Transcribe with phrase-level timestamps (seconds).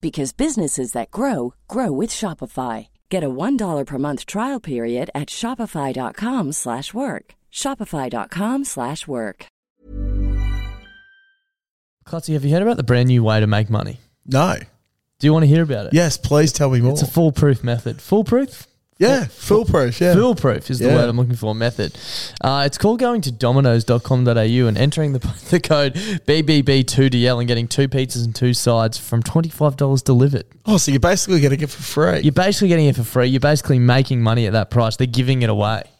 [0.00, 2.88] because businesses that grow grow with Shopify.
[3.10, 6.54] Get a $1 per month trial period at shopify.com/work.
[6.54, 7.34] slash work.
[7.52, 8.66] shopify.com/work.
[8.66, 9.46] slash work.
[12.06, 14.00] Clutzy, have you heard about the brand new way to make money?
[14.24, 14.54] No.
[15.18, 15.94] Do you want to hear about it?
[15.94, 16.92] Yes, please tell me more.
[16.92, 18.00] It's a foolproof method.
[18.00, 18.67] Foolproof?
[18.98, 20.00] Yeah, foolproof.
[20.00, 20.14] Yeah.
[20.14, 20.96] Foolproof is the Yeah.
[20.96, 21.54] word I'm looking for.
[21.54, 21.96] Method.
[22.40, 25.18] Uh, it's called going to dominoes.com.au and entering the,
[25.50, 30.44] the code BBB2DL and getting two pizzas and two sides from $25 delivered.
[30.66, 32.20] Oh, so you're basically getting it for free.
[32.20, 33.26] You're basically getting it for free.
[33.28, 34.96] You're basically making money at that price.
[34.96, 35.84] They're giving it away.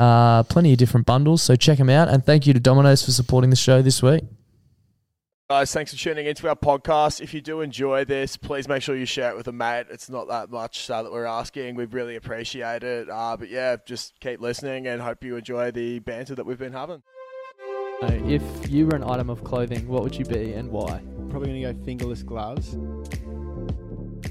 [0.00, 2.08] Uh, plenty of different bundles, so check them out.
[2.08, 4.24] And thank you to Domino's for supporting the show this week.
[5.50, 7.20] Guys, thanks for tuning into our podcast.
[7.20, 9.86] If you do enjoy this, please make sure you share it with a mate.
[9.90, 11.74] It's not that much uh, that we're asking.
[11.74, 13.10] We really appreciate it.
[13.10, 16.72] Uh, but yeah, just keep listening and hope you enjoy the banter that we've been
[16.72, 17.02] having.
[18.02, 21.02] If you were an item of clothing, what would you be and why?
[21.28, 22.78] Probably gonna go fingerless gloves.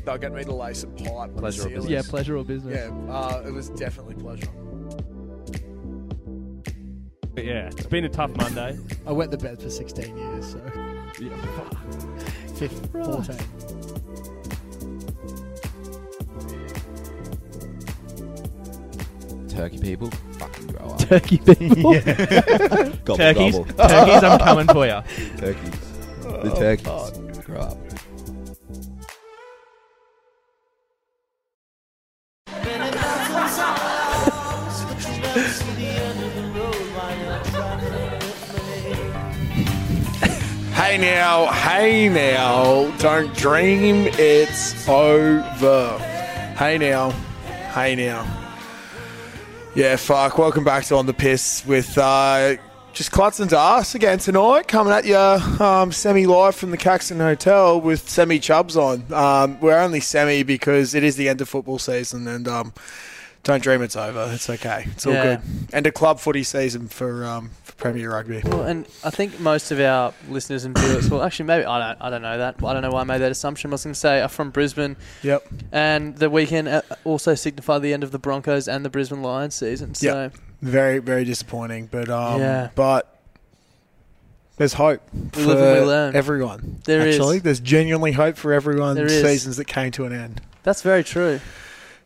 [0.03, 1.35] They'll get me to lay some pipe.
[1.35, 1.89] the Pleasure or ceilings.
[1.89, 2.75] Yeah, pleasure or business.
[2.75, 4.47] Yeah, uh, it was definitely pleasure.
[7.39, 8.77] But yeah, it's been a tough Monday.
[9.07, 10.61] I wet the bed for 16 years, so
[11.21, 11.73] Yeah, fuck.
[12.57, 13.37] 15, 14.
[19.47, 20.99] Turkey people, fucking grow up.
[20.99, 21.93] Turkey people.
[23.05, 23.65] Gobble, Turkeys, gobble.
[23.65, 25.01] turkeys, I'm coming for you.
[25.37, 25.79] turkeys.
[26.21, 26.87] The turkeys.
[26.87, 27.77] Oh, grow up.
[40.89, 45.99] Hey now, hey now, don't dream it's over.
[46.57, 47.11] Hey now,
[47.75, 48.25] hey now.
[49.75, 50.39] Yeah, fuck.
[50.39, 52.55] Welcome back to On the Piss with uh,
[52.91, 54.67] just and us again tonight.
[54.67, 59.03] Coming at you um, semi live from the Caxton Hotel with semi chubs on.
[59.13, 62.73] Um, we're only semi because it is the end of football season and um,
[63.43, 64.31] don't dream it's over.
[64.33, 64.85] It's okay.
[64.91, 65.35] It's all Yeah.
[65.35, 65.41] good.
[65.71, 68.41] And a club footy season for, um, for Premier Rugby.
[68.45, 72.01] Well, and I think most of our listeners and viewers, well, actually, maybe I don't,
[72.01, 72.55] I don't know that.
[72.63, 73.71] I don't know why I made that assumption.
[73.71, 75.47] I was going to say are from Brisbane, Yep.
[75.71, 79.55] and the weekend uh, also signified the end of the Broncos and the Brisbane Lions
[79.55, 79.95] season.
[79.95, 80.33] So Yep.
[80.61, 81.87] Very, very disappointing.
[81.91, 82.69] But um, Yeah.
[82.75, 83.17] but
[84.57, 86.15] there's hope We for live and we learn.
[86.15, 86.81] everyone.
[86.83, 87.15] There is.
[87.15, 88.95] actually, there's genuinely hope for everyone.
[88.95, 89.21] There is.
[89.23, 90.41] Seasons that came to an end.
[90.63, 91.39] that's very true.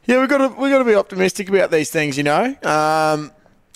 [0.06, 2.56] Yeah, we've got to we got to be optimistic about these things, you know.
[2.64, 3.32] Um,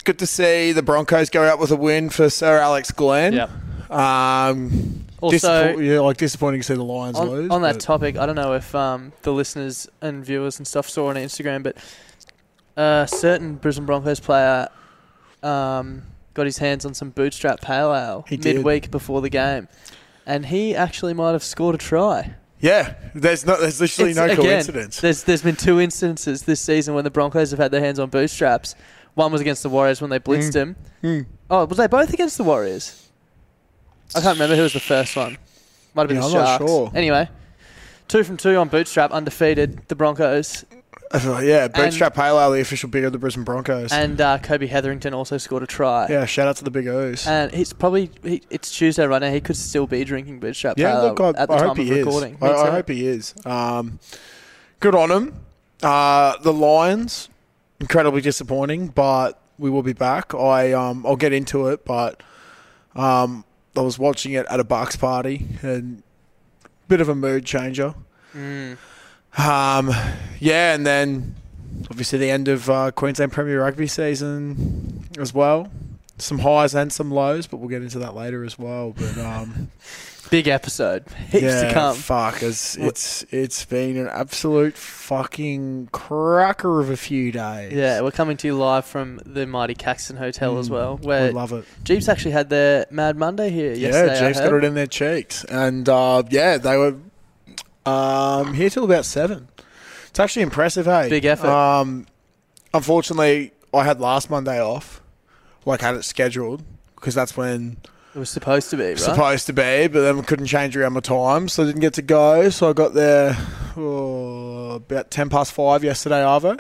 [0.08, 3.34] good to see the Broncos go out with a win for Sir Alex Glenn.
[3.34, 3.50] Yep.
[3.92, 7.50] Um, Also- disappoint- yeah, like disappointing to see the Lions on, lose.
[7.52, 11.08] on that topic, I don't know if um, the listeners and viewers and stuff saw
[11.10, 11.76] on Instagram, but
[12.76, 14.68] a certain Brisbane Broncos player
[15.44, 16.04] um,
[16.36, 18.58] got his hands on some bootstrap pale ale He did.
[18.58, 19.68] midweek before the game,
[20.26, 22.36] and he actually might have scored a try.
[22.60, 25.00] yeah, there's no, there's literally It's- no again, coincidence.
[25.02, 28.10] There's there's been two instances this season when the Broncos have had their hands on
[28.10, 28.76] bootstraps.
[29.18, 30.76] One was against the Warriors when they blitzed him.
[31.02, 31.26] Mm.
[31.50, 33.10] Oh, was they both against the Warriors?
[34.16, 35.40] I can't remember who was the first one.
[35.96, 36.72] Might have been Yeah, the I'm not Sharks.
[36.72, 36.92] sure.
[36.94, 37.28] Anyway,
[38.08, 39.88] two from two on bootstrap, undefeated.
[39.88, 40.66] The Broncos
[41.42, 43.92] yeah, Bootstrap Pale Ale, the official beer of the Brisbane Broncos.
[43.92, 46.06] and uh, Kobe Hetherington also scored a try.
[46.10, 47.26] yeah, shout out to the Big O's.
[47.26, 49.32] And he's probably he, it's Tuesday right now.
[49.32, 51.80] He could still be drinking bootstrap Yeah, pale look, I, at the I time hope
[51.80, 52.34] of he recording.
[52.36, 52.42] is.
[52.42, 52.72] Me I, I too.
[52.72, 53.34] hope he is.
[53.48, 54.00] Um,
[54.80, 55.34] good on him.
[55.82, 57.30] Uh, the Lions,
[57.80, 60.34] incredibly disappointing, but we will be back.
[60.34, 62.22] I um, I'll get into it, but
[62.96, 63.44] um,
[63.76, 66.04] I was watching it at a Bucks party and
[66.88, 67.94] bit of a mood changer.
[68.36, 68.78] Mm.
[69.38, 69.92] Um,
[70.40, 71.36] yeah, and then
[71.90, 75.70] obviously the end of uh, Queensland Premier Rugby season as well.
[76.18, 78.96] Some highs and some lows, but we'll get into that later as well.
[78.98, 79.72] But um,
[80.30, 81.06] Big episode.
[81.30, 81.96] Heaps yeah, to come.
[81.96, 87.72] fuck, it's, it's it's been an absolute fucking cracker of a few days.
[87.74, 91.06] Yeah, we're coming to you live from the mighty Caxton Hotel as Mm, well, I
[91.06, 91.64] where love it.
[91.86, 94.14] Jeeps actually had their Mad Monday here yesterday.
[94.16, 96.96] yeah, Jeeps got it in their cheeks, and uh, yeah, they were
[97.86, 99.48] um, here till about seven.
[100.10, 101.08] It's actually impressive, hey.
[101.10, 101.48] Big effort.
[101.48, 102.06] Um,
[102.74, 105.02] unfortunately, I had last Monday off,
[105.66, 106.64] like had it scheduled
[106.96, 107.78] because that's when
[108.18, 108.98] It was supposed to be, right?
[108.98, 111.94] supposed to be, but then we couldn't change around my time, so I didn't get
[111.94, 112.50] to go.
[112.50, 113.38] So I got there
[113.78, 116.60] oh, about ten past five yesterday, Arvo,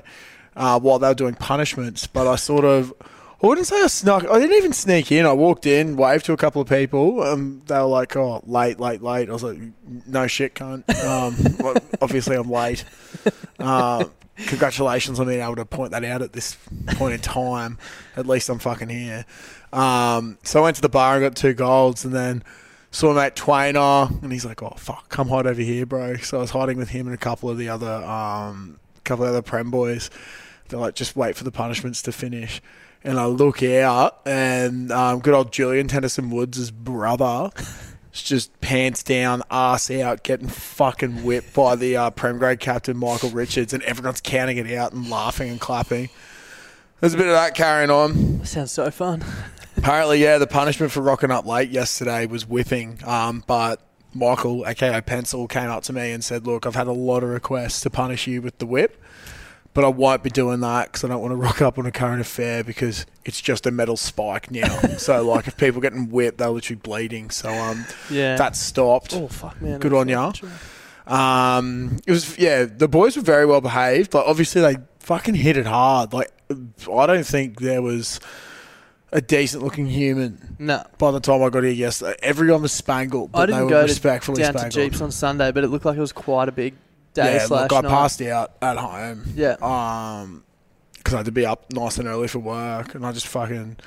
[0.55, 2.05] uh, while they were doing punishments.
[2.05, 2.93] But I sort of,
[3.41, 4.29] I wouldn't say I snuck.
[4.29, 5.25] I didn't even sneak in.
[5.25, 8.79] I walked in, waved to a couple of people, and they were like, "Oh, late,
[8.79, 9.57] late, late." I was like,
[10.05, 12.85] "No shit, cunt." Um, obviously, I'm late.
[13.57, 14.05] Uh,
[14.45, 16.55] congratulations on being able to point that out at this
[16.89, 17.79] point in time.
[18.15, 19.25] At least I'm fucking here.
[19.73, 22.43] Um, so I went to the bar and got two golds, and then
[22.91, 26.41] saw mate Twainer, and he's like, "Oh fuck, come hide over here, bro." So I
[26.41, 29.71] was hiding with him and a couple of the other, um, couple of other prem
[29.71, 30.09] boys.
[30.69, 32.61] They're like, "Just wait for the punishments to finish."
[33.03, 37.51] And I look out, and um, good old Julian Tennyson Woods' brother
[38.13, 42.97] is just pants down, ass out, getting fucking whipped by the uh, Prem grade captain
[42.97, 46.09] Michael Richards, and everyone's counting it out and laughing and clapping.
[46.99, 48.43] There's a bit of that carrying on.
[48.43, 49.23] Sounds so fun.
[49.77, 52.99] Apparently, yeah, the punishment for rocking up late yesterday was whipping.
[53.05, 53.79] Um, but
[54.13, 57.29] Michael, aka Pencil, came up to me and said, "Look, I've had a lot of
[57.29, 59.01] requests to punish you with the whip,
[59.73, 61.91] but I won't be doing that because I don't want to rock up on a
[61.91, 64.67] current affair because it's just a metal spike now.
[64.97, 67.29] so, like, if people getting whipped, they're literally bleeding.
[67.29, 68.35] So, um, Yeah.
[68.37, 69.13] that stopped.
[69.13, 69.79] oh fuck, man.
[69.79, 70.31] Good on ya.
[71.05, 72.65] Um, it was yeah.
[72.65, 74.11] The boys were very well behaved.
[74.11, 76.11] but obviously they fucking hit it hard.
[76.13, 78.19] Like I don't think there was
[79.11, 80.83] a decent looking human No.
[80.97, 82.15] by the time I got here yesterday.
[82.21, 84.69] Everyone was spangled, but I didn't were go to, respectfully down to.
[84.69, 86.73] Jeeps on Sunday, but it looked like it was quite a big
[87.13, 87.89] day yeah, slash look, I night.
[87.89, 89.23] passed out at home.
[89.35, 89.55] Yeah.
[89.61, 90.43] Um,
[90.97, 93.77] because I had to be up nice and early for work, and I just fucking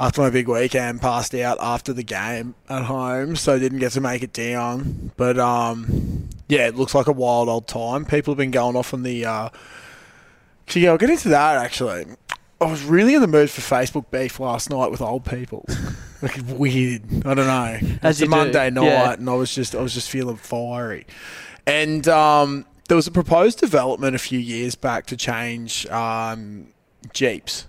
[0.00, 4.00] after my big weekend passed out after the game at home, so didn't get to
[4.00, 5.12] make it down.
[5.16, 8.04] But um, yeah, it looks like a wild old time.
[8.04, 9.24] People have been going off on the.
[9.24, 9.48] Uh,
[10.66, 12.06] actually, yeah, I'll get into that actually.
[12.60, 15.64] I was really in the mood for Facebook beef last night with old people.
[16.22, 17.02] like weird.
[17.26, 17.78] I don't know.
[18.02, 19.12] As it's a you do, Monday night, yeah.
[19.12, 21.06] and I was just I was just feeling fiery.
[21.66, 26.68] And um, there was a proposed development a few years back to change um,
[27.12, 27.66] Jeeps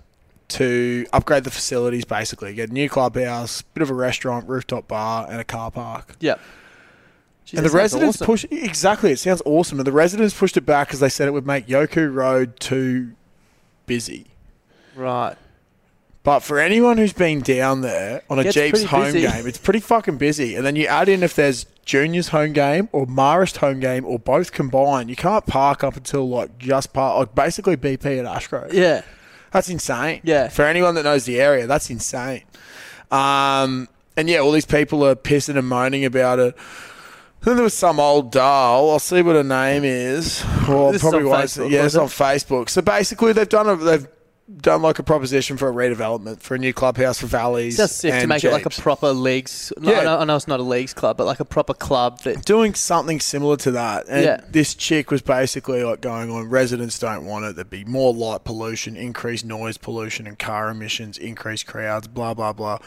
[0.48, 5.26] to upgrade the facilities, basically get a new clubhouse, bit of a restaurant, rooftop bar,
[5.30, 6.16] and a car park.
[6.20, 6.38] Yep.
[7.46, 8.26] Jeez, and the residents awesome.
[8.26, 9.12] pushed exactly.
[9.12, 11.66] It sounds awesome, and the residents pushed it back because they said it would make
[11.66, 13.12] Yoku Road too
[13.86, 14.26] busy.
[14.96, 15.36] Right.
[16.24, 19.22] But for anyone who's been down there on a Gets Jeeps pretty home busy.
[19.22, 20.54] game, it's pretty fucking busy.
[20.54, 24.20] And then you add in if there's Junior's home game or Marist home game or
[24.20, 28.72] both combined, you can't park up until like just park, like basically BP at Ashgrove.
[28.72, 29.02] Yeah.
[29.50, 30.20] That's insane.
[30.22, 30.48] Yeah.
[30.48, 32.44] For anyone that knows the area, that's insane.
[33.10, 36.56] Um, and yeah, all these people are pissing and moaning about it.
[37.40, 38.90] Then there was some old doll.
[38.92, 40.44] I'll see what her name is.
[40.68, 41.44] Well, This is probably on won't.
[41.46, 42.00] Facebook, yeah, it's it?
[42.00, 42.68] on Facebook.
[42.68, 44.06] So basically, they've done a they've
[44.60, 47.76] done like a proposition for a redevelopment for a new clubhouse for Valleys.
[47.76, 49.72] Just sick to make it like a proper leagues.
[49.78, 50.00] No, Yeah.
[50.00, 52.44] I, know, I know it's not a leagues club, but like a proper club that.
[52.44, 54.06] doing something similar to that.
[54.08, 54.40] And Yeah.
[54.50, 57.56] this chick was basically like going on, residents don't want it.
[57.56, 62.52] There'd be more light pollution, increased noise pollution and car emissions, increased crowds, blah, blah,
[62.52, 62.78] blah.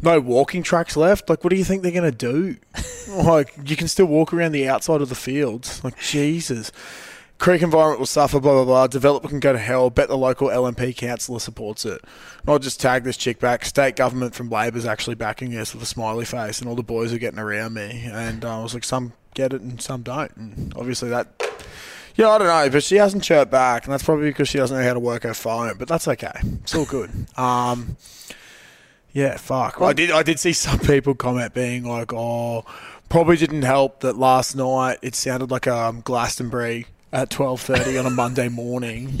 [0.00, 1.28] No walking tracks left.
[1.28, 2.56] Like, what do you think they're going to do?
[3.08, 5.82] like, you can still walk around the outside of the fields.
[5.82, 6.70] Like, Jesus.
[7.38, 8.86] Creek environment will suffer, blah, blah, blah.
[8.88, 9.90] Developer can go to hell.
[9.90, 12.02] Bet the local LNP councillor supports it.
[12.40, 13.64] And I'll just tag this chick back.
[13.64, 17.12] State government from Labor's actually backing this with a smiley face, and all the boys
[17.12, 18.08] are getting around me.
[18.10, 20.34] And uh, I was like, some get it and some don't.
[20.36, 21.28] And obviously that.
[22.16, 24.76] Yeah, I don't know, but she hasn't chirped back, and that's probably because she doesn't
[24.76, 25.78] know how to work her phone.
[25.78, 26.32] But that's okay.
[26.62, 27.10] It's all good.
[27.38, 27.96] Um,
[29.12, 29.80] yeah, fuck.
[29.80, 30.10] I did.
[30.10, 32.64] I did see some people comment being like, "Oh,
[33.08, 38.06] probably didn't help that last night it sounded like um, Glastonbury at twelve thirty on
[38.06, 39.20] a Monday morning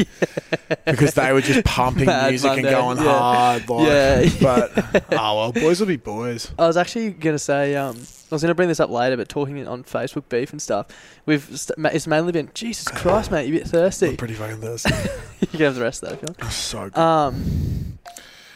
[0.84, 3.18] because they were just pumping Mad music Monday, and going yeah.
[3.18, 4.30] hard." Like, Yeah.
[4.40, 6.52] but oh well, boys will be boys.
[6.58, 9.66] I was actually gonna say, um, I was gonna bring this up later, but talking
[9.66, 10.86] on Facebook beef and stuff,
[11.26, 14.08] we've st- it's mainly been Jesus Christ, mate, you a bit thirsty.
[14.10, 14.94] I'm pretty fucking thirsty.
[15.40, 16.52] you can have the rest of that if you want.
[16.52, 16.98] so good.
[16.98, 17.87] Um,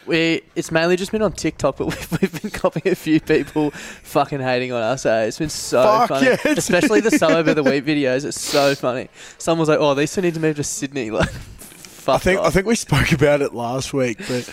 [0.07, 3.71] we it's mainly just been on TikTok, but we've, we've been copying a few people
[3.71, 5.07] fucking hating on us.
[5.07, 5.25] Eh?
[5.25, 8.25] It's been so Fuck funny, yeah, especially the suburb of the week videos.
[8.25, 9.09] It's so funny.
[9.39, 12.41] Someone was like, "Oh, these two need to move to Sydney." Like, fuck I think
[12.41, 12.47] off.
[12.47, 14.53] I think we spoke about it last week, but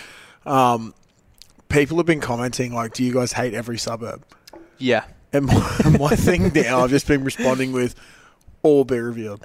[0.51, 0.93] um,
[1.67, 4.23] people have been commenting like, "Do you guys hate every suburb?"
[4.77, 7.95] yeah, And my, my thing now, I've just been responding with,
[8.61, 9.43] "All be revealed."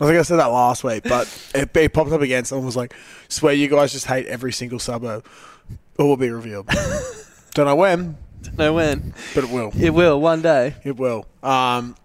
[0.00, 2.44] I think I said that last week, but it, it popped up again.
[2.44, 2.94] Someone was like,
[3.28, 5.24] "Swear you guys just hate every single suburb."
[5.98, 6.66] All will be revealed.
[7.54, 8.16] Don't know when,
[8.56, 9.72] no when but it will.
[9.76, 10.76] it will one day.
[10.84, 11.26] It will.
[11.42, 11.96] Um,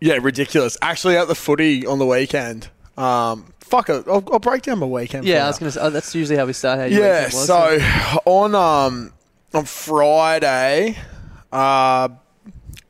[0.00, 0.76] yeah, ridiculous.
[0.82, 2.68] Actually, at the footy on the weekend.
[2.96, 4.04] Um, fuck it.
[4.08, 5.24] I'll, I'll break down my weekend.
[5.24, 6.80] for Yeah, I was gonna say oh, that's usually how we start.
[6.80, 7.46] How Yeah, was.
[7.46, 7.78] so
[8.24, 9.12] on um
[9.54, 10.96] on Friday,
[11.52, 12.08] uh,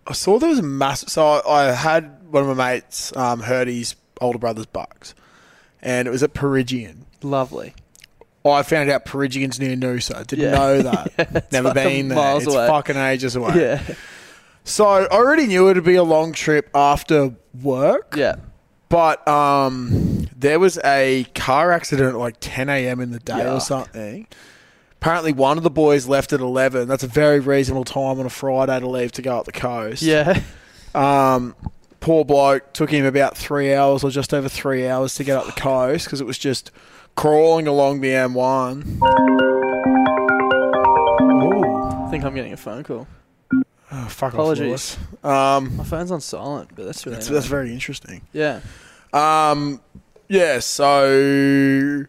[0.06, 1.10] I saw there was a massive.
[1.10, 5.14] So I, I had one of my mates um, heard his older brother's bucks,
[5.82, 7.06] and it was at Peregian.
[7.22, 7.74] lovely.
[8.44, 10.26] I found out Peregian's near Noosa.
[10.26, 10.50] Didn't Yeah.
[10.52, 11.12] know that.
[11.18, 12.16] it's Never fucking been there.
[12.16, 12.66] miles It's away.
[12.66, 13.52] fucking ages away.
[13.56, 13.82] Yeah,
[14.64, 18.14] So I already knew it'd be a long trip after work.
[18.16, 18.36] yeah.
[18.88, 23.00] But um, there was a car accident at like 10 a.m.
[23.00, 24.26] in the day or something.
[24.92, 26.88] Apparently, one of the boys left at 11.
[26.88, 30.00] That's a very reasonable time on a Friday to leave to go up the coast.
[30.00, 30.40] Yeah,
[30.94, 31.54] Um,
[32.00, 32.72] poor bloke.
[32.72, 36.04] Took him about three hours or just over three hours to get up the coast
[36.06, 36.70] because it was just
[37.16, 38.98] crawling along the M1.
[42.06, 43.06] I think I'm getting a phone call.
[43.90, 44.62] Oh, fuck Apologies.
[44.62, 44.98] off, Lewis.
[45.24, 48.22] Um, My phone's on silent, but that's really that's, that's very interesting.
[48.32, 48.60] yeah.
[49.12, 49.80] Um,
[50.28, 52.04] yeah, so.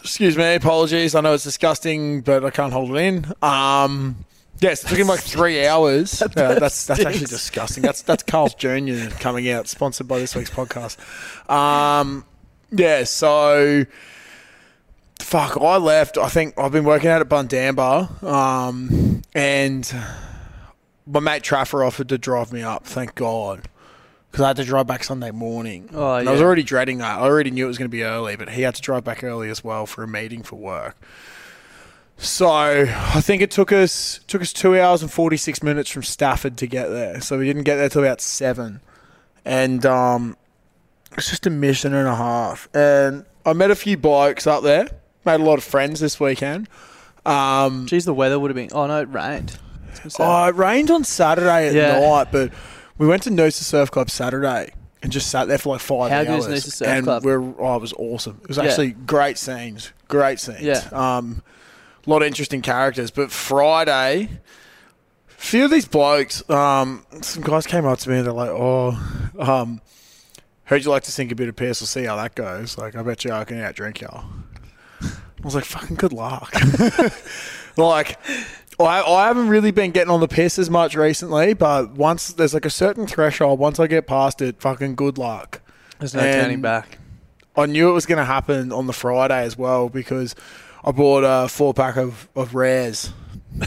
[0.00, 1.14] Excuse me, apologies.
[1.14, 3.26] I know it's disgusting, but I can't hold it in.
[3.42, 4.24] Um,
[4.60, 6.22] yes, it took him like three hours.
[6.22, 7.82] Uh, that's that's actually disgusting.
[7.82, 9.08] That's that's Carl's Jr.
[9.18, 10.98] coming out, sponsored by this week's podcast.
[11.50, 12.24] Um,
[12.70, 13.86] yeah, so
[15.20, 16.18] fuck, I left.
[16.18, 19.92] I think I've been working out at Bundamba, um, and
[21.06, 22.84] my mate Traffer offered to drive me up.
[22.86, 23.68] Thank God.
[24.30, 25.88] Because I had to drive back Sunday morning.
[25.94, 27.18] Oh, And I was already dreading that.
[27.18, 29.24] I already knew it was going to be early, but he had to drive back
[29.24, 30.96] early as well for a meeting for work.
[32.20, 36.02] So I think it took us took us two hours and forty six minutes from
[36.02, 37.20] Stafford to get there.
[37.20, 38.80] So we didn't get there till about seven,
[39.44, 40.36] and um,
[41.16, 42.68] it's just a mission and a half.
[42.74, 44.88] And I met a few blokes up there.
[45.24, 46.68] Made a lot of friends this weekend.
[47.24, 48.70] Um, Geez, the weather would have been.
[48.72, 49.56] Oh no, it rained.
[49.84, 50.24] I was gonna say.
[50.24, 52.00] Oh, it rained on Saturday at Yeah.
[52.00, 52.52] night, but
[52.98, 54.72] we went to Noosa Surf Club Saturday
[55.04, 56.46] and just sat there for like five How hours.
[56.46, 57.24] good is Noosa Surf and Club?
[57.24, 58.40] We're, oh, it was awesome.
[58.42, 58.64] It was Yeah.
[58.64, 60.62] actually great scenes, great scenes.
[60.62, 60.82] Yeah.
[60.92, 61.42] Um,
[62.06, 63.10] a lot of interesting characters.
[63.10, 64.28] But Friday,
[65.28, 68.50] a few of these blokes, um, some guys came up to me and they're like,
[68.50, 68.98] "Oh,
[69.38, 69.80] um,
[70.64, 71.80] heard you like to sink a bit of piss.
[71.80, 72.78] We'll see how that goes.
[72.78, 74.24] Like, I bet you I can out drink y'all."
[75.02, 76.52] I was like, "Fucking good luck."
[77.76, 78.18] like,
[78.80, 82.54] I, I haven't really been getting on the piss as much recently, but once there's
[82.54, 85.60] like a certain threshold, once I get past it, fucking good luck.
[85.98, 86.98] There's no and- turning back.
[87.56, 90.36] I knew it was going to happen on the Friday as well because
[90.88, 93.12] I bought a four pack of, of rares,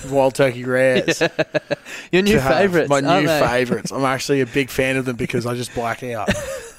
[0.10, 1.22] wild turkey rares.
[2.12, 2.56] Your new to have.
[2.56, 2.90] favourites.
[2.90, 3.40] My aren't new they?
[3.40, 3.92] favourites.
[3.92, 6.30] I'm actually a big fan of them because I just black out.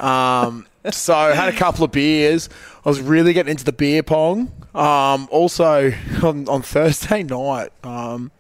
[0.01, 2.49] Um, so I had a couple of beers.
[2.85, 4.51] I was really getting into the beer pong.
[4.75, 5.93] Um, also
[6.25, 8.33] on, on Thursday night, um,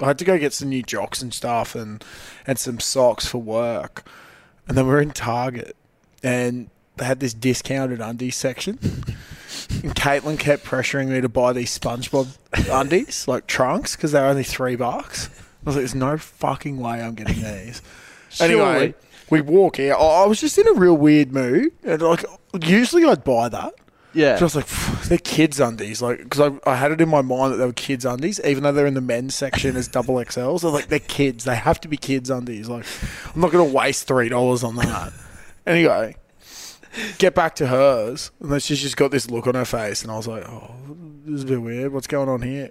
[0.00, 2.04] I had to go get some new jocks and stuff and
[2.48, 4.04] and some socks for work.
[4.66, 5.76] And then we are in Target,
[6.20, 8.80] and they had this discounted undies section.
[9.70, 12.28] And Caitlin kept pressuring me to buy these SpongeBob
[12.70, 15.28] undies, like trunks, because they're only three bucks.
[15.28, 17.82] I was like, "There's no fucking way I'm getting these."
[18.40, 18.94] Anyway,
[19.30, 20.00] we walk out.
[20.00, 22.24] I was just in a real weird mood, and like
[22.60, 23.74] usually I'd buy that.
[24.12, 24.36] Yeah.
[24.36, 27.08] So I was like, "Phew, they're kids undies, like because I, I had it in
[27.08, 29.86] my mind that they were kids undies, even though they're in the men's section as
[29.86, 30.56] double XL.
[30.56, 32.68] So like they're kids, they have to be kids undies.
[32.68, 32.86] Like
[33.34, 35.12] I'm not gonna waste three dollars on that.
[35.66, 36.16] anyway,
[37.18, 40.10] get back to hers, and then she's just got this look on her face, and
[40.10, 40.74] I was like, oh,
[41.24, 41.92] this is a bit weird.
[41.92, 42.70] What's going on here?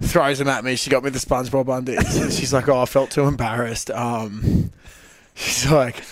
[0.00, 0.76] Throws them at me.
[0.76, 2.38] She got me the SpongeBob undies.
[2.38, 3.90] She's like, oh, I felt too embarrassed.
[3.90, 4.72] Um,
[5.34, 6.02] she's like.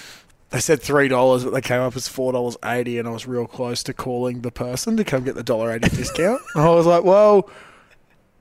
[0.51, 3.27] They said three dollars, but they came up as four dollars eighty, and I was
[3.27, 6.41] real close to calling the person to come get the dollar eighty discount.
[6.55, 7.51] And I was like, "Well,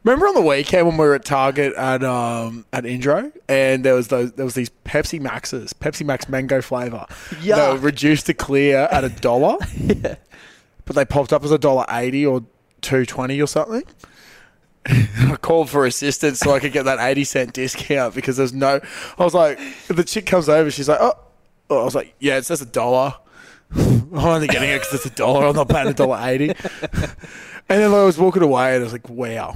[0.05, 3.95] remember on the weekend when we were at Target at um at Indro, and there
[3.95, 7.05] was those there was these Pepsi Maxes, Pepsi Max mango flavor,
[7.69, 9.57] They were reduced to clear at a dollar,
[10.85, 12.43] but they popped up as a dollar eighty or
[12.81, 13.83] two twenty or something."
[14.88, 18.79] I called for assistance so I could get that 80 cent discount because there's no.
[19.17, 21.15] I was like, the chick comes over, she's like, oh,
[21.71, 23.15] oh, I was like, yeah, it's just a dollar.
[24.15, 25.48] I'm only getting it because it's a dollar.
[25.48, 26.53] I'm not paying a dollar 80.
[27.67, 29.55] And then I was walking away and I was like, wow,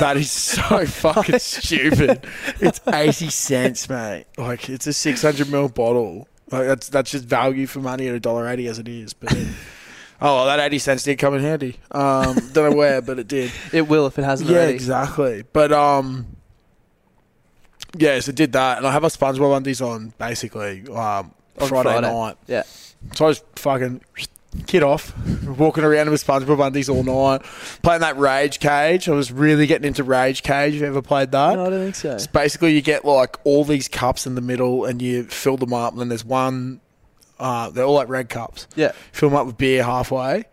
[0.00, 2.26] that is so fucking stupid.
[2.60, 4.24] It's 80 cents, mate.
[4.36, 6.26] Like, it's a 600 ml bottle.
[6.50, 9.12] Like, that's that's just value for money at a dollar 80 as it is.
[9.14, 9.32] But.
[10.20, 11.76] Oh, well, that 80 cents did come in handy.
[11.92, 13.52] Um, don't know where, but it did.
[13.72, 14.74] It will if it hasn't Yeah, already.
[14.74, 15.44] exactly.
[15.52, 16.26] But um,
[17.96, 21.82] yeah, so did that, and I have my SpongeBob undies on basically um, On Friday,
[21.90, 22.12] Friday.
[22.12, 22.36] night.
[22.48, 22.64] Yeah.
[23.12, 24.00] So I was fucking
[24.66, 25.12] kid off,
[25.46, 27.42] walking around with SpongeBob undies all night,
[27.82, 29.08] playing that Rage Cage.
[29.08, 30.74] I was really getting into Rage Cage.
[30.74, 31.56] If you ever played that?
[31.56, 32.12] No, I don't think so.
[32.12, 35.72] It's basically you get like all these cups in the middle, and you fill them
[35.74, 36.80] up, and then there's one.
[37.38, 38.66] Uh, they're all like red cups.
[38.76, 38.92] Yeah.
[39.12, 40.44] Fill them up with beer halfway.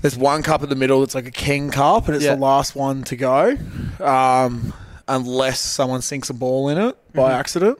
[0.00, 2.36] There's one cup in the middle that's like a king cup, and it's Yeah.
[2.36, 3.56] the last one to go,
[3.98, 4.72] um,
[5.08, 7.40] unless someone sinks a ball in it by Mm-hmm.
[7.40, 7.78] accident.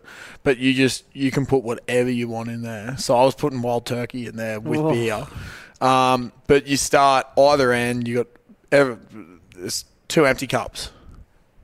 [0.49, 2.97] But you just you can put whatever you want in there.
[2.97, 4.91] So I was putting wild turkey in there with Oh.
[4.93, 5.27] beer.
[5.87, 8.09] Um, but you start either end.
[8.09, 8.29] You got
[8.73, 8.99] ever,
[9.55, 10.91] there's two empty cups,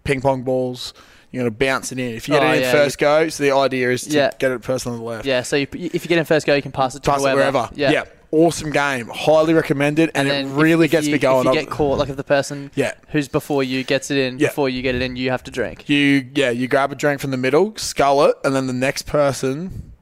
[0.04, 0.92] ping pong balls.
[1.30, 2.14] You're gonna bounce it in.
[2.14, 4.30] If you get Oh, it in yeah, first go, so the idea is to Yeah.
[4.38, 5.24] get it person on the left.
[5.24, 7.20] Yeah, so you, if you get in first go, you can pass it to Pass
[7.20, 7.36] it whoever.
[7.38, 7.70] wherever.
[7.74, 8.04] Yeah.
[8.34, 9.08] Awesome game.
[9.14, 11.46] Highly recommended, and, then it really if gets you, me going.
[11.46, 12.92] If you get caught, like if the person Yeah.
[13.08, 14.48] who's before you gets it in, Yeah.
[14.48, 15.88] before you get it in, you have to drink.
[15.88, 19.02] You yeah, you grab a drink from the middle, scull it, and then the next
[19.06, 19.92] person,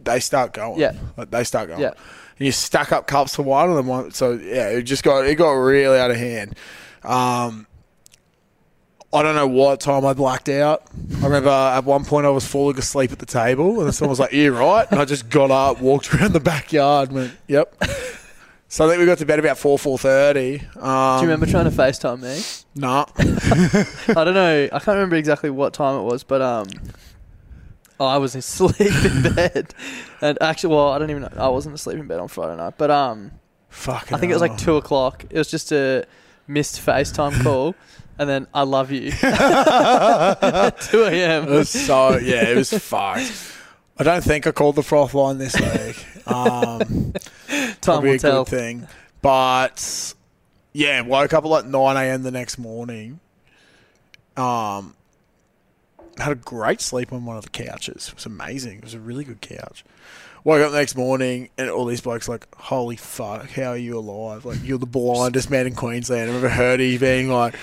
[0.00, 0.80] they start going.
[0.80, 0.92] Yeah.
[1.16, 1.80] like, they start going.
[1.80, 1.92] Yeah.
[2.38, 4.10] and you stack up cups for one, and then one.
[4.12, 6.56] So yeah, it just got it got really out of hand.
[7.02, 7.66] Um,
[9.14, 10.82] I don't know what time I blacked out.
[11.20, 14.18] I remember at one point I was falling asleep at the table, and someone was
[14.20, 17.82] like, "You right?" And I just got up, walked around the backyard, and went, "Yep."
[18.66, 20.60] So I think we got to bed about four four thirty.
[20.80, 22.42] Um, Do you remember trying to FaceTime me?
[22.74, 23.06] Nah.
[24.20, 24.64] I don't know.
[24.64, 26.66] I can't remember exactly what time it was, but um,
[28.00, 29.74] I was asleep in bed,
[30.20, 31.30] and actually, well, I don't even know.
[31.36, 33.30] I wasn't asleep in bed on Friday night, but um,
[33.68, 35.24] Fucking I think it was like two o'clock.
[35.30, 36.04] It was just a
[36.48, 37.76] missed FaceTime call,
[38.18, 41.44] and then I love you at two a.m.
[41.44, 43.52] It was so yeah, it was fucked.
[43.96, 46.28] I don't think I called the froth line this week.
[46.28, 47.12] Um,
[47.80, 48.44] Time will a tell.
[48.44, 48.88] good thing,
[49.22, 50.14] but
[50.72, 52.22] yeah, woke up at like nine a.m.
[52.22, 53.20] the next morning.
[54.36, 54.96] Um,
[56.18, 58.08] had a great sleep on one of the couches.
[58.08, 58.78] It was amazing.
[58.78, 59.84] It was a really good couch.
[60.42, 63.96] Woke up the next morning and all these blokes like, "Holy fuck, how are you
[63.98, 64.44] alive?
[64.44, 67.54] Like you're the blindest man in Queensland I've ever heard of you being like."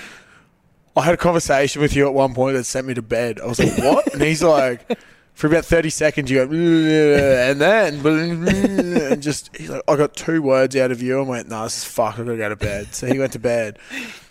[0.96, 3.40] I had a conversation with you at one point that sent me to bed.
[3.40, 4.98] I was like, "What?" And he's like,
[5.34, 10.42] for about thirty seconds, you go, and then, and just he's like, "I got two
[10.42, 12.14] words out of you." and went, "No, this is fuck.
[12.14, 13.78] I gotta go to bed." So he went to bed.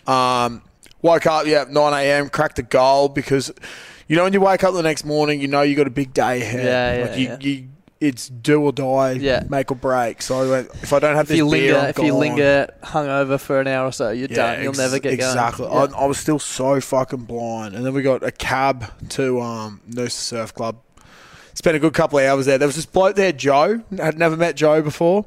[0.06, 0.62] Um,
[1.00, 2.28] woke up, yeah, nine a.m.
[2.28, 3.52] Cracked a goal because
[4.06, 6.14] you know when you wake up the next morning, you know you got a big
[6.14, 6.64] day ahead.
[6.64, 7.38] Yeah, like yeah, you, yeah.
[7.40, 7.68] you,
[8.02, 9.44] it's do or die, Yeah.
[9.48, 10.20] make or break.
[10.22, 12.20] So if I don't have If this you beer, linger, I'm if you gone.
[12.20, 14.62] linger hungover for an hour or so, you're Yeah, done.
[14.62, 15.66] You'll ex- never get exactly.
[15.66, 15.94] going.
[15.94, 19.80] I, I was still so fucking blind, and then we got a cab to um,
[19.88, 20.76] Noosa Surf Club.
[21.54, 22.58] Spent a good couple of hours there.
[22.58, 23.82] There was this bloke there, Joe.
[23.98, 25.26] Had never met Joe before.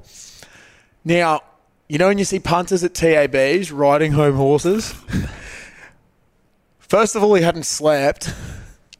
[1.03, 1.41] Now,
[1.87, 4.93] you know when you see punters at TABs riding home horses.
[6.79, 8.33] First of all, he hadn't slept.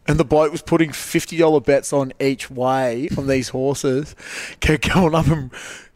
[0.08, 4.16] And the bloke was putting fifty dollar bets on each way on these horses.
[4.60, 5.52] Kept going up and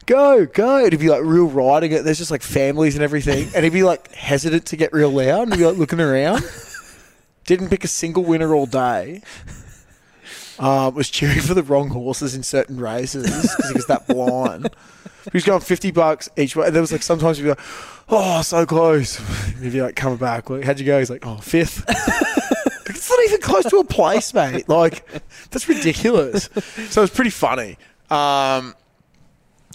[0.06, 0.82] go, go.
[0.82, 2.02] And he'd be like real riding it.
[2.02, 3.48] There's just like families and everything.
[3.54, 6.42] And he'd be like hesitant to get real loud and he'd be like looking around.
[7.46, 9.22] Didn't pick a single winner all day.
[10.58, 14.68] uh, was cheering for the wrong horses in certain races because he was that blind.
[15.24, 16.66] He was going 50 bucks each way.
[16.66, 17.60] And there was like sometimes he'd be like,
[18.08, 19.16] oh, so close.
[19.60, 20.48] He'd be like, coming back.
[20.48, 20.98] How'd you go?
[20.98, 21.84] He's like, oh, fifth.
[23.20, 24.68] it's not even close to a place, mate.
[24.68, 25.04] Like,
[25.50, 26.48] that's ridiculous.
[26.90, 27.76] So it was pretty funny.
[28.10, 28.74] Um,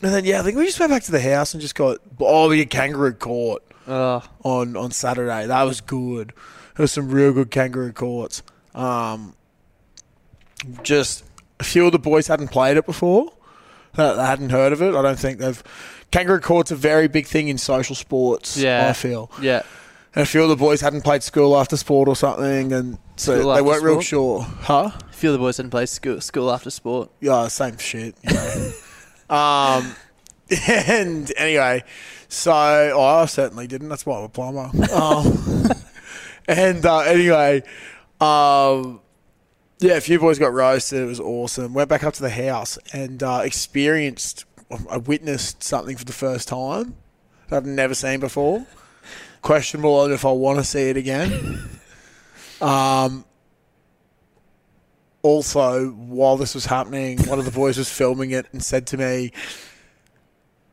[0.03, 1.99] and then, yeah, I think we just went back to the house and just got,
[2.19, 5.45] oh, we had kangaroo court Oh, on on Saturday.
[5.45, 6.33] That was good.
[6.75, 8.41] There was some real good kangaroo courts.
[8.73, 9.35] Um,
[10.83, 11.23] just
[11.59, 13.31] a few of the boys hadn't played it before.
[13.95, 14.93] They they hadn't heard of it.
[14.95, 15.61] I don't think they've.
[16.11, 18.57] Kangaroo court's a very big thing in social sports.
[18.57, 18.87] Yeah.
[18.89, 19.29] I feel.
[19.41, 19.61] yeah.
[20.15, 23.37] And a few of the boys hadn't played school after sport or something, and so
[23.37, 24.05] School they after weren't real sport?
[24.05, 24.41] sure.
[24.41, 24.91] Huh?
[25.09, 27.11] A few of the boys didn't play school, school after sport.
[27.19, 28.15] Yeah, same shit.
[28.23, 28.71] You know.
[29.35, 29.95] um,
[30.67, 31.83] and anyway,
[32.29, 32.53] so
[32.95, 33.89] oh, I certainly didn't.
[33.89, 34.71] That's why I'm a plumber.
[34.93, 35.71] Um,
[36.47, 37.63] and uh, anyway,
[38.21, 39.01] um,
[39.79, 41.01] yeah, a few boys got roasted.
[41.03, 41.73] It was awesome.
[41.73, 44.45] Went back up to the house and uh, experienced.
[44.89, 46.95] I witnessed something for the first time
[47.49, 48.65] that I've never seen before.
[49.45, 51.69] Questionable on if I want to see it again.
[52.61, 53.25] Um,
[55.21, 58.97] also, while this was happening, one of the boys was filming it and said to
[58.97, 59.33] me,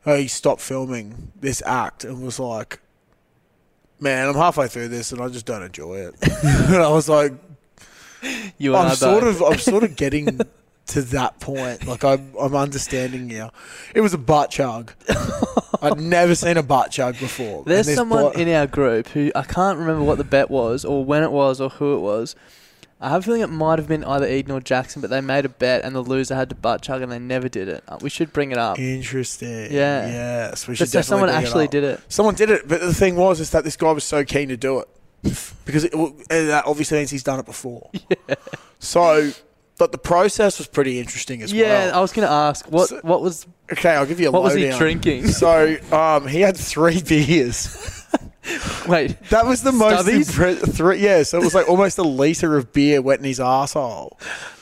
[0.05, 2.79] "Hey, stop filming this act," and was like,
[3.99, 7.33] "Man, I'm halfway through this and I just don't enjoy it." and I was like,
[8.57, 10.39] You "I'm sort of, I'm sort of getting."
[10.87, 13.51] To that point, like I'm, I'm understanding now.
[13.95, 14.91] It was a butt chug.
[15.81, 17.63] I'd never seen a butt chug before.
[17.63, 21.23] There's someone in our group who I can't remember what the bet was or when
[21.23, 22.35] it was or who it was.
[22.99, 25.45] I have a feeling it might have been either Eden or Jackson, but they made
[25.45, 27.83] a bet and the loser had to butt chug and they never did it.
[27.87, 28.77] Uh, We should bring it up.
[28.77, 29.71] Interesting.
[29.73, 30.07] Yeah.
[30.07, 31.71] Yes, we But should so someone it actually up.
[31.71, 32.01] did it.
[32.09, 34.57] Someone did it, but the thing was is that this guy was so keen to
[34.57, 34.87] do it
[35.65, 35.91] because it,
[36.29, 37.89] that obviously means he's done it before.
[38.27, 38.35] Yeah.
[38.79, 39.31] So,
[39.77, 41.61] but the process was pretty interesting as well.
[41.61, 41.91] Yeah.
[41.93, 44.43] I was going to ask what So- what was Okay, I'll give you a what
[44.43, 44.79] was he lowdown.
[44.79, 45.27] drinking?
[45.27, 48.05] So, um, he had three beers.
[48.87, 50.29] Wait, That was the most Stubbies?
[50.31, 50.97] impre- three.
[50.99, 54.19] Yeah, so it was like almost a liter of beer wet in his asshole.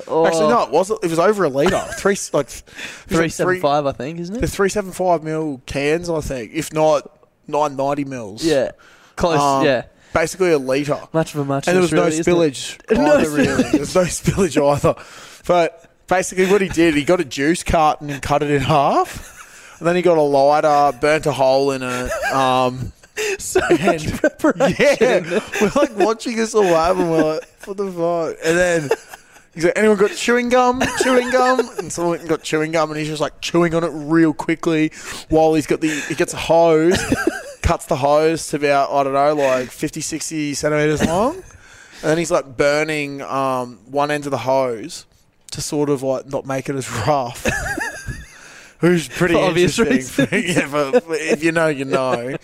[0.08, 1.04] oh, Actually, no, it wasn't.
[1.04, 1.80] It was over a liter.
[1.97, 2.63] Three like it was
[3.08, 4.39] three like seven five, I think, isn't it?
[4.39, 4.50] The it?
[4.52, 7.10] three seven five mil cans, I think, if not
[7.47, 8.43] nine ninety mils.
[8.45, 8.71] Yeah,
[9.15, 9.39] close.
[9.39, 11.00] Um, yeah, basically a liter.
[11.13, 11.67] much of a much.
[11.67, 12.26] and there was no really, it?
[12.26, 13.63] spillage No either, really.
[13.63, 14.95] There was no spillage either.
[15.47, 19.39] But basically, what he did, he got a juice carton and cut it in half.
[19.80, 22.12] And then he got a lighter, burnt a hole in it.
[22.32, 22.93] Um,
[23.38, 24.04] So and
[24.80, 27.10] yeah, we're like watching this all happen.
[27.10, 28.38] We're like, what the fuck?
[28.43, 28.89] And then
[29.54, 30.82] he's like, anyone got chewing gum?
[31.04, 31.60] Chewing gum?
[31.78, 34.91] And someone got chewing gum, and he's just like chewing on it real quickly
[35.30, 36.97] while he's got the he gets a hose,
[37.62, 41.43] cuts the hose to about I don't know, like 50, 60 centimeters long, and
[42.04, 45.06] then he's like burning um, one end of the hose
[45.52, 47.45] to sort of like not make it as rough.
[48.80, 50.43] Who's pretty For obvious interesting.
[50.47, 52.36] yeah, but if you know, you know.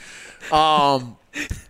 [0.51, 1.17] Um,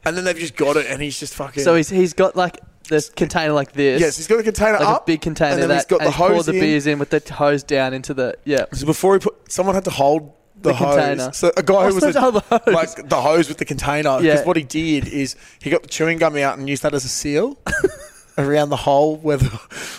[0.04, 1.64] and then they've just got it, and he's just fucking.
[1.64, 4.02] So he's he's got like this container like this.
[4.02, 6.00] yes, he's got the container like up, a big container and then that he's got
[6.00, 6.60] the poured hose the in.
[6.60, 8.66] beers in with the hose down into the yeah.
[8.74, 10.96] So before he put, someone had to hold the, The hose.
[10.96, 11.34] container.
[11.34, 12.62] So a guy who was so to hold the hose.
[12.68, 14.18] like the hose with the container.
[14.20, 14.46] Because Yeah.
[14.46, 17.10] what he did is he got the chewing gum out and used that as a
[17.10, 17.58] seal
[18.38, 19.46] around the hole where the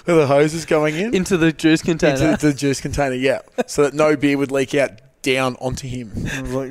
[0.04, 2.32] where the hose is going in into the juice container.
[2.32, 3.14] into the juice container.
[3.14, 4.90] Yeah, so that no beer would leak out
[5.22, 6.12] down onto him.
[6.48, 6.70] Like,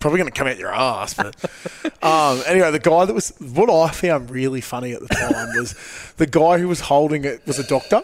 [0.00, 1.14] probably going to come out your ass.
[1.14, 1.36] But
[2.02, 5.76] um, anyway, the guy that was what I found really funny at the time was
[6.16, 8.02] the guy who was holding it was a doctor.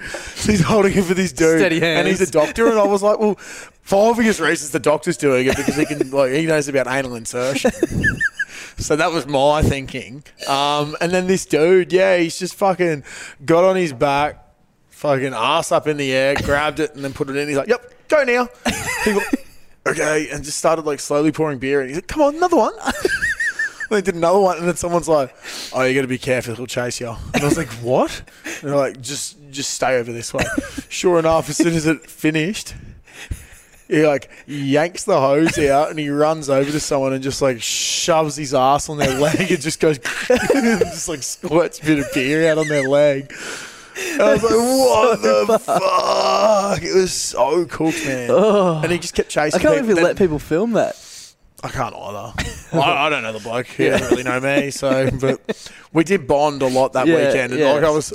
[0.36, 2.68] he's holding it for this dude, Steady and he's a doctor.
[2.68, 6.10] And I was like, well, for obvious reasons, the doctor's doing it because he can
[6.12, 7.70] like he knows about anal insertion.
[8.76, 10.24] So that was my thinking.
[10.48, 13.04] Um, and then this dude, yeah, he's just fucking
[13.44, 14.42] got on his back,
[14.88, 17.48] fucking ass up in the air, grabbed it, and then put it in.
[17.48, 18.48] He's like, "Yep, go now."
[19.04, 19.34] He went,
[19.86, 21.88] okay, and just started like slowly pouring beer in.
[21.88, 22.72] He's like, "Come on, another one."
[23.96, 25.34] they did another one, and then someone's like,
[25.72, 28.70] "Oh, you got to be careful; he'll chase you." And I was like, "What?" And
[28.70, 30.44] they're like, "Just, just stay over this way."
[30.88, 32.74] Sure enough, as soon as it finished.
[33.86, 37.62] He like yanks the hose out and he runs over to someone and just like
[37.62, 39.98] shoves his ass on their leg and just goes
[40.28, 43.32] just like squirts a bit of beer out on their leg.
[43.96, 46.82] And I was like, what the fuck?
[46.82, 48.30] It was so cooked, man.
[48.30, 49.58] And he just kept chasing.
[49.58, 50.08] I can't believe you people.
[50.08, 50.96] let people film that.
[51.62, 52.32] I can't either.
[52.72, 53.66] I, I don't know the bloke.
[53.66, 54.70] He doesn't really know me.
[54.70, 57.52] So, but we did bond a lot that Yeah, weekend.
[57.52, 57.72] And yeah.
[57.72, 58.12] like I was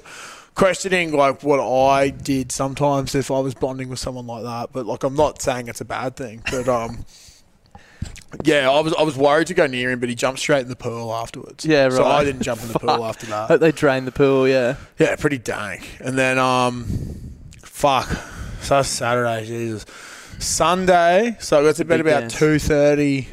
[0.55, 4.69] questioning like what I did sometimes if I was bonding with someone like that.
[4.73, 6.41] But like I'm not saying it's a bad thing.
[6.49, 7.05] But um,
[8.43, 10.67] Yeah, I was I was worried to go near him, but he jumped straight in
[10.69, 11.65] the pool afterwards.
[11.65, 11.93] Yeah, right.
[11.93, 12.05] So.
[12.05, 13.59] I didn't jump in the pool after that.
[13.59, 14.47] They drained the pool.
[14.47, 14.77] Yeah.
[14.97, 15.97] Yeah, pretty dank.
[15.99, 16.85] And then, um,
[17.61, 18.09] fuck.
[18.61, 19.85] So Saturday, Jesus.
[20.39, 21.37] Sunday.
[21.39, 22.37] So I got to bed big about dance.
[22.39, 23.27] two thirty.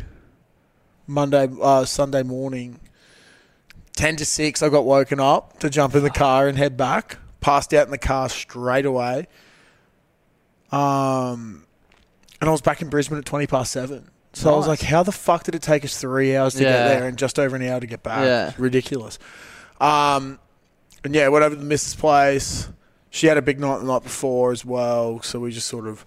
[1.07, 2.79] Monday, uh, Sunday morning.
[3.95, 7.19] Ten to six, I got woken up to jump in the car and head back.
[7.41, 9.27] Passed out in the car straight away.
[10.71, 11.67] Um,
[12.41, 14.09] and I was back in Brisbane at twenty past seven.
[14.33, 14.81] So I was Nice.
[14.81, 16.71] like, "How the fuck did it take us three hours to Yeah.
[16.73, 18.25] get there and just over an hour to get back?
[18.25, 18.49] Yeah.
[18.49, 19.19] It's ridiculous."
[19.81, 20.39] Um,
[21.05, 22.69] and yeah, went over to the missus' place.
[23.11, 26.07] She had a big night the night before as well, so we just sort of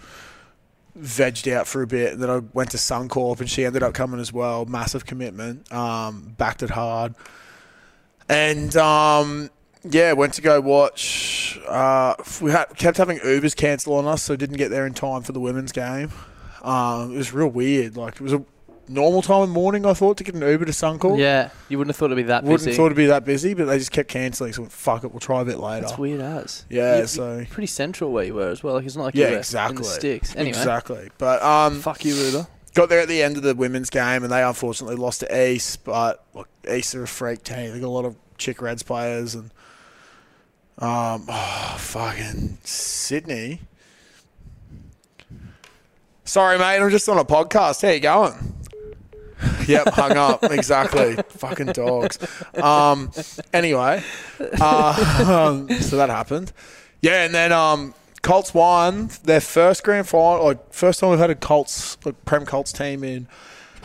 [0.97, 2.13] vegged out for a bit.
[2.13, 4.65] And then I went to Suncorp, and she ended up coming as well.
[4.65, 5.71] Massive commitment.
[5.71, 7.15] Um, backed it hard,
[8.29, 9.49] and um,
[9.83, 11.59] yeah, went to go watch.
[11.67, 15.21] Uh, we had, kept having Ubers cancel on us, so didn't get there in time
[15.21, 16.11] for the women's game.
[16.63, 17.95] Um, it was real weird.
[17.95, 18.43] Like it was a
[18.87, 19.85] normal time in the morning.
[19.85, 21.17] I thought to get an Uber to Suncorp.
[21.19, 21.49] Yeah.
[21.69, 22.71] You wouldn't have thought it'd be that Wouldn't busy.
[22.71, 24.53] have thought it'd be that busy, but they just kept cancelling.
[24.53, 25.87] So fuck it, we'll try a bit later.
[25.87, 26.65] That's weird as.
[26.69, 28.75] Yeah, You're- so- pretty central where you were as well.
[28.75, 29.77] Like it's not like yeah, you exactly.
[29.77, 30.35] in the sticks.
[30.35, 30.49] Anyway.
[30.49, 31.09] Exactly.
[31.17, 32.47] But um, Fuck you, Uber.
[32.73, 35.83] got there at the end of the women's game, and they unfortunately lost to East.
[35.83, 37.71] But look, East are a freak team.
[37.73, 39.51] They got a lot of chick Reds players, and
[40.79, 43.61] um, oh, fucking Sydney.
[46.27, 46.79] Sorry, mate.
[46.79, 47.81] I'm just on a podcast.
[47.83, 48.55] How you going?
[49.67, 50.43] yep, hung up.
[50.43, 51.15] Exactly.
[51.29, 52.19] Fucking dogs.
[52.55, 53.11] Um,
[53.53, 54.03] anyway,
[54.61, 56.51] uh, so that happened.
[57.01, 60.45] Yeah, and then um, Colts won their first grand final.
[60.45, 63.27] Like first time we've had a Colts, Prem Colts team in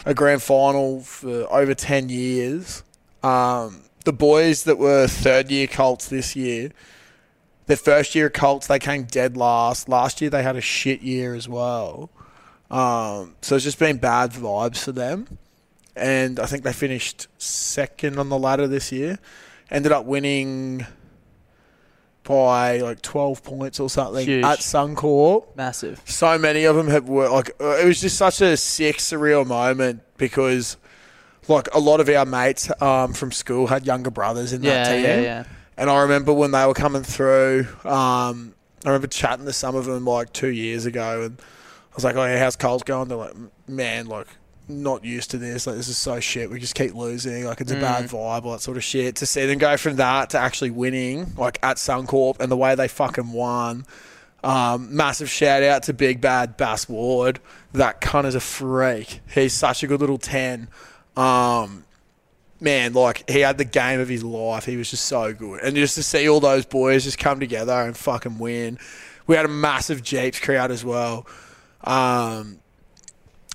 [0.06, 2.82] a grand final for over ten years.
[3.22, 6.70] Um, the boys that were third year Colts this year,
[7.66, 9.88] their first year Colts, they came dead last.
[9.88, 12.10] Last year they had a shit year as well.
[12.70, 15.38] Um, so it's just been bad vibes for them.
[15.96, 19.18] And I think they finished second on the ladder this year.
[19.70, 20.86] Ended up winning
[22.24, 24.44] by like 12 points or something Huge.
[24.44, 26.00] at Suncorp Massive.
[26.04, 27.32] so many of them have worked.
[27.32, 30.76] Like it was just such a sick, surreal moment because,
[31.48, 34.92] like, a lot of our mates um, from school had younger brothers in Yeah, that
[34.94, 35.04] team.
[35.04, 35.44] yeah, yeah.
[35.76, 37.66] And I remember when they were coming through.
[37.84, 38.54] Um,
[38.84, 41.40] I remember chatting to some of them like two years ago, and
[42.00, 43.34] was like, "Oh, yeah, how's Colts going?" They're like,
[43.68, 44.26] "Man, like."
[44.68, 45.66] Not used to this.
[45.66, 46.48] Like this is so shit.
[46.48, 47.44] We just keep losing.
[47.44, 48.44] Like it's a bad vibe.
[48.44, 49.16] All that sort of shit.
[49.16, 52.76] To see them go from that to actually winning, like at Suncorp, and the way
[52.76, 53.84] they fucking won,
[54.42, 57.40] um, massive shout out to Big Bad Bass Ward.
[57.72, 59.20] That cunt is a freak.
[59.32, 60.68] He's such a good little 10.
[61.16, 61.84] Um,
[62.58, 64.64] man, like, he had the game of his life.
[64.64, 65.60] He was just so good.
[65.62, 68.78] And just to see all those boys just come together and fucking win.
[69.26, 71.26] We had a massive Jeeps crowd as well.
[71.84, 72.60] Um,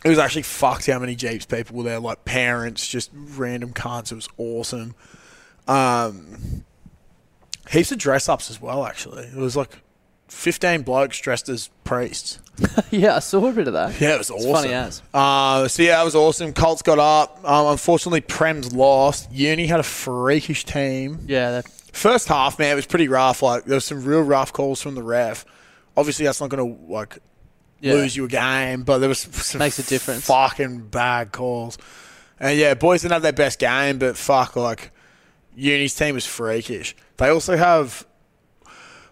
[0.04, 4.12] it was actually fucked how many Jeeps people were there, like parents, just random cunts.
[4.12, 4.94] It was awesome.
[5.68, 6.64] Um,
[7.70, 9.24] heaps of dress ups as well, actually.
[9.24, 9.80] It was like
[10.28, 12.40] 15 blokes dressed as priests.
[12.92, 14.00] yeah, I saw a bit of that.
[14.00, 14.52] Yeah, it was awesome.
[14.54, 15.02] funny as.
[15.14, 16.54] Uh, so yeah, it was awesome.
[16.54, 17.44] Colts got up.
[17.44, 19.32] Um, unfortunately, Prem's lost.
[19.32, 21.20] Uni had a freakish team.
[21.26, 23.42] Yeah, that, First half, man, it was pretty rough.
[23.42, 25.46] Like there was some real rough calls from the ref.
[25.96, 27.20] Obviously, that's not going to like
[27.80, 27.94] yeah.
[27.94, 30.26] lose you a game, but there was some Makes a difference.
[30.26, 31.78] Fucking bad calls.
[32.40, 34.92] And yeah, boys didn't have their best game, but fuck, like
[35.56, 36.96] Uni's team was freakish.
[37.18, 38.06] They also have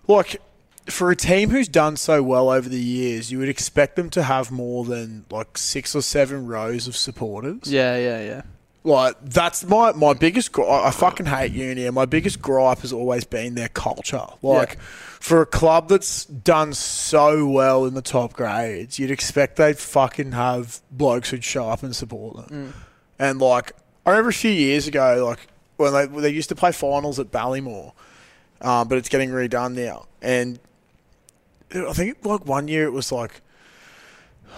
[0.08, 0.42] like
[0.90, 4.24] for a team who's done so well over the years, you would expect them to
[4.24, 7.72] have more than like six or seven rows of supporters.
[7.72, 8.42] Yeah, yeah, yeah.
[8.86, 10.52] Like that's my my biggest.
[10.52, 14.26] gri- I fucking hate uni, and my biggest gripe has always been their culture.
[14.42, 14.78] Like
[15.22, 20.34] for a club that's done so well in the top grades, you'd expect they'd fucking
[20.34, 22.74] have blokes who'd show up and support them.
[23.18, 23.72] And like
[24.06, 27.32] I remember a few years ago, like when they they used to play finals at
[27.32, 27.94] Ballymore,
[28.60, 30.60] um, but it's getting redone now, and
[31.74, 33.40] I think like one year it was like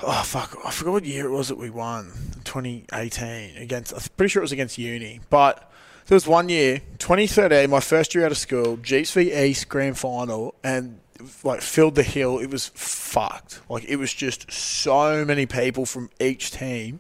[0.04, 2.12] oh fuck, I forgot what year it was that we won,
[2.44, 3.94] 2018 against.
[3.94, 5.72] I'm pretty sure it was against Uni, but
[6.08, 9.98] there was one year, 2013, my first year out of school, Jeeps v East grand
[9.98, 11.00] final, and
[11.44, 12.40] like filled the hill.
[12.40, 13.62] It was fucked.
[13.70, 17.00] Like it was just so many people from each team.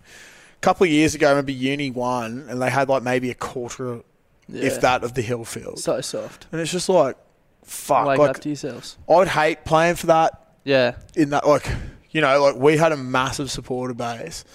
[0.57, 3.35] A couple of years ago, I remember Uni won, and they had like maybe a
[3.35, 4.01] quarter,
[4.47, 4.63] yeah.
[4.63, 5.79] if that, of the hill filled.
[5.79, 6.47] So soft.
[6.51, 7.17] and it's just like,
[7.63, 8.07] fuck.
[8.07, 8.97] Wake like up to yourselves.
[9.09, 10.95] I'd hate playing for that Yeah.
[11.15, 11.67] in that like
[12.15, 14.45] you know like we had a massive supporter base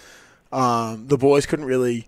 [0.51, 2.07] um the boys couldn't really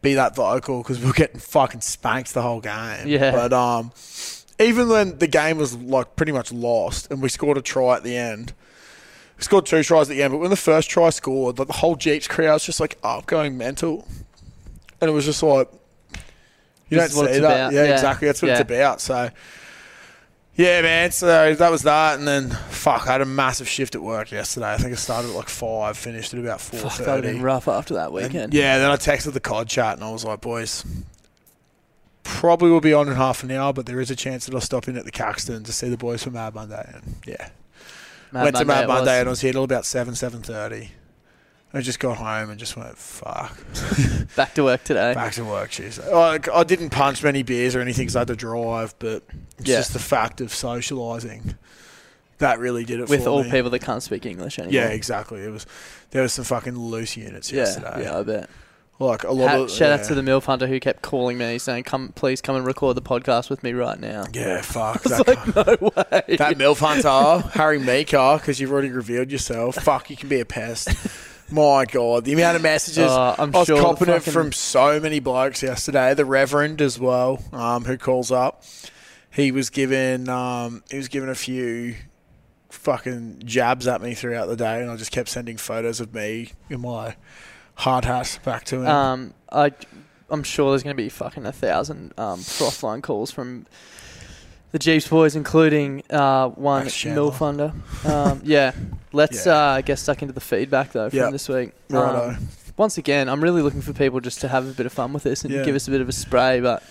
[0.00, 3.30] be that vocal because we were getting fucking spanked the whole game Yeah.
[3.32, 3.92] but um
[4.58, 8.02] even when the game was like pretty much lost and we scored a try at
[8.02, 8.54] the end
[9.36, 11.74] we scored two tries at the end, but when the first try scored, like the
[11.74, 14.04] whole Jeeps crowd was just like up going mental,
[15.00, 15.70] and it was just like
[16.88, 17.72] you This don't see that.
[17.72, 17.92] Yeah, Yeah.
[17.92, 18.26] exactly.
[18.26, 19.00] That's what it's about.
[19.00, 19.30] So.
[20.58, 21.12] Yeah, man.
[21.12, 24.72] So that was that, and then fuck, I had a massive shift at work yesterday.
[24.72, 27.22] I think I started at like five, finished at about four Fuck, that would have
[27.24, 27.32] thirty.
[27.34, 28.52] been rough after that And, weekend.
[28.52, 30.84] yeah, then I texted the COD chat and I was like, boys,
[32.24, 34.60] probably will be on in half an hour, but there is a chance that I'll
[34.60, 36.90] stop in at the Caxton to see the boys from Mad Monday.
[36.92, 37.50] And yeah,
[38.32, 38.96] Mad went to Mad it was.
[38.96, 40.90] Monday and I was here till about seven, seven thirty.
[41.74, 43.56] I just got home and just went fuck.
[44.36, 45.12] Back to work today.
[45.14, 46.10] Back to work Tuesday.
[46.12, 49.22] Like, I didn't punch many beers or anything because I had to drive, but
[49.58, 49.76] it's Yeah.
[49.76, 51.56] just the fact of socialising
[52.38, 53.50] that really did it with all me.
[53.50, 54.72] people that can't speak English anymore.
[54.82, 55.40] Yeah, exactly.
[55.42, 55.66] It was
[56.10, 58.02] there was some fucking loose units yeah, yesterday.
[58.04, 58.48] yeah, I bet.
[59.00, 59.94] Like a lot Ha- of shout yeah.
[59.94, 62.96] out to the MILF hunter who kept calling me saying, "Come, please come and record
[62.96, 65.02] the podcast with me right now." Yeah, fuck.
[65.04, 66.36] It's That, like, no way.
[66.36, 69.76] that MILF Hunter, Harry Meeker, because you've already revealed yourself.
[69.76, 70.88] Fuck, you can be a pest.
[71.50, 73.10] My God, the amount of messages.
[73.10, 76.14] I'm I was sure copping it from so many blokes yesterday.
[76.14, 78.64] The Reverend as well, um, who calls up.
[79.30, 81.94] He was given, um, he was given a few
[82.70, 86.52] fucking jabs at me throughout the day, and I just kept sending photos of me
[86.68, 87.16] in my
[87.74, 88.86] hard hat back to him.
[88.86, 89.72] Um, I,
[90.28, 93.66] I'm sure there's going to be fucking a thousand um, frothline calls from
[94.72, 97.30] the Jeeps boys, including uh, one Max Chandler.
[97.32, 98.06] MILF.
[98.08, 98.72] Um, yeah,
[99.12, 99.52] let's Yeah.
[99.54, 101.32] uh, get stuck into the feedback though from Yep.
[101.32, 101.72] this week.
[101.90, 102.30] Righto.
[102.30, 105.12] Um, once again, I'm really looking for people just to have a bit of fun
[105.12, 105.64] with this and Yeah.
[105.64, 106.82] give us a bit of a spray, but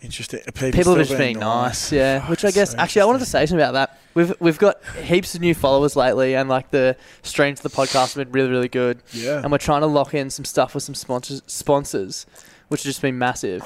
[0.00, 0.40] Interesting.
[0.46, 2.18] People, people still are just being nice, yeah.
[2.22, 3.98] Fuck, Which I guess so actually I wanted to say something about that.
[4.14, 8.14] We've we've got heaps of new followers lately, and like the streams of the podcast
[8.14, 8.98] have been really really good.
[9.12, 9.38] Yeah.
[9.40, 12.26] And we're trying to lock in some stuff with some sponsors, sponsors,
[12.66, 13.62] which has just been massive.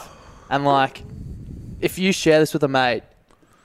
[0.51, 1.03] And like,
[1.81, 3.03] if you share this with a mate,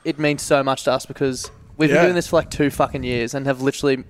[0.03, 1.97] it means so much to us because we've Yeah.
[1.97, 4.03] been doing this for like two fucking years and have literally,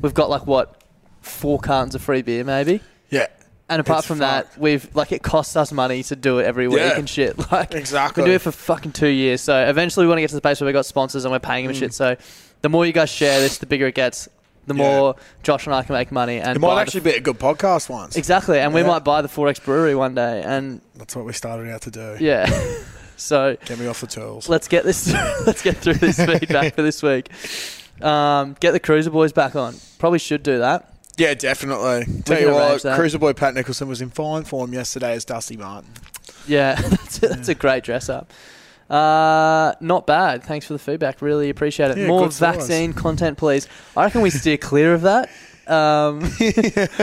[0.00, 0.82] we've got like what,
[1.20, 2.80] four cartons of free beer maybe.
[3.10, 3.26] Yeah.
[3.68, 6.68] And apart It's from that, we've like it costs us money to do it every
[6.68, 6.98] week Yeah.
[6.98, 7.38] and shit.
[7.52, 8.22] Like Exactly.
[8.22, 9.40] we do it for fucking two years.
[9.40, 11.38] So eventually we want to get to the place where we got sponsors and we're
[11.38, 11.78] paying them Mm.
[11.78, 11.94] shit.
[11.94, 12.16] So
[12.60, 14.28] the more you guys share this, the bigger it gets.
[14.66, 14.82] The Yeah.
[14.82, 16.38] more Josh and I can make money.
[16.40, 18.16] And It might actually be a good podcast once.
[18.16, 21.70] Exactly, and we might buy the XXXX Brewery one day, and That's what we started
[21.70, 22.16] out to do.
[22.20, 22.46] yeah.
[23.16, 24.48] so Get me off the tools.
[24.48, 25.12] let's get this.
[25.46, 27.30] let's get through this feedback for this week.
[28.02, 29.74] Um, get the Cruiser Boys back on.
[29.98, 30.92] Probably should do that.
[31.16, 32.22] Yeah, definitely.
[32.22, 32.96] Tell you what, that.
[32.96, 35.90] Cruiser Boy Pat Nicholson was in fine form yesterday as Dusty Martin.
[36.46, 38.32] Yeah, that's, a, that's a great dress up.
[38.90, 40.42] Uh, not bad.
[40.42, 41.22] Thanks for the feedback.
[41.22, 41.98] Really appreciate it.
[41.98, 42.56] Yeah, More size.
[42.56, 43.68] vaccine content, please.
[43.96, 45.30] I reckon we steer clear of that.
[45.66, 46.20] Um,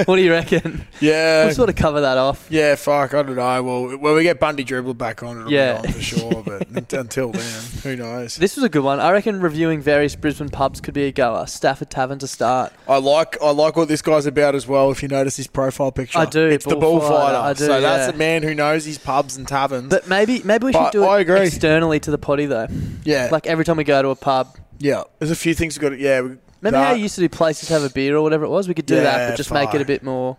[0.05, 0.85] what do you reckon?
[0.99, 1.45] Yeah.
[1.45, 2.47] We'll sort of cover that off.
[2.49, 3.63] yeah, fuck, I don't know.
[3.63, 5.81] Well, when we get Bundy Dribble back on, it'll Yeah.
[5.81, 6.43] be on for sure.
[6.45, 8.35] But until then, who knows?
[8.35, 8.99] This was a good one.
[8.99, 11.47] I reckon reviewing various Brisbane pubs could be a goer.
[11.47, 12.73] Stafford Tavern to start.
[12.87, 14.91] I like I like what this guy's about as well.
[14.91, 17.37] If you notice his profile picture, I do, It's the bullfighter.
[17.37, 18.13] I do, so that's yeah.
[18.15, 19.89] a man who knows his pubs and taverns.
[19.89, 21.41] But maybe maybe we should But do it agree.
[21.47, 22.67] externally to the potty though.
[23.03, 24.55] yeah, Like every time we go to a pub.
[24.79, 25.03] yeah.
[25.19, 25.89] There's a few things we've got.
[25.89, 28.15] To, yeah, we- Remember how that, you used to do places to have a beer
[28.15, 28.67] or whatever it was?
[28.67, 30.37] We could do that, but just make it a bit more.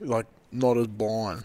[0.00, 1.44] like not as blind.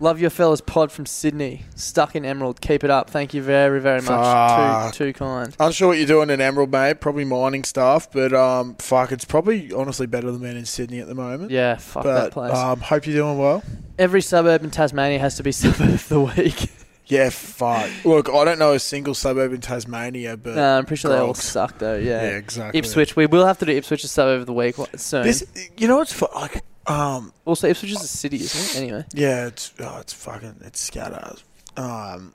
[0.00, 1.62] Love your fellas pod from Sydney.
[1.76, 2.60] Stuck in Emerald.
[2.60, 3.08] Keep it up.
[3.08, 4.06] Thank you very, very much.
[4.06, 4.92] Fuck.
[4.92, 5.56] Too, too kind.
[5.60, 7.00] Unsure what you're doing in Emerald, mate.
[7.00, 11.06] Probably mining stuff, but um, fuck, it's probably honestly better than being in Sydney at
[11.06, 11.52] the moment.
[11.52, 12.52] Yeah, fuck that but place.
[12.52, 13.62] um, hope you're doing well.
[13.98, 16.70] Every suburb in Tasmania has to be suburb of the week.
[17.06, 17.90] Yeah, fuck.
[18.04, 21.18] Look, I don't know a single suburb in Tasmania, but no, I'm pretty sure they
[21.18, 21.42] all Grogs.
[21.42, 21.96] suck though.
[21.96, 22.36] yeah, Yeah.
[22.36, 22.78] exactly.
[22.78, 23.14] Ipswich.
[23.14, 25.24] We will have to do Ipswich as suburb of the week wa- soon.
[25.24, 25.44] This,
[25.76, 26.62] you know what's fu- like?
[26.86, 28.82] Um, also, Ipswich is a city, isn't it?
[28.82, 29.04] Anyway.
[29.12, 31.34] yeah, it's oh, it's fucking it's scatter.
[31.76, 32.34] Um,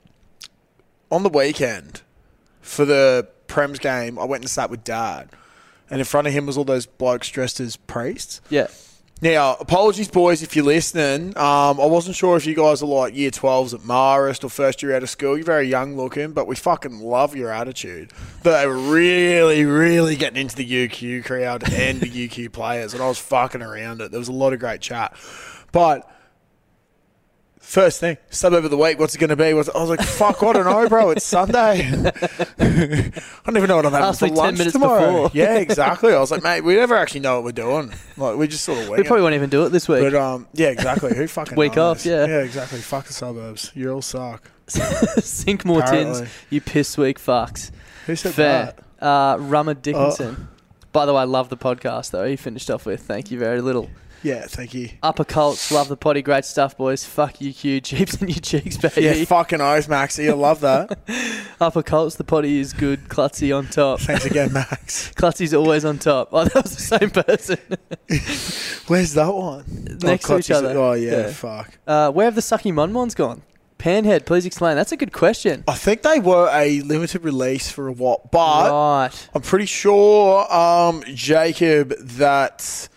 [1.10, 2.02] on the weekend
[2.60, 5.30] for the Prem's game, I went and sat with Dad,
[5.90, 8.40] and in front of him was all those blokes dressed as priests.
[8.50, 8.68] Yeah.
[9.22, 11.36] Now, apologies, boys, if you're listening.
[11.36, 14.82] Um, I wasn't sure if you guys are like year 12s at Marist or first
[14.82, 15.36] year out of school.
[15.36, 18.12] You're very young looking, but we fucking love your attitude.
[18.44, 23.08] They were really, really getting into the UQ crowd and the UQ players, and I
[23.08, 24.10] was fucking around it.
[24.10, 25.14] There was a lot of great chat.
[25.70, 26.10] But
[27.70, 29.54] first thing, suburb of the week, what's it going to be?
[29.54, 31.10] What's- I was like, fuck, I don't know, bro.
[31.10, 31.86] It's Sunday.
[32.58, 33.10] I
[33.46, 35.00] don't even know what I'm having for me 10 lunch minutes tomorrow.
[35.24, 35.30] before.
[35.34, 36.12] Yeah, exactly.
[36.12, 37.92] I was like, mate, we never actually know what we're doing.
[38.16, 39.06] Like, we just sort of wing We it.
[39.06, 40.00] probably won't even do it this week.
[40.02, 41.14] But um, yeah, exactly.
[41.16, 41.98] Who fucking Week knows?
[42.00, 42.26] off, yeah.
[42.26, 42.80] yeah, exactly.
[42.80, 43.70] Fuck the suburbs.
[43.74, 44.50] You all suck.
[44.68, 47.70] Sink more tins, you piss weak fucks.
[48.06, 48.64] Who said Fair.
[48.66, 48.78] that?
[49.02, 49.06] Oh.
[49.08, 50.48] Uh, Rummer Dickinson.
[50.92, 52.24] By the way, I love the podcast though.
[52.26, 53.88] He finished off with "Thank you very little."
[54.22, 54.90] Yeah, thank you.
[55.02, 56.20] Upper Colts, love the potty.
[56.20, 57.04] Great stuff, boys.
[57.04, 57.80] Fuck you, Q.
[57.82, 59.02] Jeeps in your cheeks, baby.
[59.02, 60.28] Yeah, fucking oath, Maxie.
[60.28, 60.98] I love that.
[61.60, 63.08] Upper Colts, the potty is good.
[63.08, 64.00] Clutzy on top.
[64.00, 65.10] Thanks again, Max.
[65.12, 66.28] Clutzy's always on top.
[66.32, 67.58] Oh, that was the same person.
[68.88, 69.98] Where's that one?
[70.02, 70.76] Next to each other.
[70.76, 71.30] Oh, yeah, Yeah.
[71.32, 71.78] fuck.
[71.86, 73.42] Uh, where have the sucky Monmons gone?
[73.78, 74.76] Panhead, please explain.
[74.76, 75.64] That's a good question.
[75.66, 79.28] I think they were a limited release for a while, but right.
[79.34, 82.88] I'm pretty sure, um, Jacob, that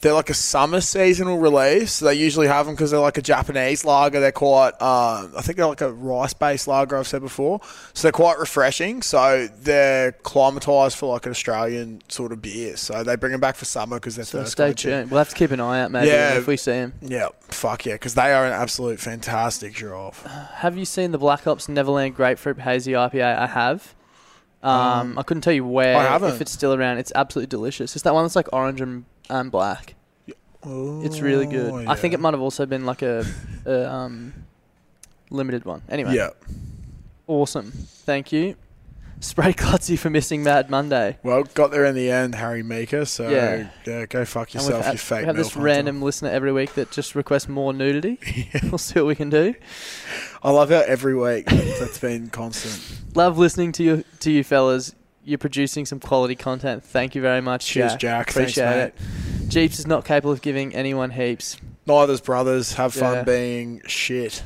[0.00, 1.98] they're like a summer seasonal release.
[1.98, 4.20] They usually have them because they're like a Japanese lager.
[4.20, 7.60] They're quite, uh, I think they're like a rice based lager, I've said before.
[7.94, 9.02] So they're quite refreshing.
[9.02, 12.76] So they're climatized for like an Australian sort of beer.
[12.76, 15.10] So they bring them back for summer because they're So stay tuned.
[15.10, 16.38] We'll have to keep an eye out, maybe, Yeah.
[16.38, 16.92] if we see them.
[17.02, 20.14] Yeah, fuck yeah, because they are an absolute fantastic drop.
[20.26, 23.36] Have you seen the Black Hops Neverland Grapefruit Hazy IPA?
[23.38, 23.94] I have.
[24.62, 26.34] Um, I couldn't tell you where, I haven't.
[26.34, 26.98] if it's still around.
[26.98, 27.94] It's absolutely delicious.
[27.94, 29.94] It's that one that's like orange and, and black.
[30.64, 31.70] It's really good.
[31.72, 33.24] Oh, I think it might have also been like a,
[33.64, 34.34] a um,
[35.30, 35.82] limited one.
[35.88, 36.30] Anyway, Yeah.
[37.26, 37.70] awesome.
[37.72, 38.56] Thank you.
[39.20, 41.18] Spray Clutzy for missing Mad Monday.
[41.22, 43.04] Well, got there in the end, Harry Meeker.
[43.04, 43.68] So Yeah.
[43.84, 47.14] yeah, go fuck yourself, you fake we have this random listener every week that just
[47.14, 48.18] requests more nudity.
[48.64, 49.54] we'll see what we can do.
[50.42, 53.00] I love how every week that's been constant.
[53.16, 54.94] Love listening to you, to you fellas.
[55.24, 56.84] You're producing some quality content.
[56.84, 58.00] Thank you very much, Cheers, Jack.
[58.00, 58.30] Jack.
[58.30, 58.92] Thanks, Appreciate mate.
[59.42, 59.48] it.
[59.48, 61.56] Jeeps is not capable of giving anyone heaps.
[61.86, 63.22] Neither's brothers have fun Yeah.
[63.24, 64.42] being shit.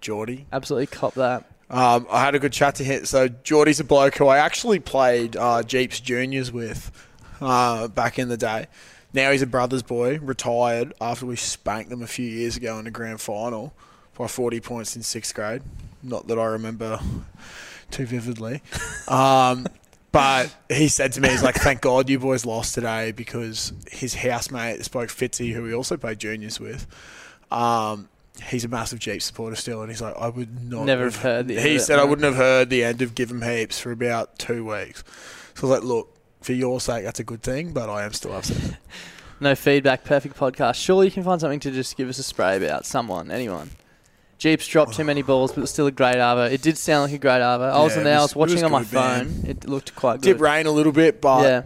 [0.00, 0.46] Geordie.
[0.52, 1.44] Absolutely cop that.
[1.74, 3.04] Um, I had a good chat to him.
[3.04, 6.92] So Geordie's a bloke who I actually played uh, Jeeps Juniors with
[7.40, 8.68] uh, back in the day.
[9.12, 12.84] Now he's a brothers boy, retired after we spanked them a few years ago in
[12.84, 13.74] the grand final
[14.16, 15.62] by 40 points in sixth grade.
[16.00, 17.00] Not that I remember
[17.90, 18.62] too vividly.
[19.08, 19.66] Um,
[20.12, 24.14] but he said to me, he's like, thank God you boys lost today because his
[24.14, 26.86] housemate, spoke Fitzy, who he also played juniors with,
[27.50, 28.08] um,
[28.42, 29.82] he's a massive Jeep supporter still.
[29.82, 32.04] And he's like, I would not Never have heard the end He of said, I
[32.04, 35.04] wouldn't have heard the end of Give 'em Heaps for about two weeks.
[35.54, 38.12] So I was like, look, for your sake, that's a good thing, but I am
[38.12, 38.76] still upset.
[39.40, 40.04] No feedback.
[40.04, 40.76] Perfect podcast.
[40.76, 42.86] Surely you can find something to just give us a spray about.
[42.86, 43.68] Someone, anyone.
[44.38, 46.50] Jeeps dropped too many balls, but it was still a great arvo.
[46.50, 47.68] It did sound like a great arvo.
[47.70, 48.18] I was Yeah, it there.
[48.18, 49.44] I was- was watching was on my good, phone.
[49.46, 51.62] It looked quite Did rain a little bit, but yeah,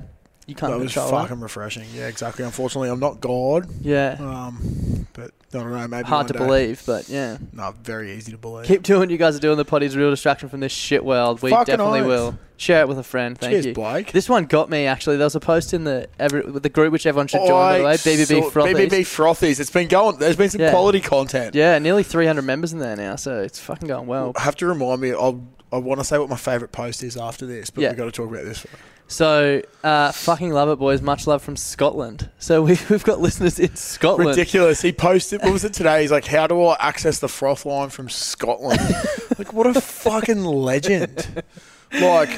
[0.49, 1.29] you can't that was control that.
[1.29, 1.85] fucking refreshing.
[1.95, 2.45] Yeah, exactly.
[2.45, 5.87] Unfortunately, I'm not God, Yeah, um, but I don't know.
[5.89, 6.39] Maybe hard to day.
[6.39, 7.39] believe, but yeah.
[7.53, 8.67] No, very easy to believe.
[8.67, 9.57] Keep doing what you guys are doing.
[9.57, 11.41] The potty's real distraction from this shit world.
[11.43, 12.07] We Fucking definitely oath.
[12.09, 12.39] will.
[12.57, 13.39] Share it with a friend.
[13.39, 13.73] Thank Cheers, you.
[13.75, 14.11] Blake.
[14.11, 15.17] This one got me actually.
[15.17, 17.51] There was a post in the every, with the group which everyone should join.
[17.51, 18.75] By the way, BBB Frothies.
[18.89, 19.61] BBB Frothies.
[19.61, 20.19] It's been going.
[20.19, 20.71] There's been some Yeah.
[20.71, 21.55] quality content.
[21.55, 24.33] Yeah, nearly 300 members in there now, so it's fucking going well.
[24.37, 25.13] I have to remind me.
[25.13, 25.41] I'll,
[25.73, 27.91] I want to say what my favourite post is after this, but Yeah.
[27.91, 28.67] we've got to talk about this.
[29.09, 31.01] So, uh, fucking love it, boys.
[31.01, 32.29] Much love from Scotland.
[32.39, 34.29] So we, we've got listeners in Scotland.
[34.31, 34.83] Ridiculous.
[34.83, 35.43] He posted.
[35.43, 36.03] What was it today?
[36.03, 38.81] He's like, "How do I access the froth line from Scotland?"
[39.39, 41.43] like, what a fucking legend.
[41.99, 42.29] Like,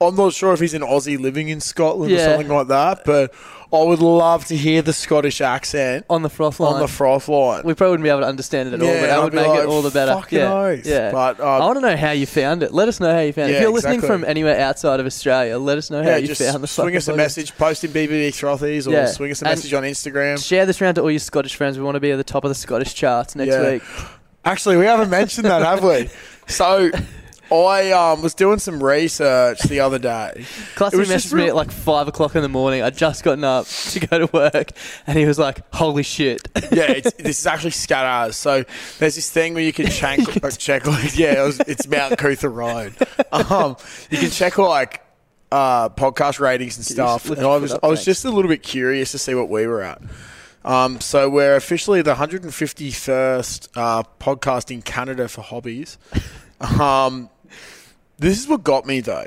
[0.00, 2.24] I'm not sure if he's an Aussie living in Scotland or Yeah.
[2.32, 3.32] something like that, but
[3.72, 6.74] I would love to hear the Scottish accent on the froth line.
[6.74, 7.62] on the froth line.
[7.64, 9.32] we probably wouldn't be able to understand it at all, Yeah, but that I'd would
[9.32, 10.12] be make like, it all the better.
[10.14, 11.10] "Fucking yeah, oath." yeah.
[11.10, 12.72] But, um, I want to know how you found it.
[12.72, 13.52] Let us know how you found it.
[13.52, 14.18] Yeah, If you're listening exactly.
[14.20, 16.86] from anywhere outside of Australia, let us know how yeah, you just found the swing
[16.88, 17.16] fucking us a podcast.
[17.16, 19.06] message, post in BBB Frothies, or Yeah.
[19.06, 20.44] swing us a And- message on Instagram.
[20.44, 21.76] Share this around to all your Scottish friends.
[21.78, 23.70] We want to be at the top of the Scottish charts next Yeah.
[23.72, 23.82] week.
[24.44, 26.10] Actually, we haven't mentioned that, have we?
[26.46, 26.90] So,
[27.62, 30.44] I um, was doing some research the other day.
[30.80, 32.82] Was messaged me real- at like five o'clock in the morning.
[32.82, 34.70] I'd just gotten up to go to work,
[35.06, 38.36] and he was like, "Holy shit!" Yeah, it's, this is actually Scatters.
[38.36, 38.64] So
[38.98, 42.18] there's this thing where you can check, uh, check like, yeah, it was, it's Mount
[42.18, 42.94] Coot-tha Road.
[43.32, 43.76] Um,
[44.10, 45.02] you can check like
[45.52, 47.30] uh, podcast ratings and stuff.
[47.30, 48.04] And I was, up, I was thanks?
[48.06, 50.02] just a little bit curious to see what we were at.
[50.64, 55.98] Um, so we're officially the 151st uh, podcast in Canada for hobbies.
[56.60, 57.28] Um,
[58.18, 59.26] this is what got me though.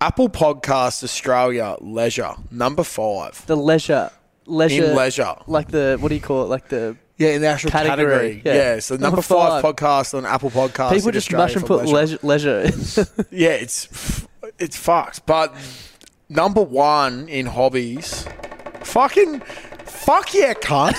[0.00, 4.10] Apple Podcast Australia Leisure number five The leisure,
[4.46, 5.34] leisure, in leisure.
[5.46, 6.46] like the what do you call it?
[6.46, 8.42] Like the Yeah, in the actual Category, category.
[8.44, 8.54] yeah.
[8.74, 8.78] Yeah.
[8.80, 9.74] so number, Number five, five.
[9.74, 10.92] podcast on Apple Podcast.
[10.92, 12.18] people just Australia mush and put leisure.
[12.22, 13.06] leisure.
[13.30, 14.26] Yeah, it's
[14.58, 15.26] it's fucked.
[15.26, 15.52] But
[16.28, 18.24] number one in hobbies,
[18.82, 19.40] fucking
[19.84, 20.94] fuck yeah, cunt.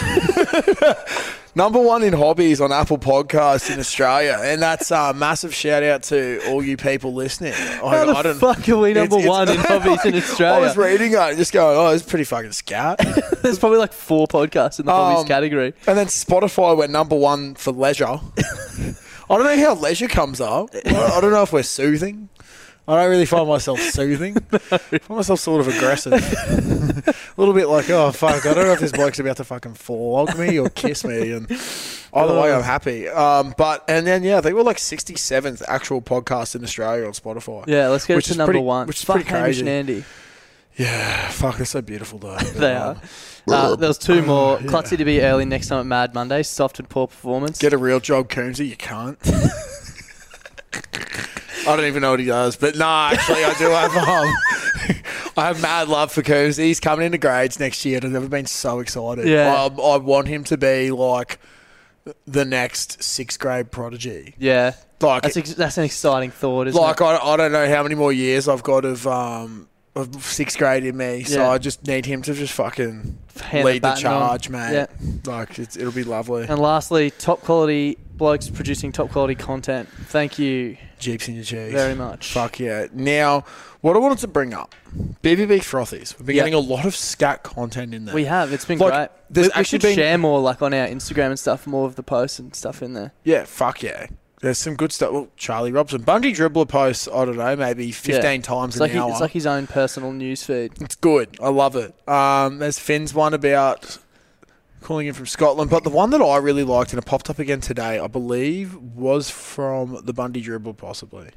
[1.60, 6.04] number one in hobbies on Apple Podcasts in Australia, and that's a massive shout out
[6.04, 7.52] to all you people listening.
[7.54, 10.16] I, How the I don't- fuck are we number It's- it's- one in hobbies in
[10.16, 10.56] Australia?
[10.58, 13.00] I was reading it, and just going, oh, it's pretty fucking scat.
[13.44, 15.74] There's probably like four podcasts in the hobbies Um, category.
[15.86, 18.06] And then Spotify went number one for leisure.
[19.32, 20.70] I don't know how leisure comes up.
[20.74, 20.80] I
[21.18, 22.30] I don't know if we're soothing.
[22.90, 24.36] I don't really find myself soothing.
[24.52, 26.14] I find myself sort of aggressive.
[27.08, 29.76] a little bit like, oh fuck, I don't know if this bloke's about to fucking
[29.76, 31.50] flog me or kiss me, and
[32.14, 33.08] either way, I'm happy.
[33.08, 37.12] Um, but and then yeah, I think we're like 67th actual podcast in Australia on
[37.14, 37.66] Spotify.
[37.68, 38.88] Yeah, let's get Which it is to number pretty- one.
[38.88, 39.60] which is Fuck pretty Hamish crazy.
[39.62, 40.04] and Andy.
[40.76, 42.38] Yeah, fuck, they're so beautiful though.
[42.56, 42.98] They are.
[43.48, 44.58] Uh, there was two more.
[44.60, 46.42] Clutzy to be early next time at Mad Monday.
[46.44, 47.58] Soft and poor performance.
[47.60, 48.68] Get a real job, Coonsy.
[48.68, 49.18] You can't.
[51.70, 54.96] I don't even know what he does, but no, actually, I do have a um,
[55.38, 56.66] I have mad love for Coonsy.
[56.66, 59.28] He's coming into grades next year, and I've never been so excited.
[59.28, 59.54] Yeah.
[59.54, 61.40] I, I want him to be like
[62.26, 64.34] the next sixth grade prodigy.
[64.38, 67.04] yeah, Like, that's ex- that's an exciting thought, isn't like it?
[67.04, 70.84] I, I don't know how many more years I've got of um of sixth grade
[70.86, 71.50] in me, so Yeah.
[71.52, 74.20] I just need him to just fucking Hand lead the baton on.
[74.30, 74.74] charge, mate.
[74.74, 74.86] Yeah.
[75.26, 76.46] Like it's, it'll be lovely.
[76.48, 79.88] And lastly, top quality blokes producing top quality content.
[80.06, 81.72] Thank you Jeeps in your cheese.
[81.72, 82.32] very much.
[82.32, 82.88] Fuck yeah.
[82.94, 83.46] Now,
[83.82, 84.76] what I wanted to bring up,
[85.24, 86.18] BBB Frothies.
[86.18, 86.42] We've been Yeah.
[86.44, 88.14] getting a lot of scat content in there.
[88.16, 88.52] We have.
[88.54, 89.10] It's been Like, great.
[89.30, 91.86] there's we, we actually should been- share more, like on our Instagram and stuff, more
[91.88, 93.14] of the posts and stuff in there.
[93.24, 94.08] yeah, fuck yeah.
[94.42, 95.12] There's some good stuff.
[95.12, 96.02] Well, Charlie Robson.
[96.04, 99.10] Bundy dribbler posts, I don't know, maybe 15 times It's an like, he- hour.
[99.12, 100.72] it's like his own personal news feed.
[100.80, 101.36] It's good.
[101.44, 101.94] I love it.
[102.08, 103.98] Um, there's Finn's one about
[104.82, 107.40] calling in from Scotland, but the one that I really liked and it popped up
[107.40, 111.30] again today, I believe, was from the Bundy dribble, possibly.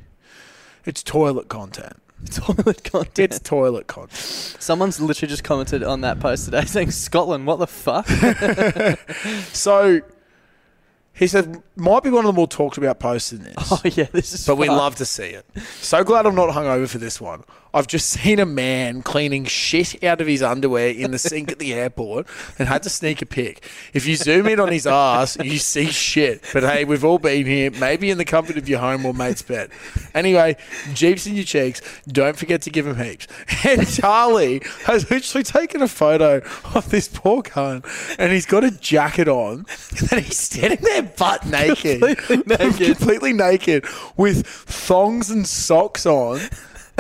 [0.84, 1.96] It's toilet content.
[2.30, 3.18] Toilet content.
[3.18, 4.12] It's toilet content.
[4.12, 8.06] Someone's literally just commented on that post today saying, Scotland, what the fuck?
[9.52, 10.02] So
[11.12, 13.54] he said, might be one of the more talked about posts in this.
[13.58, 15.44] oh, yeah, this is But we love to see it.
[15.80, 17.42] So glad I'm not hungover for this one.
[17.74, 21.58] I've just seen a man cleaning shit out of his underwear in the sink at
[21.58, 22.26] the airport
[22.58, 23.68] and had to sneak a pic.
[23.92, 26.44] If you zoom in on his ass, you see shit.
[26.52, 29.42] But hey, we've all been here, maybe in the comfort of your home or mate's
[29.42, 29.70] bed.
[30.14, 30.56] Anyway,
[30.92, 31.80] Jeeps in your cheeks.
[32.08, 33.26] Don't forget to give him heaps.
[33.64, 36.42] And Charlie has literally taken a photo
[36.74, 37.86] of this poor cunt
[38.18, 39.66] and he's got a jacket on
[40.10, 42.00] and he's standing there butt naked.
[42.00, 42.96] Completely naked.
[42.96, 46.40] completely naked with thongs and socks on.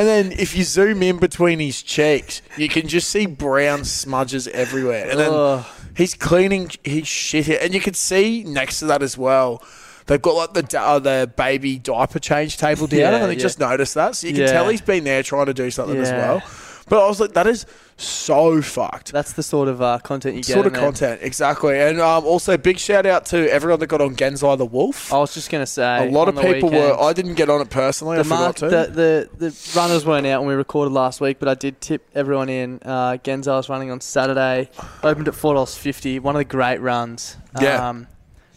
[0.02, 4.48] And then if you zoom in between his cheeks, you can just see brown smudges
[4.48, 5.08] everywhere.
[5.08, 5.64] And then Ugh.
[5.96, 7.62] he's cleaning his shit out.
[7.62, 9.62] And you can see next to that as well,
[10.06, 12.98] they've got like the uh, the baby diaper change table down.
[12.98, 13.42] Yeah, I think yeah.
[13.42, 14.16] just noticed that.
[14.16, 14.50] So you can Yeah.
[14.50, 16.42] tell he's been there trying to do something as well.
[16.88, 17.64] But I was like, that is
[17.96, 20.54] so fucked That's the sort of uh, content you get.
[20.54, 20.82] sort of there.
[20.82, 21.78] content, exactly.
[21.78, 25.12] And um, also, big shout out to everyone that got on Genzai the Wolf.
[25.12, 26.08] I was just going to say.
[26.08, 27.00] a lot of people weekend, were.
[27.00, 28.18] I didn't get on it personally.
[28.18, 28.92] I the, mark, forgot to.
[28.92, 32.08] the, the, the runners weren't out when we recorded last week, but I did tip
[32.14, 32.80] everyone in.
[32.82, 34.70] Uh, Genza was running on Saturday,
[35.02, 37.36] opened at $4.50, one of the great runs.
[37.60, 37.88] Yeah.
[37.88, 38.08] Um,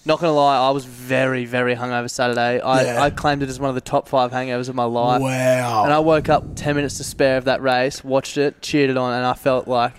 [0.05, 2.59] not going to lie, I was very, very hungover Saturday.
[2.61, 3.01] I, Yeah.
[3.03, 5.21] I claimed it as one of the top five hangovers of my life.
[5.21, 5.83] wow.
[5.83, 8.97] And I woke up 10 minutes to spare of that race, watched it, cheered it
[8.97, 9.93] on, and I felt like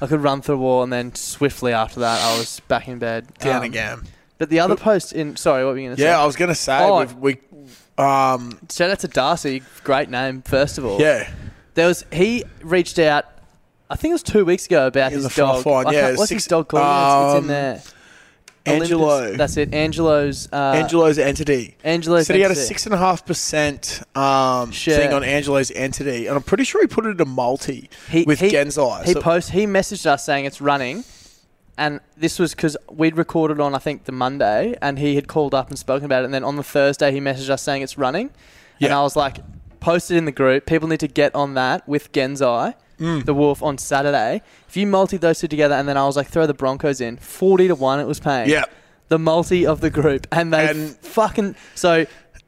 [0.00, 0.82] I could run through a wall.
[0.82, 3.26] And then swiftly after that, I was back in bed.
[3.38, 4.02] Down Um, again.
[4.38, 5.36] But the other post in.
[5.36, 6.08] Sorry, what were you going to say?
[6.08, 6.98] Yeah, I was gonna say Oh.
[6.98, 7.38] we've, we.
[7.96, 8.58] Um.
[8.70, 9.62] Shout out to Darcy.
[9.84, 11.00] Great name, first of all.
[11.00, 11.30] Yeah.
[11.74, 13.26] There was he reached out.
[13.88, 15.62] I think it was two weeks ago about his dog.
[15.62, 16.82] froth line, I yeah, can't- what's six- his dog called?
[16.82, 17.82] It's- it's, um, in there.
[18.66, 19.10] Angelo.
[19.18, 19.38] Olympus.
[19.38, 19.74] That's it.
[19.74, 20.48] Angelo's.
[20.52, 21.76] Uh, Angelo's entity.
[21.84, 22.26] Angelo's.
[22.26, 22.66] Said he had a entity.
[22.66, 24.96] six and a half percent um Share.
[24.98, 28.24] thing on Angelo's entity, and I'm pretty sure he put it in a multi He-
[28.24, 29.04] with he- Genzai.
[29.04, 29.50] He So- post.
[29.50, 31.04] He messaged us saying it's running,
[31.76, 35.54] and this was because we'd recorded on I think the Monday, and he had called
[35.54, 37.98] up and spoken about it, and then on the Thursday he messaged us saying it's
[37.98, 38.26] running,
[38.80, 38.98] and Yeah.
[38.98, 39.38] I was like,
[39.80, 40.64] post it in the group.
[40.64, 43.24] People need to get on that with Genzai, Mm.
[43.24, 44.42] the Wolf on Saturday.
[44.68, 47.16] If you multi those two together, and then I was like, throw the Broncos in,
[47.18, 48.48] forty to one, it was paying.
[48.48, 48.64] yeah.
[49.08, 52.06] the multi of the group, and they And- fucking so.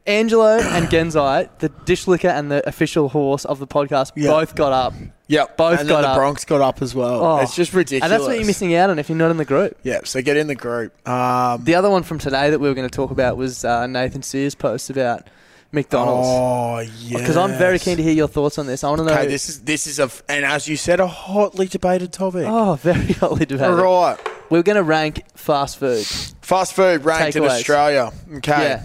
[0.09, 4.31] Angelo and Genzai, the dish licker and the official horse of the podcast, Yeah.
[4.31, 4.95] both got up.
[5.27, 5.57] Yep.
[5.57, 6.17] Both and got the up.
[6.17, 7.25] Bronx got up as well.
[7.25, 7.37] Oh.
[7.39, 8.05] It's just ridiculous.
[8.05, 9.77] And that's what you're missing out on if you're not in the group.
[9.83, 9.99] Yeah.
[10.05, 10.93] So get in the group.
[11.09, 11.65] Um.
[11.65, 14.23] The other one from today that we were going to talk about was uh, Nathan
[14.23, 15.27] Sears' post about
[15.73, 16.29] McDonald's.
[16.29, 17.19] Oh yeah.
[17.19, 18.83] Because I'm very keen to hear your thoughts on this.
[18.85, 19.13] I want to know.
[19.13, 22.45] Okay, this is this is a f- and as you said, a hotly debated topic.
[22.47, 23.73] oh, very hotly debated.
[23.75, 24.17] Right.
[24.49, 26.05] We're going to rank fast food.
[26.41, 27.49] fast food ranked in Takeaways.
[27.51, 28.13] Australia.
[28.37, 28.83] Okay, Yeah.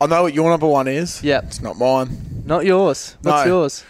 [0.00, 1.22] I know what your number one is.
[1.22, 1.40] Yeah.
[1.44, 2.42] It's not mine.
[2.46, 3.16] Not yours.
[3.20, 3.60] What's No.
[3.60, 3.84] yours?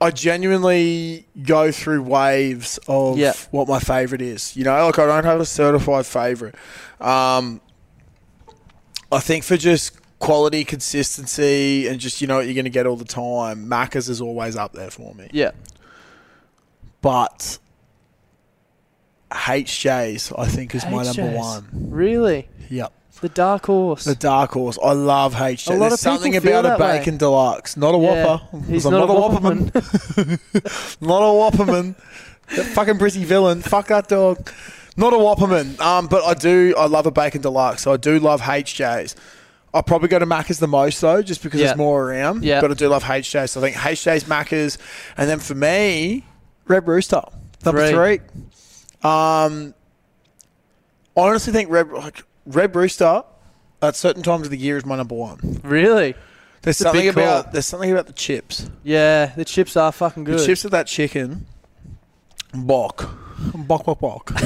[0.00, 3.32] I genuinely go through waves of Yeah.
[3.50, 4.56] what my favorite is.
[4.56, 6.54] You know, like I don't have a certified favorite.
[7.00, 7.60] Um,
[9.10, 9.92] I think for just
[10.24, 14.08] quality, consistency, and just you know what you're going to get all the time, Macca's
[14.08, 15.28] is always up there for me.
[15.32, 15.52] Yeah.
[17.02, 17.58] But
[19.30, 21.68] HJ's, I think, is my number one.
[21.72, 22.48] Really?
[22.70, 22.92] Yep.
[23.20, 24.04] The dark horse.
[24.04, 24.78] The dark horse.
[24.82, 25.68] I love HJ.
[25.68, 26.98] A lot There's of something about a that way.
[26.98, 27.76] bacon deluxe.
[27.76, 28.58] Not a Yeah, whopper.
[28.66, 29.72] he's I'm not a whopperman.
[31.00, 31.94] not a whopperman.
[32.56, 33.62] that fucking Brizzy villain.
[33.62, 34.50] Fuck that dog.
[34.96, 35.80] Not a whopperman.
[35.80, 36.74] Um, but I do.
[36.76, 37.82] I love a bacon deluxe.
[37.82, 39.14] So I do love HJs.
[39.74, 41.66] I probably go to Macca's the most though, just because Yeah.
[41.68, 42.44] there's more around.
[42.44, 42.60] Yeah.
[42.60, 43.50] But I do love HJs.
[43.50, 44.78] So I think HJs, Macca's,
[45.16, 46.24] and then for me,
[46.68, 47.22] Red Rooster
[47.64, 48.18] number Three.
[48.18, 49.10] three.
[49.10, 49.74] Um,
[51.16, 53.24] I honestly think Red like Red Rooster
[53.82, 55.60] at certain times of the year is my number one.
[55.64, 56.14] really?
[56.62, 58.70] There's something about there's something about the chips.
[58.84, 60.38] Yeah, the chips are fucking good.
[60.38, 61.46] The chips of that chicken,
[62.54, 63.10] bok,
[63.54, 64.32] bok, bok, bok.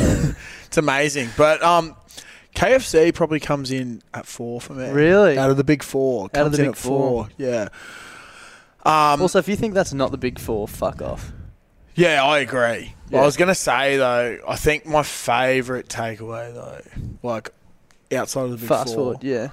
[0.66, 1.28] it's amazing.
[1.36, 1.94] But um,
[2.58, 4.88] KFC probably comes in at four for me.
[4.90, 5.38] Really?
[5.38, 7.24] Out of the big four, Out of the in big at four.
[7.26, 7.28] four.
[7.38, 7.68] Yeah.
[8.84, 11.32] Um, Also, if you think that's not the big four, fuck off.
[11.94, 12.94] yeah, I agree.
[13.10, 13.20] Yeah.
[13.20, 16.80] I was gonna say though, I think my favourite takeaway though,
[17.22, 17.50] like
[18.12, 19.48] outside of the big Fast four, forward, yeah.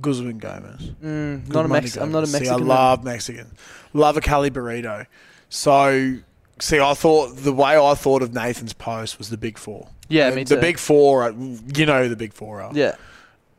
[0.00, 0.92] Guzman Gomez.
[1.02, 2.44] Mm, not a Mex- I'm not a Mexican.
[2.46, 2.66] See, I man.
[2.66, 3.52] love Mexican.
[3.92, 5.06] Love a Cali burrito.
[5.50, 6.16] So,
[6.58, 9.88] see, I thought the way I thought of Nathan's post was the big four.
[10.10, 12.72] Yeah, me The big four, are, you know, the big four are.
[12.74, 12.96] Yeah,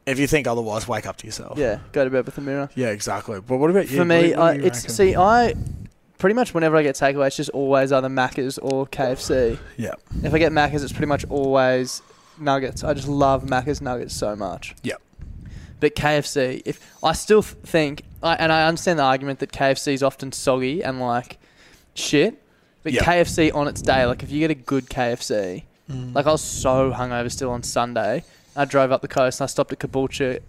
[0.05, 1.57] If you think otherwise, wake up to yourself.
[1.57, 1.79] yeah.
[1.93, 2.69] Go to bed with a mirror.
[2.75, 3.39] Yeah, exactly.
[3.41, 3.97] But what about you?
[3.97, 4.89] For me, What- what I, do you it's reckon?
[4.95, 5.53] see, I
[6.17, 9.57] pretty much whenever I get takeaway, it's just always either Macca's or KFC.
[9.77, 9.93] Yeah.
[10.23, 12.01] If I get Macca's, it's pretty much always
[12.39, 12.83] nuggets.
[12.83, 14.75] I just love Macca's nuggets so much.
[14.83, 14.95] Yeah.
[15.79, 19.93] But KFC, if I still th- think, I, and I understand the argument that KFC
[19.93, 21.39] is often soggy and like
[21.95, 22.39] shit,
[22.83, 23.03] but Yeah.
[23.03, 26.15] KFC on its day, like if you get a good KFC, Mm.
[26.15, 28.23] like I was so hungover still on Sunday,
[28.55, 30.39] I drove up the coast and I stopped at Caboolture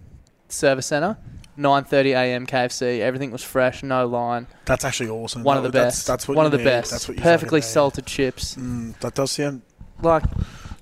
[0.49, 1.17] Service Centre,
[1.57, 2.45] 9:30 a.m.
[2.47, 5.43] KFC, everything was fresh, no line, That's actually awesome.
[5.43, 6.63] one of the that's- best, That's, what one of the need.
[6.65, 9.61] best, That's what perfectly salted chips, Mm, that does sound
[10.01, 10.23] like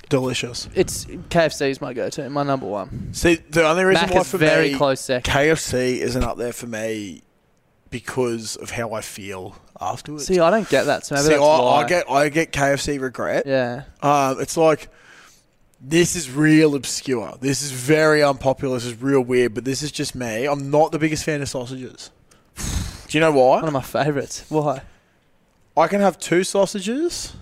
[0.10, 0.68] delicious.
[0.76, 3.14] it's KFC is my go-to, my number one.
[3.14, 5.32] See, the only reason why Macca's for very me, close second.
[5.32, 7.24] KFC isn't up there for me
[7.92, 10.26] because of how I feel afterwards.
[10.26, 11.46] See, I don't get that, so maybe See, that's I.
[11.84, 13.46] I get I get KFC regret.
[13.46, 13.84] yeah.
[14.02, 14.90] Um, it's like
[15.80, 17.38] this is real obscure.
[17.40, 18.76] This is very unpopular.
[18.78, 19.54] This is real weird.
[19.54, 20.46] But this is just me.
[20.48, 22.10] I'm not the biggest fan of sausages.
[22.56, 23.56] Do you know why?
[23.58, 24.46] One of my favourites.
[24.50, 24.82] Why?
[25.76, 27.34] I can have two sausages,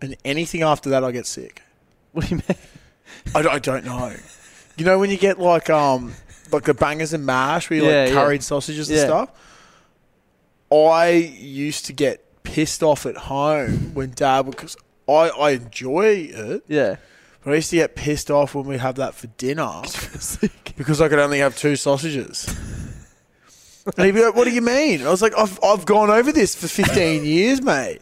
[0.00, 1.62] and anything after that, I get sick.
[2.12, 2.58] What do you mean?
[3.34, 4.14] I, don't- I don't know.
[4.76, 6.14] You know when you get like um
[6.54, 8.14] like the bangers and mash, where you Yeah, like yeah.
[8.14, 9.04] curried sausages and Yeah.
[9.06, 9.28] stuff.
[10.72, 14.76] I used to get pissed off at home when Dad because
[15.08, 16.64] I I enjoy it.
[16.68, 16.96] Yeah.
[17.44, 19.82] But I used to get pissed off when we have that for dinner
[20.76, 22.46] because I could only have two sausages.
[23.96, 26.32] and he'd be like, "What do you mean?" I was like, "I've I've gone over
[26.32, 28.00] this for fifteen years, mate.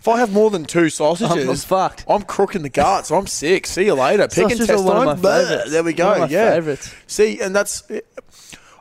[0.00, 2.04] If I have more than two I'm, I'm sausages, fucked.
[2.08, 3.10] I'm crooking the guts.
[3.10, 3.66] I'm sick.
[3.66, 4.26] See you later.
[4.28, 5.70] Pick and Sausages test are one of my favourites.
[5.70, 6.12] There we One go.
[6.12, 6.50] of my Yeah.
[6.52, 6.94] favourites.
[7.06, 7.82] See, and that's.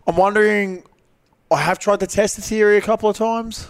[0.07, 0.84] I'm wondering.
[1.51, 3.67] I have tried to test the theory a couple of times.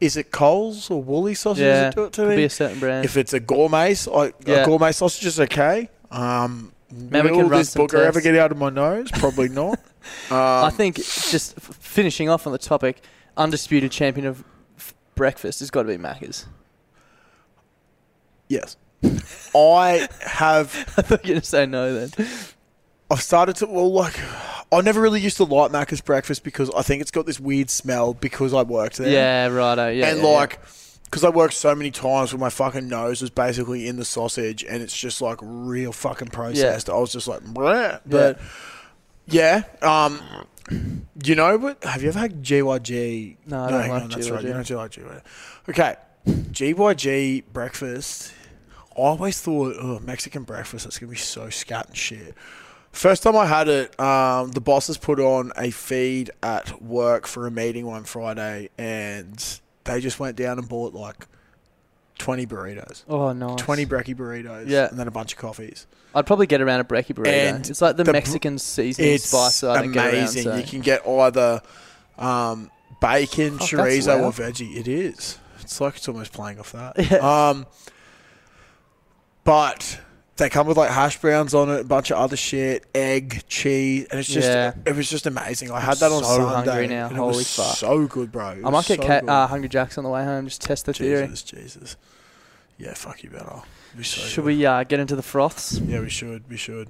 [0.00, 1.80] Is it Coles or Woolly sausages Yeah.
[1.84, 2.36] that do it to Could me?
[2.36, 3.04] be a certain brand.
[3.04, 4.56] If it's a gourmet, like Yeah.
[4.56, 5.88] a gourmet sausage is okay.
[6.10, 8.22] Um, Maybe we will can run this some booger ever tests.
[8.24, 9.10] get out of my nose?
[9.12, 9.78] Probably not.
[10.32, 13.02] Um, I think just f- finishing off on the topic,
[13.36, 14.42] undisputed champion of
[15.22, 16.46] breakfast has got to be Macca's.
[18.48, 18.76] yes.
[19.54, 20.74] I have.
[20.96, 22.28] I thought you were going to say no then.
[23.08, 24.18] I've started to well, like
[24.72, 27.70] I never really used to like Macca's breakfast because I think it's got this weird
[27.70, 29.10] smell because I worked there.
[29.10, 29.90] Yeah, righto.
[29.90, 30.36] Yeah, and yeah, yeah.
[30.38, 30.60] like.
[31.04, 34.64] Because I worked so many times where my fucking nose was basically in the sausage
[34.64, 36.88] and it's just like real fucking processed.
[36.90, 38.00] I was just like, Bleh.
[38.06, 38.40] but
[39.26, 39.64] yeah.
[39.82, 40.22] Um,
[41.24, 43.36] you know, but have you ever had GYG?
[43.46, 44.40] No, I don't like that's right.
[44.40, 44.46] GYG.
[44.46, 45.22] You don't like GYG.
[45.68, 45.96] Okay,
[46.26, 48.32] GYG breakfast.
[48.92, 50.84] I always thought, oh, Mexican breakfast.
[50.84, 52.34] That's gonna be so scat and shit.
[52.92, 57.46] First time I had it, um, the bosses put on a feed at work for
[57.46, 61.26] a meeting one Friday, and they just went down and bought like
[62.22, 63.56] twenty burritos, Oh, nice.
[63.58, 64.88] twenty brekkie burritos, Yeah.
[64.88, 65.86] and then a bunch of coffees.
[66.14, 67.26] I'd probably get around a brekkie burrito.
[67.28, 70.44] And it's like the, the Mexican seasoning It's spice that I amazing.
[70.44, 70.58] get around.
[70.60, 71.62] You can get either
[72.18, 72.70] um,
[73.00, 74.76] bacon, that's chorizo, or veggie.
[74.76, 75.38] It is.
[75.60, 76.94] It's like it's almost playing off that.
[77.10, 77.48] Yeah.
[77.50, 77.66] Um,
[79.44, 80.00] but
[80.36, 84.06] they come with like hash browns on it, a bunch of other shit, egg, cheese,
[84.10, 84.72] and it's just Yeah.
[84.86, 85.70] it was just amazing.
[85.70, 86.70] I had that on so Sunday.
[86.70, 87.06] hungry now.
[87.06, 87.76] and it Holy was fuck.
[87.76, 88.50] so good, bro.
[88.50, 89.28] It I might get so ca- good.
[89.28, 90.46] uh, Hungry Jacks on the way home.
[90.46, 91.26] Just test the theory.
[91.26, 91.96] Jesus, Jesus.
[92.78, 93.60] Yeah, fuck you better.
[93.96, 94.44] Be so Should good.
[94.46, 95.78] we uh, get into the froths?
[95.78, 96.48] Yeah, we should.
[96.48, 96.88] We should.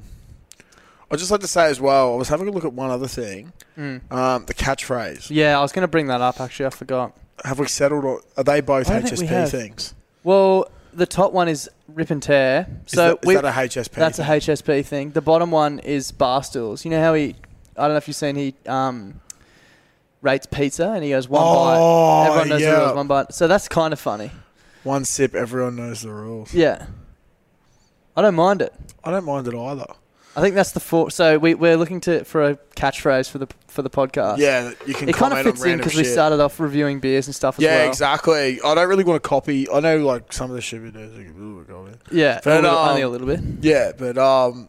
[1.10, 2.14] I'd just like to say as well.
[2.14, 3.52] I was having a look at one other thing.
[3.76, 4.10] Mm.
[4.10, 5.26] Um, the catchphrase.
[5.28, 6.40] Yeah, I was going to bring that up.
[6.40, 7.14] Actually, I forgot.
[7.44, 8.04] Have we settled?
[8.04, 9.94] Or, are they both I don't think we HSP things?
[10.24, 12.66] Well, the top one is rip and tear.
[12.86, 13.90] Is So that, is that a HSP?
[13.92, 14.40] that's a thing?
[14.40, 15.10] HSP thing.
[15.10, 16.84] The bottom one is Barstools.
[16.84, 17.34] You know how he?
[17.76, 19.20] I don't know if you've seen he um,
[20.20, 22.26] rates pizza and he goes one Oh, bite.
[22.28, 22.74] Everyone knows yeah.
[22.74, 22.94] the rules.
[22.96, 23.32] One bite.
[23.34, 24.30] So that's kind of funny.
[24.84, 26.52] One sip, everyone knows the rules.
[26.52, 26.86] Yeah.
[28.16, 28.74] I don't mind it.
[29.04, 29.86] I don't mind it either.
[30.34, 31.10] I think that's the four.
[31.10, 34.38] So we, we're looking to for a catchphrase for the for the podcast.
[34.38, 37.34] Yeah, you can It kind of fits in because we started off reviewing beers and
[37.34, 37.88] stuff as Yeah, well.
[37.88, 38.60] exactly.
[38.64, 39.68] I don't really want to copy.
[39.70, 41.66] I know like some of the shit we do is like, ooh.
[42.10, 43.40] Yeah, But, a little- um, only a little bit.
[43.60, 44.68] Yeah, but um,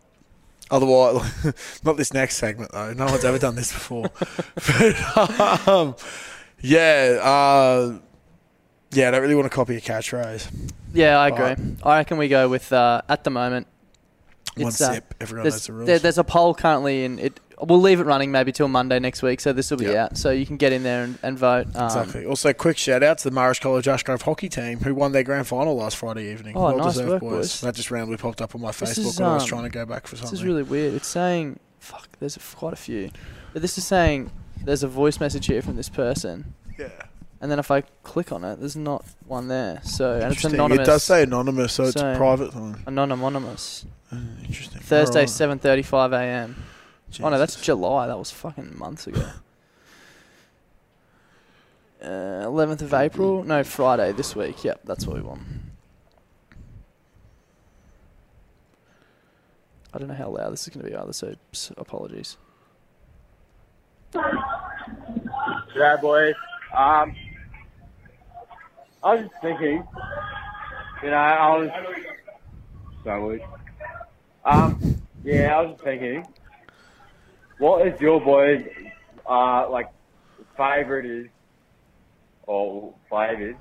[0.69, 1.31] otherwise,
[1.83, 2.93] not this next segment though.
[2.93, 4.09] No one's ever done this before.
[4.55, 5.95] but um,
[6.59, 7.99] yeah, uh,
[8.91, 10.71] yeah, I don't really want to copy a catchphrase.
[10.93, 11.75] Yeah, I But- agree.
[11.83, 13.67] I reckon we go with uh, at the moment.
[14.55, 15.87] One it's, uh, sip, everyone knows There's, the rules.
[15.87, 19.21] there- there's a poll currently, and it we'll leave it running maybe till Monday next
[19.23, 19.39] week.
[19.39, 20.05] So this will be Yeah.
[20.05, 21.67] out, so you can get in there and, and vote.
[21.75, 22.25] Um, Exactly.
[22.25, 25.47] Also, quick shout out to the Marist College Ashgrove hockey team who won their grand
[25.47, 26.57] final last Friday evening.
[26.57, 27.31] Oh, well nice deserved, work, boys.
[27.31, 27.61] boys.
[27.61, 29.63] That just randomly popped up on my This Facebook is, when I was um, trying
[29.63, 30.31] to go back for something.
[30.31, 30.93] This is really weird.
[30.93, 33.11] It's saying, fuck, there's quite a few.
[33.53, 34.29] But this is saying
[34.65, 36.53] there's a voice message here from this person.
[36.77, 36.89] yeah.
[37.43, 39.81] And then if I click on it, there's not one there.
[39.83, 40.87] So and it's anonymous.
[40.87, 42.77] It does say anonymous, so, it's a private thing.
[42.87, 43.85] anonymous.
[44.45, 44.79] Interesting.
[44.79, 45.29] Thursday, Alright.
[45.29, 46.55] seven thirty-five a.m.
[47.21, 48.07] Oh no, that's July.
[48.07, 49.27] That was fucking months ago.
[52.01, 53.43] Uh, Eleventh of April.
[53.45, 54.63] No, Friday this week.
[54.65, 55.41] Yep, that's what we want.
[59.93, 62.35] I don't know how loud this is going to be either, so s- apologies.
[64.13, 66.35] G'day, boys.
[66.77, 67.15] Um,
[69.03, 69.83] I was just thinking,
[71.03, 71.69] you know, I was.
[73.03, 73.41] So weird.
[74.45, 76.25] Um, yeah, I was just thinking,
[77.57, 78.65] what is your boys,
[79.29, 79.89] uh, like,
[80.55, 81.27] favourite is,
[82.47, 83.55] or flavors,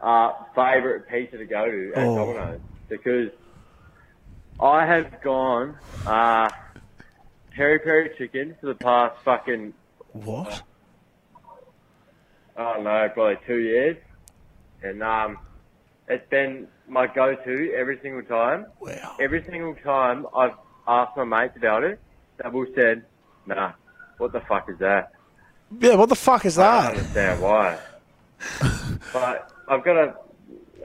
[0.00, 2.14] uh, favourite pizza to go to at Oh.
[2.16, 2.60] Domino's?
[2.88, 3.30] Because
[4.60, 6.50] I have gone, uh,
[7.54, 9.72] peri peri chicken for the past fucking
[10.12, 10.62] What?
[12.56, 13.98] I don't know, probably two years.
[14.82, 15.38] And um,
[16.08, 18.66] it's been my go-to every single time.
[18.80, 19.16] Wow.
[19.20, 20.54] Every single time I've
[20.86, 22.00] asked my mates about it,
[22.36, 23.04] they've all said,
[23.46, 23.72] nah,
[24.18, 25.12] what the fuck is that?
[25.80, 26.64] Yeah, what the fuck is that?
[26.64, 27.78] I don't understand why.
[29.12, 30.14] but I've got a,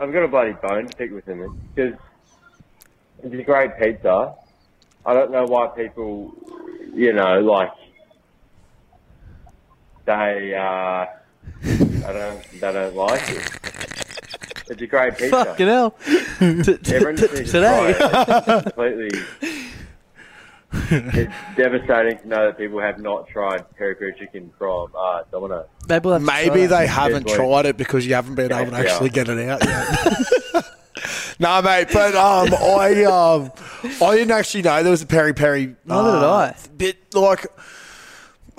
[0.01, 1.93] I've got a bloody bone to pick with them because
[3.23, 4.33] it's a great pizza.
[5.05, 6.33] I don't know why people,
[6.93, 7.71] you know, like
[10.05, 11.05] they, uh,
[12.03, 13.80] I don't, they don't like it.
[14.72, 15.43] It's a great pizza.
[15.45, 15.91] Fucking hell!
[16.39, 17.95] T- t- Everyone t- just needs to today.
[17.99, 19.19] It's completely.
[20.74, 25.67] It's devastating to know that people have not tried peri peri chicken from uh, Domino's.
[25.89, 27.36] Maybe, we'll have to try Maybe they haven't boy.
[27.36, 28.89] tried it because you haven't been able to Yeah.
[28.91, 30.65] actually get it out yet.
[31.39, 33.51] no, mate, but um, I um,
[34.01, 35.76] I didn't actually know there was a peri peri.
[35.84, 36.55] Neither did uh, I.
[36.78, 37.45] Bit like.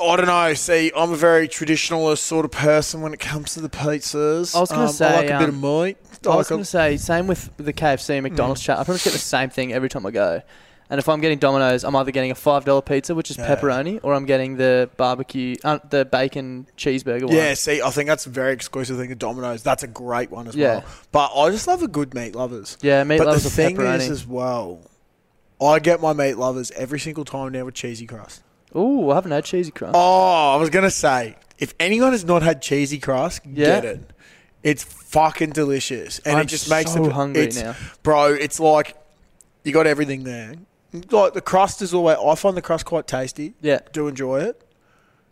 [0.00, 0.54] I don't know.
[0.54, 4.54] See, I'm a very traditionalist sort of person when it comes to the pizzas.
[4.56, 5.96] I was gonna Um, say, I like a bit of um, meat.
[6.24, 8.78] I was Like going to say, same with the KFC and McDonald's chat.
[8.78, 10.40] I pretty much get the same thing every time I go.
[10.88, 13.54] And if I'm getting Domino's, I'm either getting a five dollar pizza, which is Yeah.
[13.56, 17.34] pepperoni, or I'm getting the barbecue, uh, the bacon cheeseburger one.
[17.36, 19.62] Yeah, see, I think that's a very exclusive thing of Domino's.
[19.62, 20.74] That's a great one as Yeah.
[20.74, 20.84] well.
[21.10, 22.76] But I just love a good meat lovers.
[22.82, 24.00] Yeah, meat but lovers the thing pepperoni.
[24.00, 24.80] is as well,
[25.60, 28.42] I get my meat lovers every single time now with cheesy crust.
[28.76, 29.94] Ooh, I haven't had cheesy crust.
[29.94, 33.80] Oh, I was gonna say, if anyone has not had cheesy crust, Yeah.
[33.80, 34.10] get it.
[34.62, 37.74] It's fucking delicious, and I'm it just makes so hungry it's- now.
[38.02, 38.32] bro.
[38.32, 38.96] It's like
[39.64, 40.54] you got everything there.
[41.10, 42.16] Like the crust is always.
[42.24, 43.54] I find the crust quite tasty.
[43.60, 43.80] Yeah.
[43.92, 44.62] do enjoy it.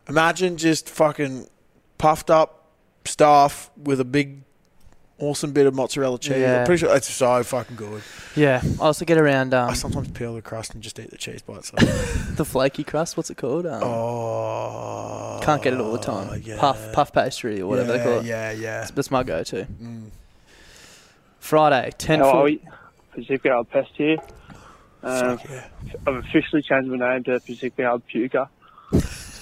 [0.08, 1.46] Imagine just fucking
[1.98, 2.66] puffed up
[3.04, 4.42] stuff with a big,
[5.20, 6.38] awesome bit of mozzarella cheese.
[6.38, 6.60] Yeah.
[6.60, 8.02] I'm pretty sure it's so fucking good.
[8.34, 11.18] Yeah, I also get around um, I sometimes peel the crust and just eat the
[11.18, 11.82] cheese by itself.
[12.36, 13.16] the flaky crust.
[13.16, 13.66] What's it called?
[13.66, 16.42] Um, oh, can't get it all the time.
[16.44, 16.58] yeah.
[16.58, 18.24] Puff puff pastry or whatever yeah, they call it.
[18.24, 18.80] Yeah, yeah.
[18.80, 19.64] That's, that's my go-to.
[19.64, 20.10] Mm.
[21.38, 22.44] Friday, ten How are four.
[22.44, 22.60] we?
[23.70, 24.18] Pest here.
[25.02, 25.66] Um, Fuck yeah.
[26.06, 28.48] I've officially changed my name to Pacific Old Puker.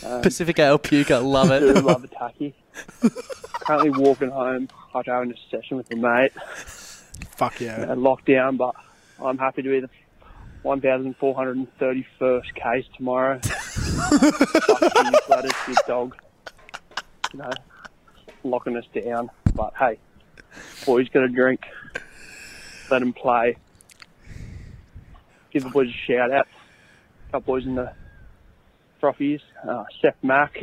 [0.09, 1.85] Um, Pacific Ale Puker, love I do it.
[1.85, 2.55] love a tacky.
[3.61, 6.33] Currently walking home after having a session with a mate.
[7.37, 7.77] Fuck yeah.
[7.83, 8.75] Uh, lockdown, but
[9.23, 9.91] I'm happy to be the
[10.65, 13.39] 1,431st case tomorrow.
[13.41, 16.17] Fuck you, Gladys, big dog.
[17.33, 17.51] You know,
[18.45, 19.31] locking us down.
[19.55, 19.99] But hey,
[20.87, 21.61] boys got a drink.
[22.91, 23.57] Let them play.
[25.51, 26.47] Give the boys a shout out.
[27.31, 27.93] couple boys in the
[29.03, 29.41] frothies.
[29.69, 30.59] Uh, Seth Mack,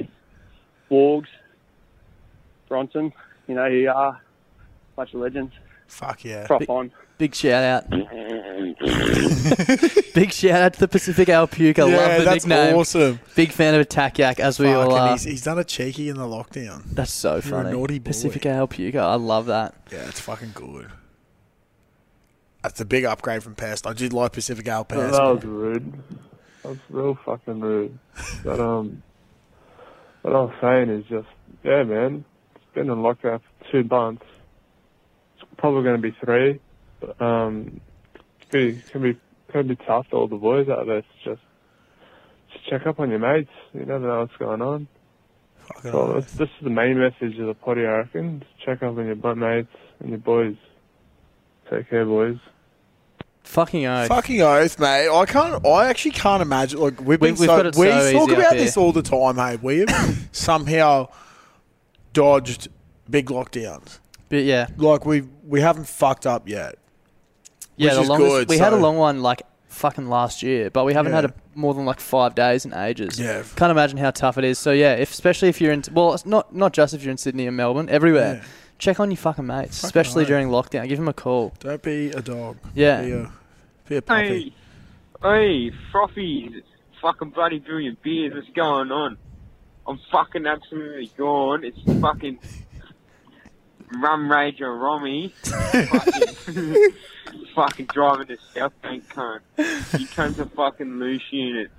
[0.91, 1.27] Wargs,
[2.67, 3.13] Bronson.
[3.47, 4.21] You know who you are.
[4.95, 5.53] Bunch of legends.
[5.87, 6.47] Fuck yeah.
[6.47, 6.91] Prop on.
[7.17, 7.89] Big shout out.
[10.13, 11.81] Big shout out to the Pacific Al Puka.
[11.87, 12.75] Yeah, Love the that's nickname.
[12.75, 13.19] awesome.
[13.35, 15.11] Big fan of Attack Yak, as we all are.
[15.11, 16.83] he's, he's done a cheeky in the lockdown.
[16.85, 17.71] That's so You're a funny.
[17.71, 18.09] naughty boy.
[18.09, 18.99] Pacific Al Puka.
[18.99, 19.75] I love that.
[19.91, 20.87] Yeah, it's fucking good.
[22.63, 23.85] That's a big upgrade from Pest.
[23.85, 25.21] I did like Pacific Al That Pest.
[25.21, 25.93] was rude.
[25.93, 26.24] That was
[26.89, 27.99] real fucking rude.
[28.43, 29.03] But um,
[30.21, 31.27] what I was saying is just,
[31.63, 32.25] yeah, man.
[32.55, 34.23] It's been in lockdown for two months.
[35.37, 36.61] It's probably going to be three.
[37.01, 37.81] But um,
[38.41, 39.19] it's be can be
[39.51, 40.99] can be tough to all the boys out there.
[40.99, 41.41] It's just
[42.53, 43.49] just check up on your mates.
[43.73, 44.87] You never know what's going on.
[45.91, 48.41] So that's, this is the main message of the potty, I reckon.
[48.41, 50.55] Just check up on your butt mates and your boys.
[51.71, 52.37] Take care, boys.
[53.45, 54.07] Fucking oath.
[54.09, 55.07] Fucking oath, mate.
[55.09, 55.65] I can't.
[55.65, 56.79] I actually can't imagine.
[56.79, 59.01] Like we've We- been we've so, got it we so talk about this all the
[59.01, 59.37] time.
[59.37, 61.07] Hey, we have somehow
[62.13, 62.67] dodged
[63.09, 63.99] big lockdowns.
[64.29, 66.75] But yeah, Like we we haven't fucked up yet.
[67.77, 67.93] yeah.
[67.93, 71.11] The longest good, we had a long one like fucking last year, but we haven't
[71.11, 71.21] Yeah.
[71.21, 73.19] had a, more than like five days in ages.
[73.19, 73.43] Yeah.
[73.55, 74.57] Can't imagine how tough it is.
[74.57, 77.17] So yeah, if especially if you're in well, it's not not just if you're in
[77.17, 78.41] Sydney and Melbourne, everywhere.
[78.41, 78.47] Yeah.
[78.77, 80.27] Check on your fucking mates, Fucking especially oath.
[80.27, 80.87] during lockdown.
[80.87, 81.53] Give them a call.
[81.59, 82.57] Don't be a dog.
[82.73, 83.01] Yeah.
[83.01, 83.31] Be a,
[83.87, 84.53] be a puppy.
[85.21, 86.61] Hey, frothies,
[87.01, 89.17] fucking bloody brilliant beers, what's going on?
[89.87, 91.63] I'm fucking absolutely gone.
[91.63, 92.39] It's fucking
[94.01, 95.29] Rum Rager Romy.
[95.43, 96.89] fucking,
[97.55, 99.39] fucking driving to South Bank cunt.
[99.57, 101.71] You cunts are fucking loose units.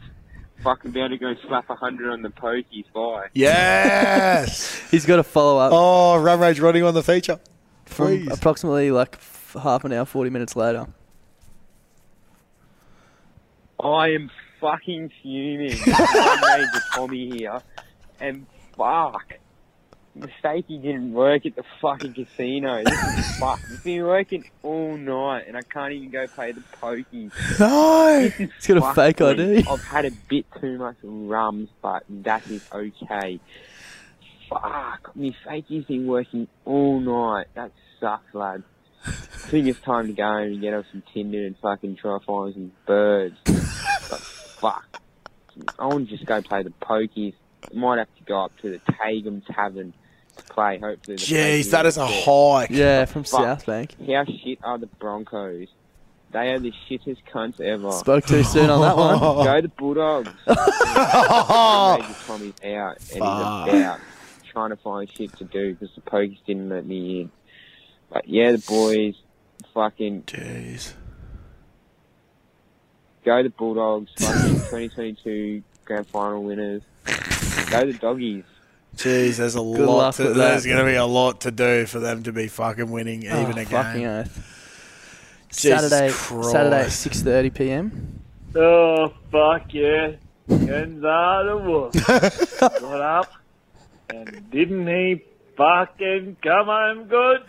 [0.63, 3.29] Fucking be able to go slap a hundred on the pokies, bye.
[3.35, 4.81] Yes.
[4.91, 7.39] He's got to follow up oh, Rum Rage running on the feature.
[7.85, 8.33] from Please.
[8.33, 10.87] approximately like f- half an hour, forty minutes later.
[13.79, 14.31] I am
[14.61, 15.79] fucking fuming.
[15.87, 17.61] I made the Tommy here,
[18.21, 18.47] and
[18.77, 19.35] fuck.
[20.17, 22.83] Mistake he didn't work at the fucking casino.
[22.83, 23.61] This is fuck.
[23.71, 27.31] I've been working all night, and I can't even go play the pokies.
[27.61, 28.29] No.
[28.37, 29.27] He's got a fake me.
[29.27, 29.67] ID.
[29.69, 33.41] I've had a bit too much rums, but that is okay.
[34.49, 35.15] Fuck.
[35.15, 37.49] Me fakey's been working all night.
[37.55, 38.63] That sucks, lad.
[39.05, 42.19] I think it's time to go home and get off some Tinder and fucking try
[42.19, 43.37] to find some birds.
[43.45, 45.01] but fuck.
[45.79, 47.35] I want to just go play the pokies.
[47.75, 49.93] Might have to go up to the Tagum Tavern
[50.45, 50.79] play.
[50.79, 52.71] Hopefully, Jeez, pokies that are is a hike.
[52.71, 53.41] Yeah, from Fuck.
[53.41, 53.95] South Bank.
[54.07, 55.69] How shit are the Broncos?
[56.33, 57.93] They are the shittest cunts ever.
[57.93, 59.19] Spoke too soon on that one.
[59.45, 60.29] Go the Bulldogs.
[60.47, 63.69] Major Tommy's out and he's Fuck.
[63.69, 64.01] about
[64.53, 67.31] trying to find shit to do because the pokies didn't let me in.
[68.11, 69.15] But yeah, the boys,
[69.73, 70.93] fucking Jeez.
[73.25, 74.11] go the Bulldogs.
[74.19, 76.83] Fucking 2022 grand final winners.
[77.71, 78.45] Go the doggies.
[78.97, 79.97] Jeez, there's a Good lot.
[79.99, 80.69] luck To, with there's that.
[80.69, 83.59] going to be a lot to do for them to be fucking winning Oh, even
[83.59, 84.09] a fucking game.
[84.09, 84.53] oath.
[85.55, 86.51] Jesus Saturday, Christ.
[86.51, 88.21] Saturday at six thirty p.m.
[88.55, 90.13] Oh, fuck yeah.
[90.49, 91.93] Gonzalo Wolf
[92.61, 93.33] got up
[94.11, 95.23] and didn't he
[95.57, 97.41] fucking come home good?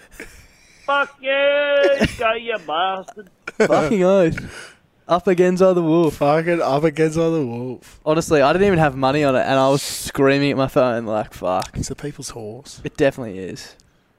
[0.86, 3.30] Fuck yeah, go you bastard.
[3.58, 4.76] Fucking oath.
[5.08, 6.16] Up against the wolf.
[6.18, 8.02] Fucking up against the wolf.
[8.06, 11.06] Honestly, I didn't even have money on it, and I was screaming at my phone
[11.06, 12.82] like, "Fuck!" It's a people's horse.
[12.84, 13.76] It definitely is.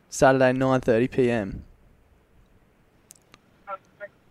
[0.09, 1.65] Saturday, nine thirty p.m.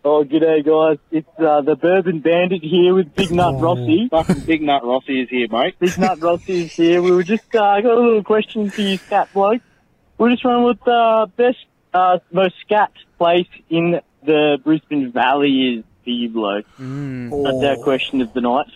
[0.04, 0.98] Oh, g'day guys.
[1.12, 4.08] It's uh, the Bourbon Bandit here with Big Nut Rossi.
[4.10, 5.76] Fucking Big Nut Rossi is here, mate.
[5.78, 7.02] Big Nut Rossi is here.
[7.02, 9.62] We were just uh, got a little question for you, scat bloke.
[10.18, 11.58] We're just running with the best,
[11.94, 16.66] uh, most scat place in the Brisbane Valley is for you, bloke.
[16.80, 17.44] Mm.
[17.44, 18.68] That's our question of the night.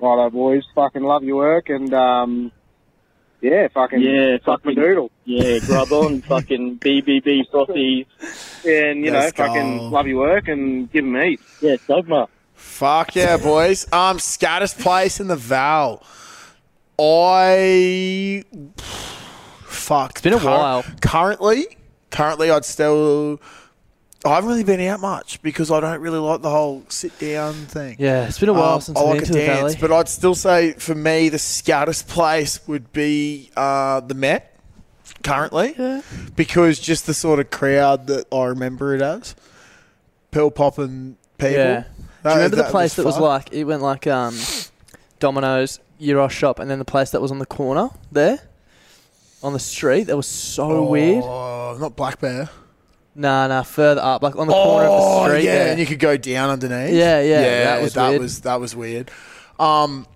[0.00, 0.64] Righto, boys.
[0.74, 2.50] Fucking love your work and, um,
[3.40, 5.10] yeah, fucking Yeah, suck my fucking doodle.
[5.24, 8.06] Yeah, grub on, fucking BBB Frothy.
[8.66, 9.84] And, you Let's know, fucking go.
[9.88, 11.40] love your work and give 'em heat.
[11.62, 12.28] Yeah, dogma.
[12.54, 13.86] Fuck yeah, boys.
[13.92, 16.02] Um, scattest place in the Val.
[16.98, 18.44] I
[19.64, 20.10] fuck.
[20.10, 20.84] It's been a while.
[21.00, 21.66] Currently,
[22.10, 23.40] currently, I'd still.
[24.24, 27.54] I haven't really been out much because I don't really like the whole sit down
[27.54, 27.96] thing.
[27.98, 29.76] Yeah, it's been a while Um, since I like been a to the dance, valley.
[29.80, 34.54] but I'd still say for me the scattest place would be uh, the Met
[35.24, 36.02] currently,
[36.36, 39.34] because just the sort of crowd that I remember it as,
[40.30, 41.54] pill popping people.
[41.54, 41.80] Yeah.
[41.82, 41.84] Do
[42.22, 44.36] That- you remember the place that was like it went like um,
[45.18, 48.38] Domino's, Euros shop, and then the place that was on the corner there,
[49.42, 50.04] on the street?
[50.04, 51.24] That was so weird.
[51.24, 52.50] Oh, not Black Bear.
[53.20, 55.44] Nah, nah, further up, like on the corner of Oh, the street.
[55.44, 55.70] yeah, there.
[55.72, 56.94] and you could go down underneath.
[56.94, 58.22] Yeah, yeah, that was that weird.
[58.22, 59.10] was that was weird.
[59.58, 60.06] Um,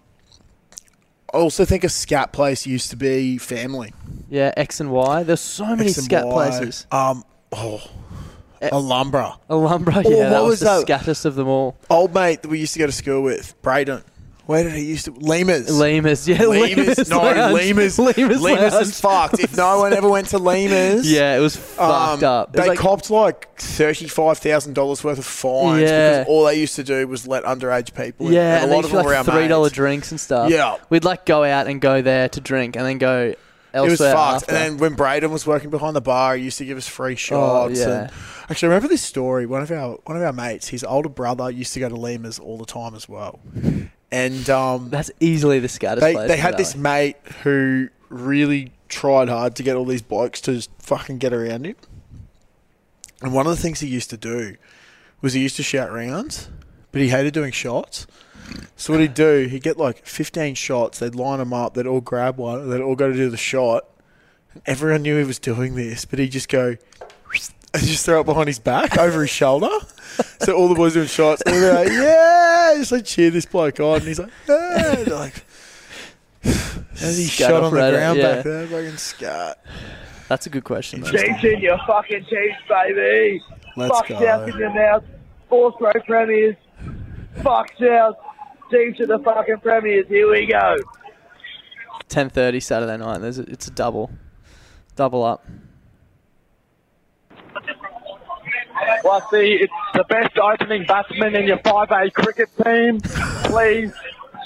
[1.32, 3.92] I also think a scat place used to be family.
[4.30, 5.22] yeah, X and Y.
[5.24, 6.32] There's so many X and scat Y.
[6.32, 6.86] places.
[6.90, 7.82] Um, oh,
[8.62, 9.38] Alhambra.
[9.50, 10.80] Alhambra, Oh, yeah, what that was, was the that?
[10.82, 11.76] scattest of them all.
[11.90, 14.02] Old mate that we used to go to school with, Braden.
[14.46, 15.12] Where did he used to?
[15.12, 15.70] Lemurs.
[15.70, 16.76] Lemurs, yeah, Lemurs.
[16.98, 17.54] Lemurs no, Lounge.
[17.54, 17.98] Lemurs.
[17.98, 19.38] Lemurs Lemurs is fucked.
[19.40, 22.50] If no one ever went to Lemurs, Yeah, it was um, fucked up.
[22.54, 26.18] It They like- copped like thirty-five thousand dollars worth of fines Yeah.
[26.20, 28.26] because all they used to do was let underage people.
[28.26, 28.34] in.
[28.34, 29.74] Yeah, and a lot of them like were our three dollar mates.
[29.74, 30.50] drinks and stuff.
[30.50, 30.76] Yeah.
[30.90, 33.34] we'd like go out and go there to drink, and then go
[33.72, 33.86] elsewhere.
[33.86, 34.42] It was fucked.
[34.42, 34.54] after.
[34.54, 37.14] And then when Braden was working behind the bar, he used to give us free
[37.14, 37.80] oh, shots.
[37.80, 38.00] Oh, yeah.
[38.02, 38.10] and
[38.50, 39.46] actually, I remember this story.
[39.46, 42.38] One of our one of our mates, his older brother, used to go to Lemurs
[42.38, 43.40] all the time as well.
[44.14, 49.28] And um, that's easily the scattest they place they had this mate who really tried
[49.28, 51.74] hard to get all these blokes to just fucking get around him.
[53.22, 54.56] And one of the things he used to do
[55.20, 56.48] was he used to shout rounds,
[56.92, 58.06] but he hated doing shots.
[58.76, 62.00] So what he'd do, he'd get like 15 shots, they'd line them up, they'd all
[62.00, 63.84] grab one, they'd all go to do the shot.
[64.64, 66.68] Everyone knew he was doing this, but he'd just go
[67.74, 69.70] and just throw it behind his back, over his shoulder.
[70.40, 73.80] So all the boys doing shots, and they're like, yeah, just like cheer this bloke
[73.80, 73.96] on.
[73.96, 74.96] And he's like, yeah.
[74.96, 75.44] And they're like,
[76.44, 78.34] as he shot on the operator, ground yeah.
[78.34, 79.64] back there, fucking scat.
[80.28, 81.00] That's a good question.
[81.00, 81.10] though.
[81.10, 83.42] Jason, you fucking Chiefs, baby.
[83.76, 84.20] Let's Fuck go.
[84.20, 85.04] South in your mouth.
[85.48, 86.56] Fourth row premiers.
[87.42, 88.16] Fuck South.
[88.70, 90.06] Chiefs are the fucking premiers.
[90.08, 90.76] Here we go.
[92.08, 93.18] Ten thirty Saturday night.
[93.18, 94.10] There's a, it's a double,
[94.96, 95.44] double up.
[99.04, 103.00] Lusty, it's the best opening batsman in your 5A cricket team.
[103.44, 103.92] Please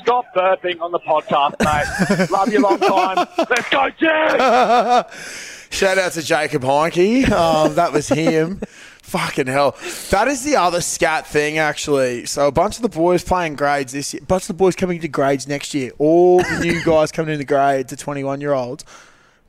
[0.03, 2.31] stop burping on the podcast, mate.
[2.31, 3.27] Love you long time.
[3.39, 5.55] Let's go, Chiefs!
[5.71, 7.31] Shout out to Jacob Heinke.
[7.31, 8.61] Um, that was him.
[9.03, 9.75] Fucking hell.
[10.11, 12.27] That is the other scat thing, actually.
[12.27, 14.23] So a bunch of the boys playing grades this year.
[14.23, 15.93] A bunch of the boys coming to grades next year.
[15.99, 18.85] All the new guys coming into grades, the 21 year olds.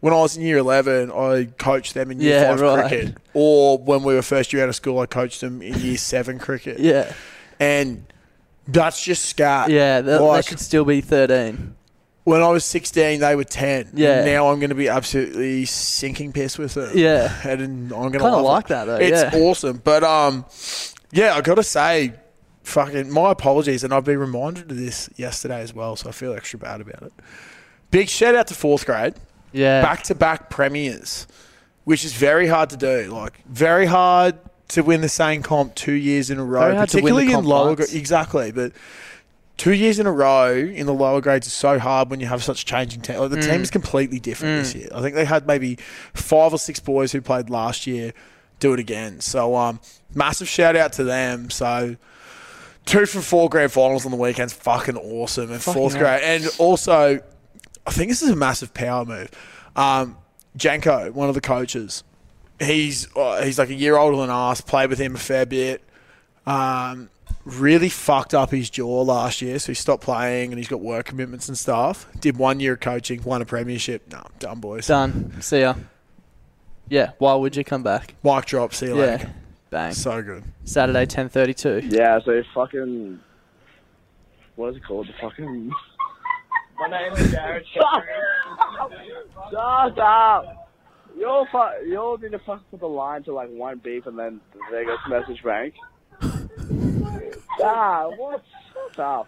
[0.02, 2.88] When I was in year 11, I coached them in year Yeah, 5 right.
[2.90, 3.18] cricket.
[3.34, 6.40] Or when we were first year out of school, I coached them in year 7
[6.40, 6.80] cricket.
[6.80, 7.12] Yeah.
[7.60, 8.06] And
[8.68, 9.70] that's just scat.
[9.70, 11.76] Yeah, that, Like, they should still be thirteen.
[12.24, 13.90] when I was 16, they were 10.
[13.96, 14.24] Yeah.
[14.24, 16.96] Now I'm going to be absolutely sinking piss with it.
[16.96, 17.34] Yeah.
[17.44, 18.70] And I'm going to Kinda like it.
[18.70, 19.40] that, though, It's yeah.
[19.42, 19.82] awesome.
[19.84, 20.46] But um,
[21.12, 22.14] yeah, I got to say,
[22.64, 23.84] fucking, my apologies.
[23.84, 25.96] And I've been reminded of this yesterday as well.
[25.98, 27.12] So I feel extra bad about it.
[27.92, 29.16] Big shout out to fourth grade.
[29.52, 29.82] Yeah.
[29.82, 31.28] Back to back premiers,
[31.86, 33.12] which is very hard to do.
[33.14, 34.38] Like, very hard
[34.70, 37.12] to win the same comp two years in a row, Very hard to win the
[37.22, 37.74] particularly in lower.
[37.76, 37.90] once.
[37.92, 38.52] gra- Exactly.
[38.52, 38.74] But
[39.58, 42.44] two years in a row in the lower grades is so hard when you have
[42.44, 43.18] such changing team.
[43.20, 43.50] Like the Mm.
[43.52, 44.80] team is completely different this Mm.
[44.82, 44.90] year.
[44.94, 45.78] I think they had maybe
[46.14, 48.14] five or six boys who played last year
[48.60, 49.20] do it again.
[49.22, 49.80] So um,
[50.14, 51.50] massive shout out to them.
[51.50, 51.96] So
[52.86, 55.52] two from four grand finals on the weekend's fucking awesome.
[55.52, 56.04] And Fucking fourth hell.
[56.04, 57.20] grade, and also
[57.90, 59.32] I think this is a massive power move.
[59.76, 60.16] Um,
[60.56, 62.04] Janko, one of the coaches,
[62.60, 64.62] he's uh, he's like a year older than us.
[64.62, 65.82] Played with him a fair bit.
[66.46, 67.10] Um,
[67.46, 71.08] really fucked up his jaw last year, so he stopped playing and he's got work
[71.08, 72.06] commitments and stuff.
[72.20, 74.04] Did one year of coaching, won a premiership.
[74.12, 74.86] No, done boys.
[74.86, 75.42] Done.
[75.42, 75.74] See ya.
[76.90, 77.14] Yeah.
[77.18, 78.14] Why would you come back?
[78.24, 78.72] Mic drop.
[78.76, 79.06] See you Yeah.
[79.14, 79.34] later.
[79.72, 79.94] Bang.
[79.94, 80.44] So good.
[80.64, 81.88] Saturday, ten thirty-two.
[81.90, 83.20] Yeah, so fucking.
[84.58, 85.08] What is it called?
[85.08, 85.72] The fucking.
[86.80, 87.66] My name is Jared.
[87.74, 88.04] Shut
[89.52, 90.70] Shut up!
[91.18, 94.40] You're fu- you're need to fuck put the line to like one beep and then
[94.72, 95.74] there goes message bank.
[97.62, 98.44] ah, what?
[98.96, 99.28] Shut up.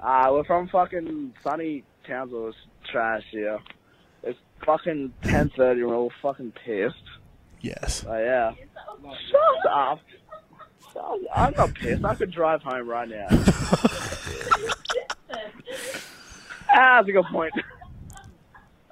[0.00, 2.48] Ah, we're from fucking sunny Townsville.
[2.48, 2.56] It's
[2.90, 3.58] trash here.
[4.22, 5.80] It's fucking ten thirty.
[5.82, 6.96] and We're all fucking pissed.
[7.60, 8.04] Yes.
[8.08, 8.52] Oh yeah.
[9.30, 10.00] Shut up.
[10.94, 12.04] Shut I'm not pissed.
[12.04, 13.28] I could drive home right now.
[16.74, 17.52] ah, that's a good point.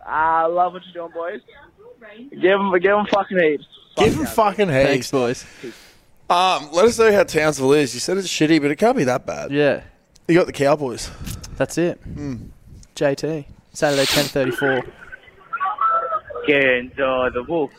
[0.05, 1.41] I love what you're doing, boys.
[2.31, 3.67] Give them, give them fucking heaps.
[3.97, 4.87] Give him fucking heaps.
[4.87, 5.45] Thanks, boys.
[6.31, 7.95] Um, let us know how Townsville is.
[7.95, 9.51] You said it's shitty, but it can't be that bad.
[9.51, 9.83] Yeah.
[10.27, 11.11] You got the Cowboys.
[11.57, 12.01] That's it.
[12.95, 13.45] JT.
[13.73, 14.83] Saturday, ten thirty-four.
[16.47, 17.71] Get inside the wolf.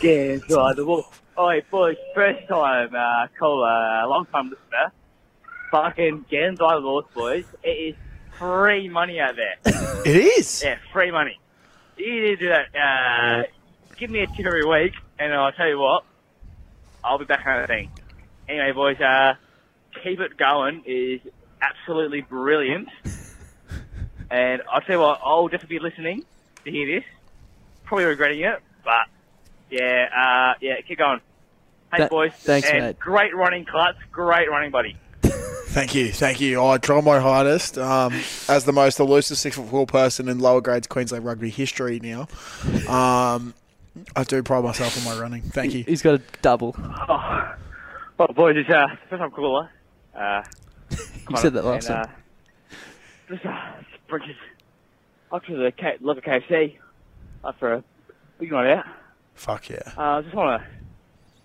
[0.00, 1.22] Get inside the wolf.
[1.38, 4.92] Oi, boys, first time uh, caller, long time listener.
[5.70, 7.44] Fucking get inside the wolf, boys.
[7.62, 7.94] It is
[8.40, 9.56] free money out there.
[10.04, 10.62] It is.
[10.64, 11.38] Yeah, free money.
[11.98, 12.74] You need to do that.
[12.74, 13.42] Uh,
[13.98, 16.04] give me a tip every week, and I'll tell you what,
[17.04, 17.90] I'll be back on the thing.
[18.48, 19.34] Anyway, boys, uh,
[20.02, 20.82] keep it going.
[20.86, 22.88] It is absolutely brilliant.
[24.30, 26.24] And I'll tell you what, I'll definitely be listening
[26.64, 27.04] to hear this.
[27.84, 29.06] Probably regretting it, but
[29.70, 31.20] yeah, uh, yeah, keep going.
[31.92, 32.32] Hey, Th- boys.
[32.34, 32.98] thanks, and mate.
[33.00, 33.98] Great running, Klutz.
[34.12, 34.96] Great running, buddy.
[35.70, 36.60] Thank you, thank you.
[36.64, 37.78] I try my hardest.
[37.78, 38.12] Um,
[38.48, 42.26] as the most elusive six foot four person in lower grades Queensland rugby history now.
[42.92, 43.54] Um,
[44.16, 45.42] I do pride myself on my running.
[45.42, 45.84] Thank you.
[45.84, 46.74] He's got a double.
[46.76, 47.54] Oh,
[48.18, 49.70] well, boys, it's uh, first time caller.
[50.12, 50.42] Uh,
[51.30, 52.14] You said that last and, time.
[53.30, 53.72] Uh, just uh,
[54.08, 54.36] bridges
[55.30, 56.78] up to the K- love of KFC.
[57.44, 57.84] Up for a
[58.40, 58.86] big night out.
[59.36, 59.78] Fuck yeah.
[59.96, 60.68] Uh, just want to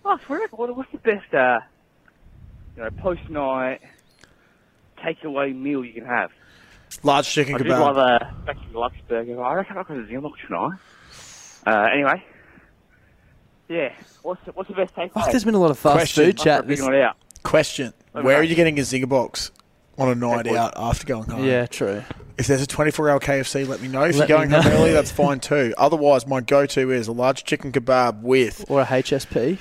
[0.04, 1.60] ask, what, what, what's the best, uh,
[2.76, 3.80] you know, post night
[5.06, 6.30] takeaway meal you can have?
[7.02, 7.80] Large chicken I did kebab.
[7.80, 9.42] love a back in Lux burger.
[9.42, 10.78] I reckon I'll go to Zimlock tonight.
[11.66, 12.22] Uh, anyway,
[13.68, 13.92] yeah.
[14.22, 15.10] What's the, what's the best takeaway?
[15.16, 16.24] Oh, there's been a lot of fast Question.
[16.26, 16.58] food chat.
[16.58, 17.16] After a big This, night out.
[17.42, 18.30] Question: Where know.
[18.34, 19.50] are you getting a zinger box
[19.98, 21.44] on a night out after going home?
[21.44, 22.02] yeah, true.
[22.38, 24.02] If there's a 24 hour KFC, let me know.
[24.04, 25.74] If Let you're going home early, that's fine too.
[25.78, 28.64] Otherwise, my go to is a large chicken kebab with.
[28.68, 29.58] Or a HSP.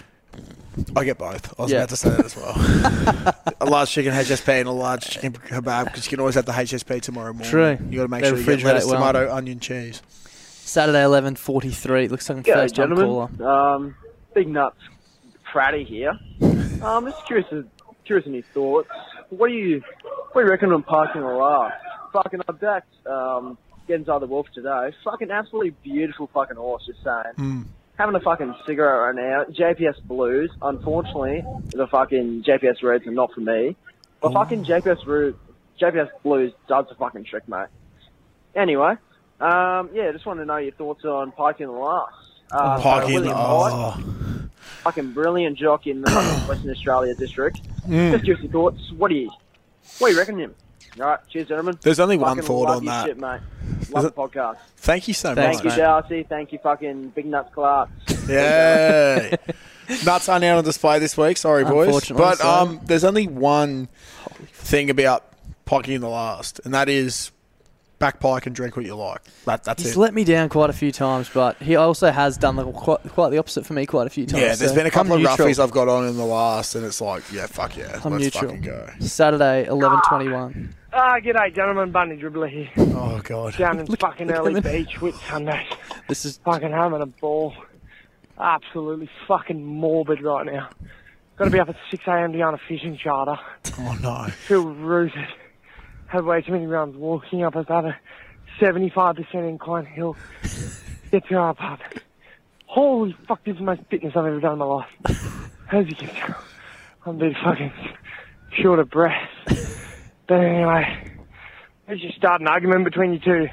[0.96, 1.54] I get both.
[1.60, 1.78] I was Yeah.
[1.80, 3.54] about to say that as well.
[3.62, 6.52] a large chicken HSP and a large chicken kebab because you can always have the
[6.52, 7.50] HSP tomorrow morning.
[7.50, 7.78] True.
[7.90, 8.94] You got to make They sure you get refrigerate lettuce, well.
[9.00, 10.02] tomato, onion, cheese.
[10.10, 12.08] Saturday, eleven forty-three.
[12.08, 13.30] Looks like a G'day, first time gentlemen.
[13.38, 13.50] caller.
[13.76, 13.96] Um,
[14.34, 14.78] Big Nuts
[15.54, 16.14] Fratty here.
[16.84, 17.48] Um, just curious,
[18.04, 18.90] curious in your thoughts.
[19.30, 19.82] What do you,
[20.34, 21.72] what do you reckon on parking a lot?
[22.12, 23.58] Fucking, I backed um,
[23.88, 24.92] get inside the wolf today.
[25.04, 26.84] Fucking absolutely beautiful fucking horse.
[26.86, 27.66] Just saying.
[27.98, 29.46] Having a fucking cigarette right now.
[29.46, 30.52] JPS Blues.
[30.62, 33.76] Unfortunately, the fucking JPS Reds are not for me.
[34.22, 35.38] But fucking JPS Ru-
[35.80, 37.68] JPS Blues does the fucking trick, mate.
[38.54, 38.96] Anyway,
[39.40, 42.16] um, yeah, just wanted to know your thoughts on Pike in the last.
[42.52, 43.14] Uh, so Parking.
[43.16, 44.50] William Pike, Oh.
[44.84, 46.12] fucking brilliant jock in the
[46.50, 47.62] Western Australia district.
[47.88, 48.12] Mm.
[48.12, 48.80] Just give us your thoughts.
[48.98, 49.30] What do you,
[50.00, 50.56] what do you reckon, him?
[51.00, 51.78] All right, cheers, gentlemen.
[51.82, 53.06] There's only one Fucking thought on that.
[53.08, 53.42] Shit, mate.
[53.92, 54.58] Love the podcast.
[54.78, 55.64] Thank you so Thank much.
[55.64, 56.24] Thank you, Darcy.
[56.24, 57.90] Thank you, fucking Big Nuts Clark.
[58.28, 59.36] Yeah.
[60.04, 61.38] Nuts aren't out on display this week.
[61.38, 61.86] Sorry, boys.
[61.88, 62.50] Unfortunately, But so.
[62.50, 63.88] um, there's only one
[64.52, 65.24] thing about
[65.66, 67.32] Pocky in the last, and that is
[68.00, 69.22] back pike and drink what you like.
[69.46, 70.00] That, that's He's it.
[70.00, 73.30] let me down quite a few times, but he also has done the, quite, quite
[73.30, 74.42] the opposite for me quite a few times.
[74.42, 75.48] yeah, there's so been a couple I'm of neutral.
[75.50, 78.24] roughies I've got on in the last, and it's like, yeah, fuck yeah, I'm let's
[78.24, 78.48] neutral.
[78.56, 78.90] fucking go.
[79.02, 80.74] Saturday, eleven twenty-one.
[80.98, 81.92] Ah, g'day, gentlemen.
[81.92, 82.70] Bundy Dribbler here.
[82.78, 83.58] Oh god.
[83.58, 85.68] Down in fucking look early beach with Sundays.
[86.08, 87.54] This is fucking having a ball.
[88.40, 90.70] Absolutely fucking morbid right now.
[91.36, 92.32] Got to be up at 6 a.m.
[92.32, 93.38] to go on a fishing charter.
[93.78, 94.28] Oh no.
[94.48, 95.28] Feel rooted.
[96.08, 98.00] Had way too many rounds walking up about a
[98.62, 100.16] 75% incline hill.
[101.12, 101.80] Get to our pub.
[102.68, 104.88] Holy fuck, this is the most fitness I've ever done in my life.
[105.74, 106.42] As you can tell,
[107.06, 107.74] I'm a bit fucking
[108.62, 109.30] short of breath.
[110.28, 111.12] But anyway,
[111.88, 113.48] let's just start an argument between you two.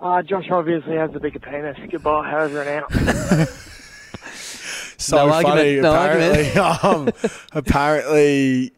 [0.00, 1.76] Uh, Josh obviously has the bigger penis.
[1.90, 3.48] Goodbye, however, and out.
[4.96, 5.80] So No funny.
[5.80, 6.60] argument, no apparently,
[7.22, 8.72] um, apparently,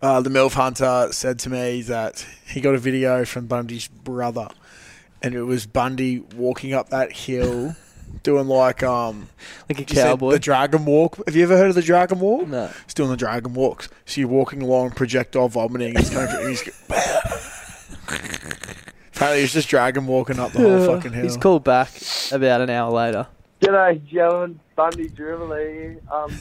[0.00, 4.48] uh, the MILF Hunter said to me that he got a video from Bundy's brother,
[5.22, 7.76] and it was Bundy walking up that hill,
[8.22, 9.28] doing like um,
[9.68, 10.32] like a cowboy.
[10.32, 11.18] the dragon walk.
[11.26, 12.48] Have you ever heard of the dragon walk?
[12.48, 12.70] No.
[12.84, 13.88] He's doing the dragon walk.
[14.06, 15.96] So you're walking along, projectile vomiting.
[15.96, 16.48] He's going.
[16.48, 16.62] He's,
[19.14, 21.24] apparently, he's just dragon walking up the whole fucking hill.
[21.24, 21.90] He's called back
[22.32, 23.26] about an hour later.
[23.60, 24.60] G'day, gentlemen.
[24.76, 26.00] Bundy Dribbler.
[26.10, 26.36] Um,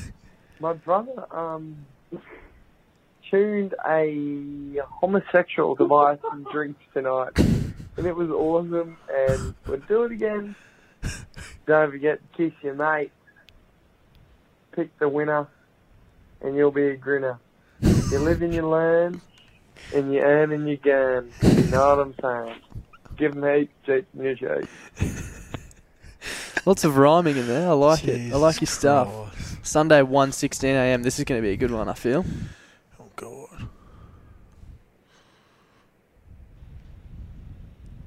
[0.59, 1.85] my brother um
[3.29, 8.97] tuned a homosexual device and drinks tonight, and it was awesome.
[9.11, 10.55] And we'll do it again.
[11.65, 13.11] Don't forget to kiss your mate.
[14.73, 15.47] Pick the winner,
[16.41, 17.39] and you'll be a grinner.
[17.81, 19.21] You live and you learn,
[19.93, 21.31] and you earn and you gain.
[21.41, 22.61] You know what I'm saying?
[23.17, 24.67] Give them heaps, cheap new shows.
[26.65, 27.69] Lots of rhyming in there.
[27.69, 28.33] I like it.
[28.33, 29.09] I like your stuff.
[29.63, 31.03] Sunday, 1.16 a.m.
[31.03, 32.25] This is going to be a good one, I feel.
[32.99, 33.67] Oh, God.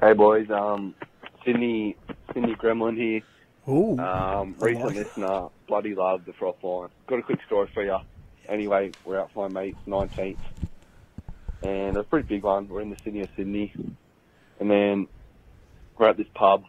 [0.01, 0.95] Hey boys, um,
[1.45, 1.97] Sydney,
[2.37, 3.23] Sydney Gremlin here.
[3.67, 3.99] Ooh.
[3.99, 6.91] Um, recent like listener, bloody love the froth line.
[7.07, 7.97] Got a quick story for you.
[8.47, 10.37] Anyway, we're out for my mates, 19th,
[11.63, 12.69] and a pretty big one.
[12.69, 13.73] We're in the city of Sydney,
[14.61, 15.09] and then
[15.97, 16.65] we're at this pub.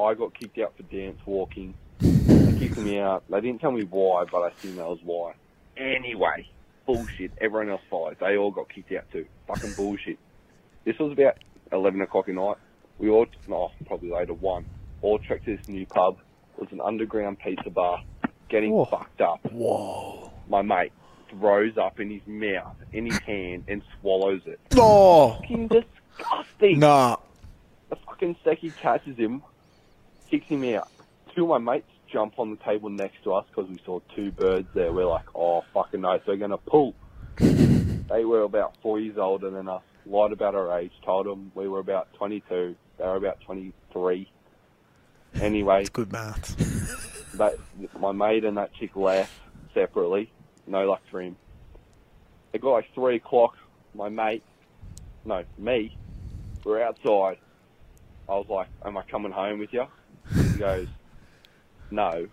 [0.00, 1.74] I got kicked out for dance walking.
[1.98, 3.24] They kicked me out.
[3.28, 5.34] They didn't tell me why, but I assume that was why.
[5.76, 6.48] Anyway,
[6.86, 7.32] bullshit.
[7.40, 8.18] Everyone else followed.
[8.20, 9.26] They all got kicked out too.
[9.48, 10.18] Fucking bullshit.
[10.84, 11.38] This was about
[11.72, 12.58] 11 o'clock at night.
[12.96, 14.64] We all, no, probably later, one,
[15.04, 16.18] all trekked to this new pub.
[16.56, 18.02] It was an underground pizza bar.
[18.48, 19.40] Getting fucked up.
[19.52, 20.32] Whoa.
[20.48, 20.92] My mate
[21.30, 24.60] throws up in his mouth, in his hand, and swallows it.
[24.76, 25.34] Oh.
[25.34, 26.78] Fucking disgusting.
[26.78, 27.16] Nah.
[27.90, 29.42] The fucking secchi catches him,
[30.30, 30.88] kicks him out.
[31.34, 34.30] Two of my mates jump on the table next to us because we saw two
[34.30, 34.92] birds there.
[34.92, 36.94] We're like, oh, fucking no, so we're going to pull.
[37.36, 41.68] they were about four years older than us, lied about our age, told them we
[41.68, 44.30] were about 22, they were about 23.
[45.40, 46.54] Anyway, It's good maths.
[47.34, 47.54] that
[47.98, 49.32] my mate and that chick left
[49.74, 50.30] separately.
[50.66, 51.36] No luck for him.
[52.52, 53.56] It got like three o'clock.
[53.94, 54.42] My mate,
[55.24, 55.96] no, me,
[56.64, 57.38] we're outside.
[58.28, 59.86] I was like, "Am I coming home with you?"
[60.34, 60.88] He goes,
[61.90, 62.28] "No,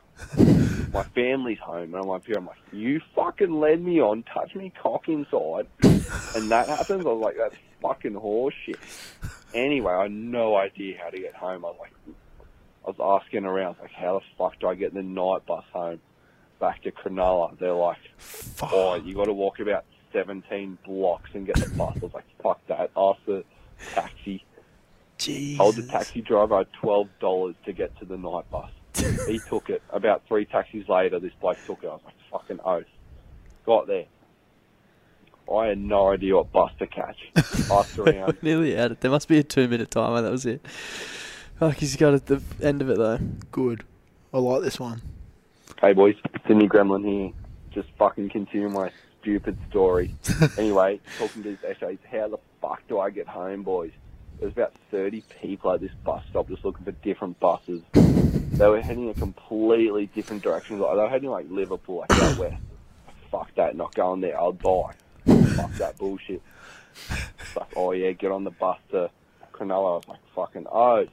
[0.94, 4.72] my family's home." And I'm like, "I'm like, you fucking led me on, touch me
[4.82, 8.78] cock inside, and that happens." I was like, "That's fucking horseshit."
[9.54, 11.66] Anyway, I had no idea how to get home.
[11.66, 11.92] I was like,
[12.86, 16.00] I was asking around, like, how the fuck do I get the night bus home
[16.60, 17.58] back to Cronulla?
[17.60, 18.00] They're like,
[18.64, 21.96] oh, you got to walk about 17 blocks and get the bus.
[21.96, 22.92] I was like, fuck that.
[22.98, 23.44] Ask the
[23.94, 24.44] taxi.
[25.20, 28.72] Jeez Told the taxi driver I had $12 to get to the night bus.
[29.28, 29.84] he took it.
[29.92, 31.88] About three taxis later, this bloke took it.
[31.88, 32.86] I was like, fucking oath.
[33.66, 34.06] Got there.
[35.54, 37.18] I had no idea what bus to catch.
[37.72, 38.38] Asked around.
[38.42, 39.02] Nearly out it.
[39.02, 40.22] There must be a two minute timer.
[40.22, 40.66] That was it.
[41.62, 43.20] Fuck, he's got at the end of it though.
[43.52, 43.84] Good.
[44.34, 45.00] I like this one.
[45.80, 46.16] Hey boys,
[46.48, 47.32] Sydney Gremlin here.
[47.70, 50.16] Just fucking continue my stupid story.
[50.58, 53.92] anyway, talking to these essays, how the fuck do I get home, boys?
[54.40, 57.84] There's about 30 people at this bus stop just looking for different buses.
[57.94, 60.80] They were heading in completely different directions.
[60.80, 62.64] Like, they were heading like Liverpool, like out west.
[63.30, 64.36] Fuck that, not going there.
[64.36, 64.94] I'll die.
[65.58, 66.42] Fuck that bullshit.
[67.12, 69.12] It's like, oh yeah, get on the bus to
[69.54, 69.70] Cronulla.
[69.70, 71.06] I was like, fucking oh.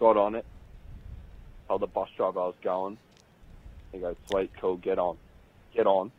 [0.00, 0.46] Got on it.
[1.68, 2.98] Told the bus driver I was going.
[3.92, 5.18] He goes, sweet, cool, get on.
[5.74, 6.10] Get on.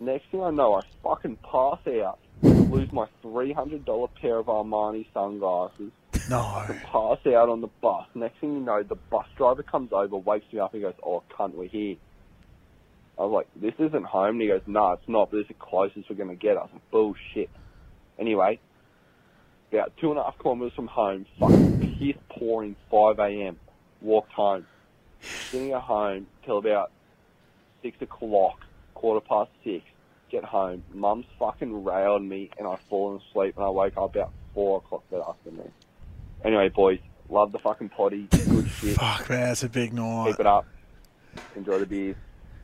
[0.00, 5.92] Next thing I know, I fucking pass out, lose my $300 pair of Armani sunglasses.
[6.28, 6.64] No.
[6.84, 8.06] Pass out on the bus.
[8.14, 11.22] Next thing you know, the bus driver comes over, wakes me up, and goes, oh,
[11.30, 11.96] cunt, we're here.
[13.18, 14.36] I was like, this isn't home.
[14.36, 16.56] And he goes, no, it's not, but this is the closest we're going to get.
[16.56, 17.50] I was like, bullshit.
[18.18, 18.58] Anyway,
[19.72, 23.58] about two and a half kilometres from home, fucking piss pouring 5 a.m.
[24.00, 24.66] Walked home.
[25.52, 26.90] Didn't get home till about
[27.82, 28.64] 6 o'clock,
[28.94, 29.84] quarter past 6.
[30.30, 30.82] Get home.
[30.94, 35.04] Mum's fucking railed me and I've fallen asleep and I woke up about 4 o'clock
[35.10, 35.72] that afternoon.
[36.44, 38.28] Anyway, boys, love the fucking potty.
[38.30, 38.96] Good shit.
[38.96, 40.30] Fuck, man, that's a big night.
[40.30, 40.66] Keep it up.
[41.54, 42.16] Enjoy the beers.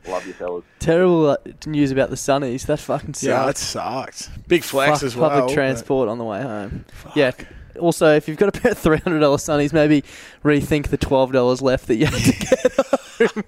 [0.07, 0.63] Love you fellas.
[0.79, 2.65] Terrible uh, news about the Sunnies.
[2.65, 3.23] That fucking sucked.
[3.23, 4.29] Yeah, that sucked.
[4.47, 5.29] Big flex Fuck as well.
[5.29, 6.85] Public transport on the way home.
[7.13, 7.31] Yeah.
[7.79, 10.03] Also, if you've got a pair of three hundred dollars Sunnies, maybe
[10.43, 12.47] rethink the twelve dollars left that you had to get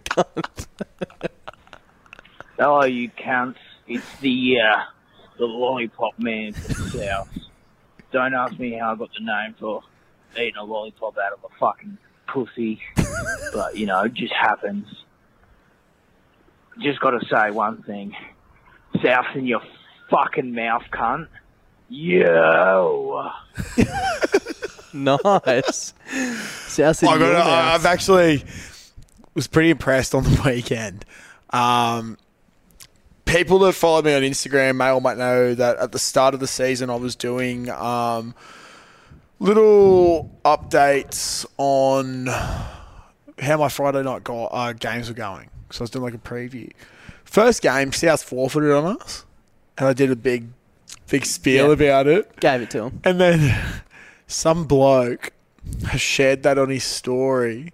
[0.06, 0.68] cunt.
[2.92, 3.56] You cunts.
[3.88, 4.84] It's the uh,
[5.38, 7.30] the lollipop man from the south.
[8.12, 9.82] Don't ask me how I got the name for
[10.36, 11.98] eating a lollipop out of a fucking
[12.28, 12.80] pussy,
[13.54, 14.88] but you know, it just happens.
[16.80, 18.16] Just got to say one thing:
[19.04, 19.62] South in your
[20.10, 21.28] fucking mouth, cunt.
[21.90, 23.32] Yo.
[24.94, 25.94] nice.
[26.68, 28.44] South I got, I've actually
[29.34, 31.06] was pretty impressed on the weekend.
[31.52, 32.18] Um,
[33.26, 36.40] people that follow me on Instagram may or might know that at the start of
[36.40, 38.36] the season I was doing um,
[39.40, 42.28] little updates on
[43.40, 45.50] how my Friday night go- uh, games were going.
[45.72, 46.72] So I was doing like a preview.
[47.24, 49.26] First game, South forfeited on us,
[49.78, 50.48] and I did a big,
[51.10, 51.74] big spiel Yeah.
[51.74, 52.40] about it.
[52.40, 53.00] Gave it to him.
[53.04, 53.58] And then
[54.28, 55.32] some bloke
[55.88, 57.74] has shared that on his story.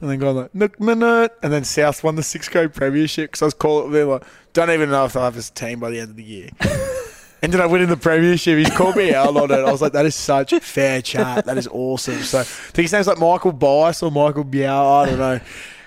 [0.00, 1.32] And then gone like, Nook minute.
[1.42, 4.22] And then South won the sixth grade premiership because I was calling them like,
[4.52, 6.50] don't even know if they'll have this team by the end of the year.
[7.42, 8.58] Ended up winning the premiership.
[8.58, 9.58] He called me out on it.
[9.58, 11.44] I was like, that is such fair chat.
[11.44, 12.22] That is awesome.
[12.22, 15.02] So I think his name's like Michael Bice or Michael Biao.
[15.02, 15.40] I don't know.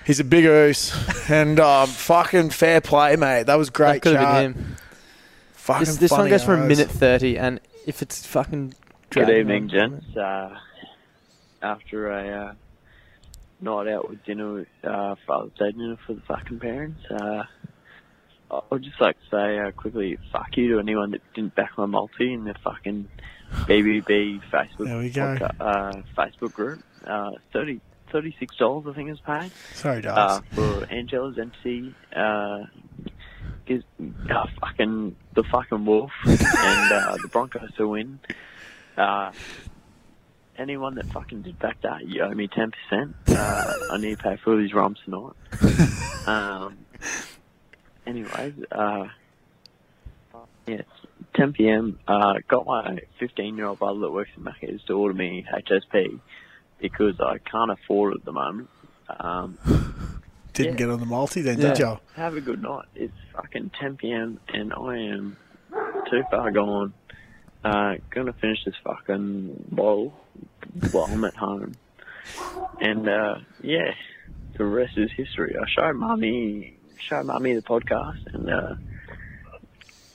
[0.06, 0.92] He's a big oos.
[1.28, 3.44] And um, fucking fair play, mate.
[3.44, 4.54] That was great That could have chat.
[4.54, 4.76] been him.
[5.74, 8.74] Fucking this this one goes for a minute thirty, and if it's fucking
[9.10, 10.16] Good evening, on- gents.
[10.16, 10.58] Uh,
[11.62, 12.52] after a uh,
[13.60, 17.44] night out with dinner, with, uh, Father's Day dinner for the fucking parents, uh,
[18.50, 21.72] I would just like to say uh, quickly, fuck you to anyone that didn't back
[21.76, 23.08] my multi in the fucking
[23.66, 25.36] BBB Facebook There we go.
[25.36, 26.82] podca- uh, Facebook group.
[27.06, 27.80] Uh, 30
[28.12, 29.52] Thirty-six dollars, I think, is paid.
[29.72, 30.16] Sorry, Daz.
[30.18, 32.64] Uh, for Angela's MC, uh,
[33.70, 33.84] gives
[34.30, 38.18] uh, fucking the fucking wolf and uh, the Broncos to win.
[38.96, 39.30] Uh,
[40.58, 43.14] anyone that fucking did back that, you owe me ten percent.
[43.28, 45.32] Uh, I need to pay for these rums tonight.
[46.26, 46.76] Um,
[48.06, 49.08] anyways, uh,
[50.66, 50.82] yeah,
[51.34, 51.98] 10 p.m.
[52.06, 56.20] Uh, got my 15 year old brother that works in Macca's to order me HSP
[56.78, 58.68] because I can't afford it at the moment.
[59.08, 59.58] Um,
[60.52, 60.78] Didn't yeah.
[60.78, 61.98] get on the multi then, did you?
[62.14, 62.86] Have a good night.
[62.94, 64.40] It's fucking 10 p.m.
[64.48, 65.36] and I am
[66.10, 66.92] too far gone.
[67.62, 70.14] Uh, gonna finish this fucking bottle
[70.92, 71.74] while I'm at home.
[72.80, 73.92] And uh, yeah,
[74.56, 75.56] the rest is history.
[75.60, 78.74] I showed mummy, showed mummy the podcast, and uh,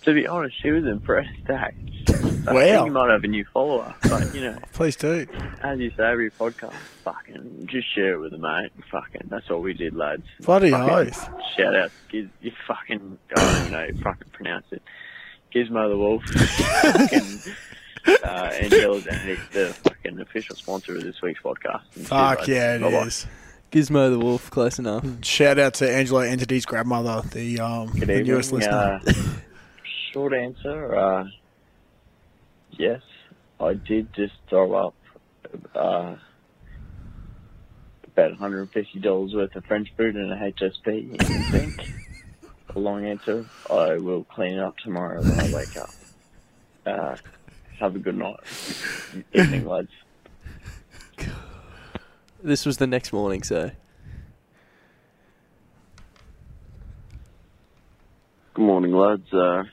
[0.03, 1.45] to be honest, she was impressed.
[1.47, 1.73] That
[2.09, 2.14] I
[2.53, 2.61] Wow.
[2.61, 5.25] think you might have a new follower, but you know, Please do.
[5.63, 6.73] as you say, every podcast,
[7.03, 8.71] fucking just share it with a mate.
[8.91, 10.23] Fucking, that's all we did, lads.
[10.41, 11.29] Bloody Fucking oath.
[11.57, 14.81] Shout out, Giz, you fucking, I don't even know, you fucking pronounce it.
[15.53, 16.23] Gizmo the Wolf.
[16.83, 17.53] fucking,
[18.23, 21.81] uh, Angela's and the fucking official sponsor of this week's podcast.
[21.95, 22.47] And Fuck lads.
[22.49, 22.97] yeah, it Bye-bye.
[23.07, 23.25] is.
[23.71, 25.05] Gizmo the Wolf, close enough.
[25.23, 28.69] Shout out to Angela Entity's grandmother, the um Good the newest evening.
[28.69, 29.01] listener.
[29.07, 29.13] Uh,
[30.13, 31.25] short answer, uh,
[32.77, 33.01] yes,
[33.59, 34.95] I did just throw up
[35.73, 36.15] uh,
[38.07, 41.93] about $150 worth of French food in a HSP in the sink.
[42.75, 45.89] A long answer, I will clean it up tomorrow when I wake up.
[46.85, 47.15] Uh,
[47.79, 48.39] have a good night.
[49.33, 49.89] Evening, lads.
[52.43, 53.71] This was the next morning, so.
[58.53, 59.33] Good morning, lads.
[59.33, 59.63] Uh,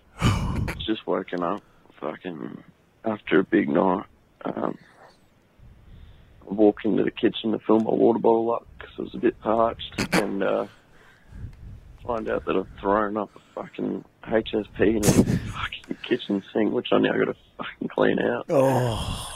[0.78, 1.62] just woken up,
[2.00, 2.62] fucking
[3.04, 4.04] after a big night.
[4.44, 4.76] Um,
[6.48, 9.18] I walked into the kitchen to fill my water bottle up because I was a
[9.18, 10.66] bit parched, and uh,
[12.06, 16.88] find out that I've thrown up a fucking HSP in a fucking kitchen sink, which
[16.92, 18.46] I now got to fucking clean out.
[18.48, 19.28] Oh.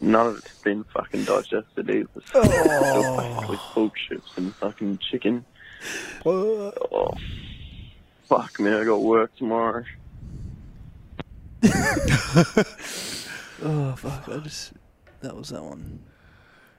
[0.00, 2.08] None of it's been fucking digested either.
[2.32, 3.20] So Oh.
[3.36, 5.44] Basically pork chips and fucking chicken.
[6.26, 7.12] Oh,
[8.28, 9.84] fuck me, I got work tomorrow.
[13.64, 14.28] Oh, fuck.
[14.28, 14.72] I just.
[15.20, 16.00] That was that one.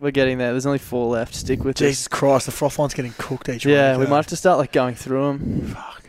[0.01, 0.51] We're getting there.
[0.51, 1.33] There's only four left.
[1.33, 1.85] Stick with it.
[1.85, 2.09] Jesus it.
[2.09, 4.09] Christ, the froth one's getting cooked each Yeah, week, we eh?
[4.09, 5.67] might have to start like going through them.
[5.67, 6.03] Fuck.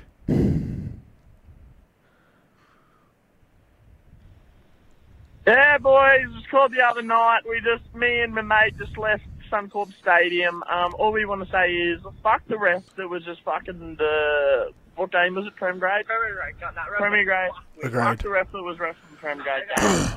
[5.47, 7.41] Yeah, boys, it was called the other night.
[7.49, 10.63] We just, me and my mate just left Suncorp Stadium.
[10.65, 14.71] Um, all we want to say is, fuck the ref that was just fucking the,
[14.97, 16.07] what game was it, Prem Grade?
[16.07, 17.51] Premier Grade, Premier Grade.
[17.83, 18.03] Agreed.
[18.03, 19.65] Fuck the ref that was ref from Prem Grade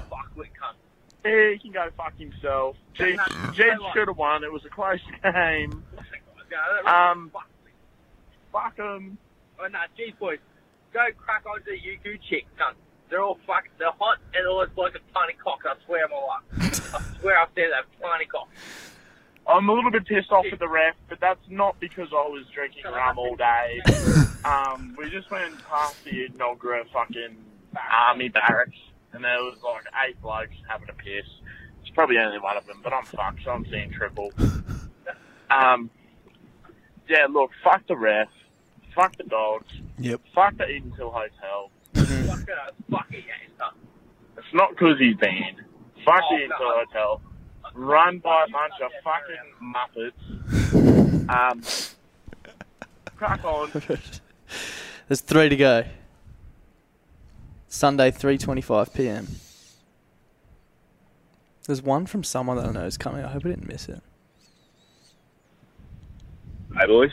[0.10, 0.76] fuck with cunt.
[1.26, 2.76] Yeah, he can go fuck himself.
[2.94, 3.18] Jed
[3.56, 4.44] should have won.
[4.44, 5.84] It was a close game.
[6.86, 7.32] Um,
[8.52, 9.18] fuck him.
[9.60, 10.40] Oh, nah, geez, boys.
[10.94, 12.76] Go crack on to you good chick, cunt.
[13.10, 16.12] They're all fucking, they're hot and they're always like a tiny cock, I swear on
[16.12, 16.96] my life.
[16.96, 18.50] I swear I've said that, tiny cock.
[19.48, 22.46] I'm a little bit pissed off at the ref, but that's not because I was
[22.54, 23.80] drinking rum all day.
[24.46, 27.38] um, we just went past the Enoggera fucking
[27.92, 28.78] army barracks,
[29.14, 31.26] and there was like eight blokes having a piss.
[31.82, 34.32] It's probably only one of them, but I'm fucked, so I'm seeing triple.
[35.50, 35.90] Um,
[37.08, 38.28] yeah, look, fuck the ref,
[38.94, 40.20] fuck the dogs, Yep.
[40.36, 41.72] fuck the Edenville Hotel.
[41.94, 42.58] Fuck it,
[42.92, 43.76] fuck it, yeah, it's.
[44.38, 45.62] It's not because he's banned.
[46.04, 47.22] Fuck Oh, the Edenville Hotel.
[47.78, 50.12] Run by a bunch of fucking
[50.74, 51.14] muppets.
[51.30, 51.62] Um,
[53.18, 53.70] crack on.
[55.10, 55.84] There's three to go.
[57.68, 59.28] Sunday, 3:25 p.m.
[61.66, 63.26] There's one from someone that I know is coming.
[63.26, 64.02] I hope I didn't miss it.
[66.80, 67.12] Hey boys,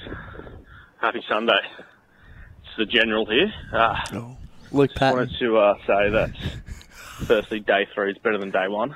[1.01, 1.59] happy Sunday.
[1.81, 3.53] It's the general here.
[3.73, 3.97] Uh,
[4.71, 5.19] Luke just Patton.
[5.19, 6.31] wanted to uh, say that
[7.27, 8.95] firstly, day three is better than day one.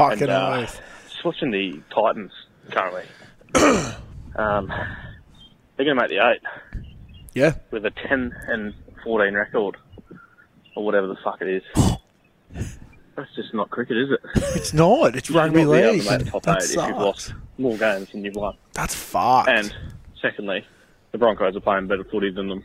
[0.00, 0.66] Fucking and, uh,
[1.24, 2.32] watching the Titans
[2.70, 3.02] currently.
[4.36, 4.66] um,
[5.76, 6.40] they're going to make the eight
[7.34, 7.54] Yeah.
[7.70, 8.72] with a 10 and
[9.04, 9.76] 14 record,
[10.74, 11.62] or whatever the fuck it is.
[13.16, 14.20] That's just not cricket, is it?
[14.56, 15.14] It's not.
[15.14, 16.04] It's You rugby not be to league.
[16.08, 16.96] make the top that eight if you've sucks.
[16.98, 18.56] lost more games than you've won.
[18.72, 19.50] That's fucked.
[19.50, 19.74] And
[20.22, 20.64] secondly,
[21.12, 22.64] the Broncos are playing better footy than them.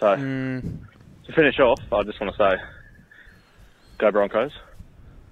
[0.00, 0.78] So Mm.
[1.26, 2.62] to finish off, I just want to say,
[3.98, 4.50] go Broncos,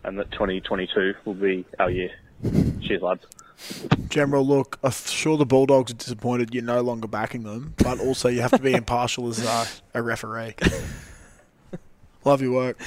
[0.04, 2.10] and that 2022 will be our year.
[2.80, 3.26] Cheers, lads.
[4.08, 8.28] General, look, I'm sure the Bulldogs are disappointed you're no longer backing them, but also
[8.28, 10.54] you have to be impartial as uh, a referee.
[12.24, 12.80] Love your work.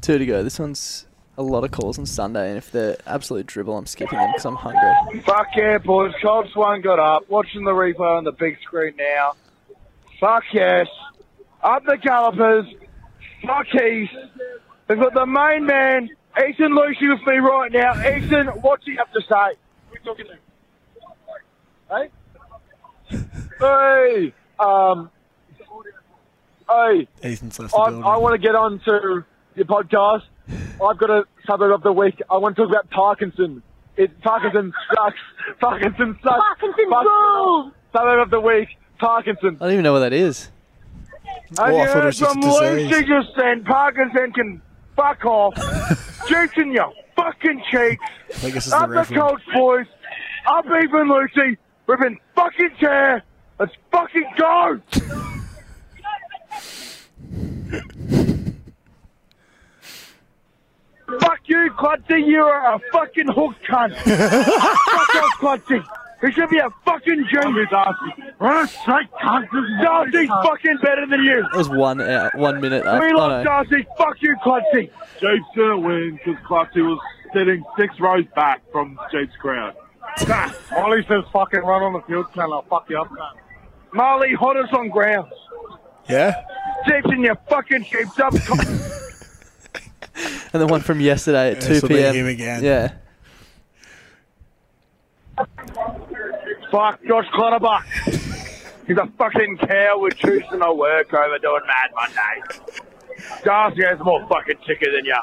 [0.00, 0.42] Two to go.
[0.42, 1.06] This one's
[1.38, 4.44] a lot of calls on Sunday, and if they're absolute dribble, I'm skipping them because
[4.44, 5.20] I'm hungry.
[5.22, 6.12] Fuck yeah, boys.
[6.22, 7.28] Cold Swan got up.
[7.28, 9.34] Watching the replay on the big screen now.
[10.20, 10.86] Fuck yes.
[11.62, 12.66] Up the calipers.
[13.46, 14.10] Fuck Heath.
[14.88, 17.92] We've got the main man, Ethan Lucy, with me right now.
[18.08, 19.56] Ethan, what's he have to say?
[19.90, 20.32] We're talking to
[21.90, 22.10] Hey?
[23.60, 24.34] Hey!
[24.58, 25.10] Um,
[26.68, 28.04] hey, Ethan's left the I, building.
[28.04, 29.24] I want to get on to
[29.56, 30.22] your podcast.
[30.48, 32.20] I've got a suburb of the week.
[32.30, 33.62] I want to talk about Parkinson.
[33.96, 35.16] It, Parkinson sucks.
[35.60, 36.40] Parkinson sucks.
[36.40, 37.72] Parkinson rules.
[37.92, 38.68] Suburb of the week.
[38.98, 39.56] Parkinson.
[39.60, 40.50] I don't even know what that is.
[41.50, 42.90] And Oh, I you thought it heard was just from a disease.
[42.90, 43.64] Lucy just then.
[43.64, 44.62] Parkinson can
[44.96, 45.54] fuck off.
[46.28, 46.84] Jason, you
[47.16, 48.04] fucking cheeks.
[48.42, 49.14] I is up the the.
[49.14, 49.86] Colts boys.
[50.46, 51.58] Up even Lucy.
[51.86, 53.22] Ripping fucking chair.
[53.58, 54.80] Let's fucking go.
[61.20, 62.26] Fuck you, Clutzy.
[62.26, 63.94] You're a fucking hook cunt.
[63.96, 65.84] Fuck off, Clutzy.
[66.22, 67.68] He should be a fucking genius.
[68.38, 69.48] Right, straight cunt.
[69.82, 71.38] Darcy's fucking better than you.
[71.52, 72.86] It was one out, one minute.
[72.86, 73.02] Up.
[73.02, 73.44] We Oh, love no.
[73.44, 73.84] Darcy.
[73.98, 74.90] Fuck you, Clutzy.
[75.20, 77.00] Jeep's gonna win because Clutzy was
[77.32, 79.74] sitting six rows back from Jeep's crowd.
[80.72, 82.52] Molly says fucking run on the field, cunt.
[82.52, 83.38] I'll fuck you up, cunt.
[83.92, 85.32] Marley, hottest on grounds.
[86.08, 86.44] Yeah?
[86.86, 88.32] Jeeps in your fucking Jeeps up.
[90.54, 92.14] And the one from yesterday at Yeah, two this'll be p.m.
[92.14, 92.62] him again.
[92.62, 92.92] Yeah.
[96.72, 97.84] Fuck Josh Clutterbuck.
[98.86, 102.72] He's a fucking coward choosing to work over doing Mad Monday.
[103.44, 105.16] Darcy has more fucking ticker than you.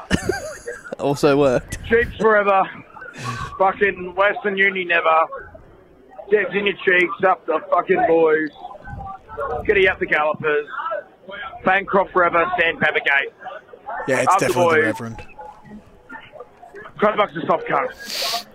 [1.00, 1.82] Also worked.
[1.86, 2.62] Cheeks forever.
[3.58, 5.08] fucking Western Uni never.
[6.30, 8.50] Debs in your cheeks, up the fucking boys.
[9.66, 10.68] Giddy up the gallopers.
[11.64, 13.32] Bancroft forever, Sandpaper Gate.
[14.06, 15.00] Yeah, it's Up definitely the boys.
[15.00, 15.26] Reverend.
[16.98, 18.46] Clutterbuck's a soft cunt.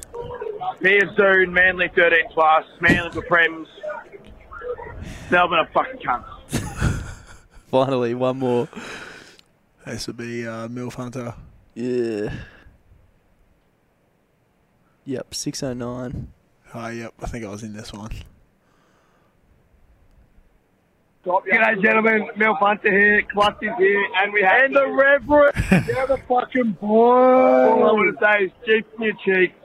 [0.85, 3.65] Here soon, Manly 13 plus, Manly for Prems.
[5.31, 7.01] Melbourne are fucking cunts.
[7.71, 8.67] Finally, one more.
[9.83, 11.33] This would be uh, Milf Hunter.
[11.73, 12.31] Yeah.
[15.05, 16.31] Yep, six oh nine.
[16.75, 17.13] Yep.
[17.19, 18.11] I think I was in this one.
[21.25, 22.29] G'day, gentlemen.
[22.37, 23.23] Milf Hunter here.
[23.33, 24.07] Clutch is here.
[24.17, 24.65] And we have...
[24.65, 25.55] And the Reverend.
[25.87, 26.83] They're the fucking boys.
[26.83, 29.64] All I want to say is Jeep in your cheeks.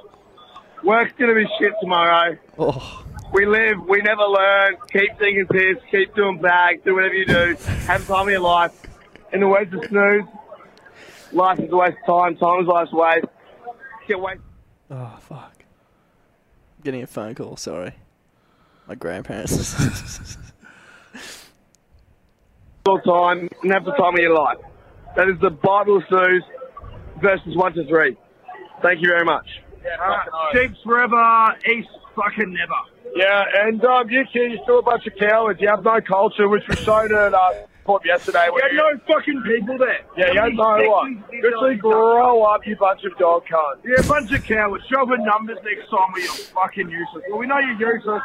[0.85, 2.37] Work's going to be shit tomorrow.
[2.59, 3.05] Oh.
[3.33, 4.77] We live, we never learn.
[4.93, 7.57] Keep thinking piss, keep doing bags, do whatever you do.
[7.87, 8.73] Have the time of your life.
[9.33, 10.25] In the words of Snooze,
[11.33, 13.27] life is a waste of time, time is life's waste.
[14.09, 14.41] Get waste.
[14.91, 15.65] Oh fuck.
[16.83, 17.57] Getting a phone call.
[17.57, 17.95] Sorry.
[18.89, 19.77] My grandparents.
[22.91, 24.59] all time and have the time of your life.
[25.15, 26.43] That is the Bible of Snooze,
[27.21, 28.17] verses 1 to 3.
[28.83, 29.47] Thank you very much.
[30.53, 32.73] Chiefs forever, East fucking never.
[33.17, 35.61] Yeah, and um, you kids, you're still a bunch of cowards.
[35.61, 37.51] You have no culture, which was shown at uh,
[37.85, 38.47] Port yesterday.
[38.47, 40.01] You had no fucking people there.
[40.17, 41.25] Yeah, you had no one.
[41.33, 43.83] Literally grow up, you bunch of dog cunts.
[43.85, 44.85] You're a bunch of cowards.
[44.89, 47.25] Show up with numbers next time where you're fucking useless.
[47.29, 48.23] Well, we know you're useless,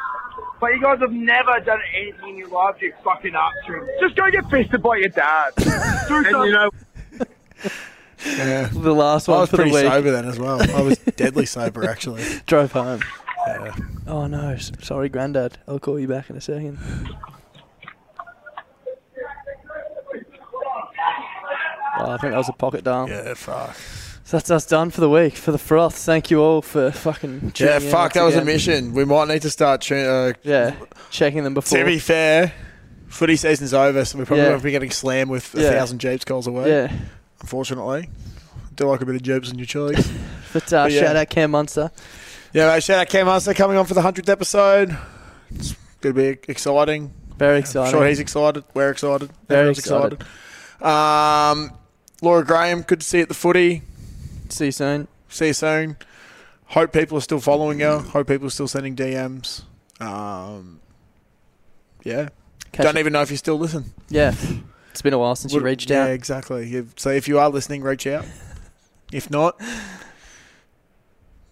[0.60, 3.88] but you guys have never done anything in your lives, you fucking upstream.
[4.02, 5.52] Just go get fisted by your dad.
[5.58, 5.64] Do
[6.18, 6.44] And something.
[6.44, 6.70] you know,
[8.26, 8.70] Yeah.
[8.72, 9.86] The last one I was for the pretty week.
[9.92, 10.62] sober then as well.
[10.76, 12.24] I was deadly sober, actually.
[12.46, 13.02] Drove home.
[13.48, 13.76] Yeah.
[14.08, 15.58] Oh no, s- sorry, Grandad.
[15.68, 16.78] I'll call you back in a second.
[21.98, 23.08] Oh, I think that was a pocket dial.
[23.10, 23.76] Yeah, fuck.
[24.26, 25.36] So that's us done for the week.
[25.36, 27.54] For the froth, thank you all for fucking.
[27.58, 28.46] Yeah, in fuck, once that was a again.
[28.48, 28.94] mission.
[28.94, 29.82] We might need to start.
[29.82, 30.76] tu- Uh, Yeah,
[31.12, 31.78] checking them before.
[31.80, 32.52] to be fair,
[33.08, 34.50] footy season's over, so we probably Yeah.
[34.52, 35.70] won't be getting slammed with a Yeah.
[35.72, 36.68] thousand Jeeps calls away.
[36.70, 36.92] Yeah.
[37.46, 38.10] Unfortunately.
[38.76, 40.12] Do like a bit of Jeeps in your cheeks.
[40.54, 41.02] But, uh, But yeah.
[41.02, 41.92] shout out Cam Munster.
[42.54, 44.98] Yeah, mate, shout out Cam Munster coming on for the 100th episode.
[45.54, 47.14] It's going to be exciting.
[47.38, 47.92] Very I'm exciting.
[47.92, 48.64] sure he's excited.
[48.74, 49.30] We're excited.
[49.50, 50.24] Very Everyone's excited.
[50.82, 51.72] Um,
[52.22, 53.82] Laura Graham, good to see you at the footy.
[54.48, 55.10] See you soon.
[55.28, 55.98] See you soon.
[56.68, 58.00] Hope people are still following you.
[58.00, 59.64] Hope people are still sending DMs.
[60.00, 60.80] Um,
[62.06, 62.30] yeah.
[62.72, 63.92] Catch Don't you- even know if you still listen.
[64.10, 64.34] Yeah.
[64.96, 66.08] It's been a while since you reached yeah, out.
[66.08, 66.86] Yeah, exactly.
[66.96, 68.26] So if you are listening, reach out.
[69.12, 69.62] If not,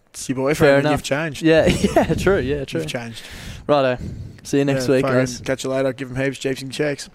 [0.10, 0.92] it's your boyfriend Fair and enough.
[1.00, 1.42] you've changed.
[1.44, 1.66] Yeah,
[1.96, 2.40] yeah, true.
[2.40, 2.80] Yeah, true.
[2.80, 3.22] You've changed.
[3.68, 4.02] Righto.
[4.42, 5.40] See you next Yeah, week, guys.
[5.40, 5.94] Catch you later.
[5.94, 7.10] Give him heaps, Jeeps and checks.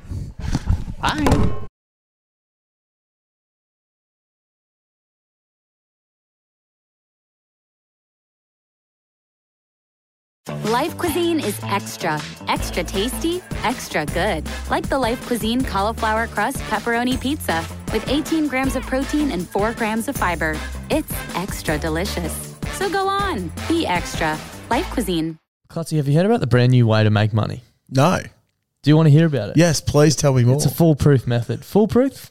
[1.01, 1.67] Bye.
[10.79, 14.49] Life Cuisine is extra, extra tasty, extra good.
[14.71, 19.73] Like the Life Cuisine cauliflower crust pepperoni pizza with 18 grams of protein and 4
[19.73, 20.57] grams of fiber.
[20.89, 22.55] It's extra delicious.
[22.75, 24.39] So go on, be extra.
[24.71, 25.37] Life Cuisine.
[25.69, 27.65] Clutzy, have you heard about the brand new way to make money?
[27.91, 28.21] No.
[28.85, 29.57] Do you want to hear about it?
[29.57, 30.55] Yes, please tell me more.
[30.55, 31.65] It's a foolproof method.
[31.65, 32.31] Foolproof?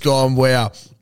[0.00, 0.72] gone, wow.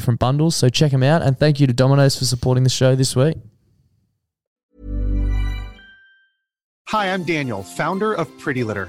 [0.00, 1.22] different bundles, so check them out.
[1.22, 3.36] And thank you to Domino's for supporting the show this week.
[6.88, 8.88] Hi, I'm Daniel, founder of Pretty Litter.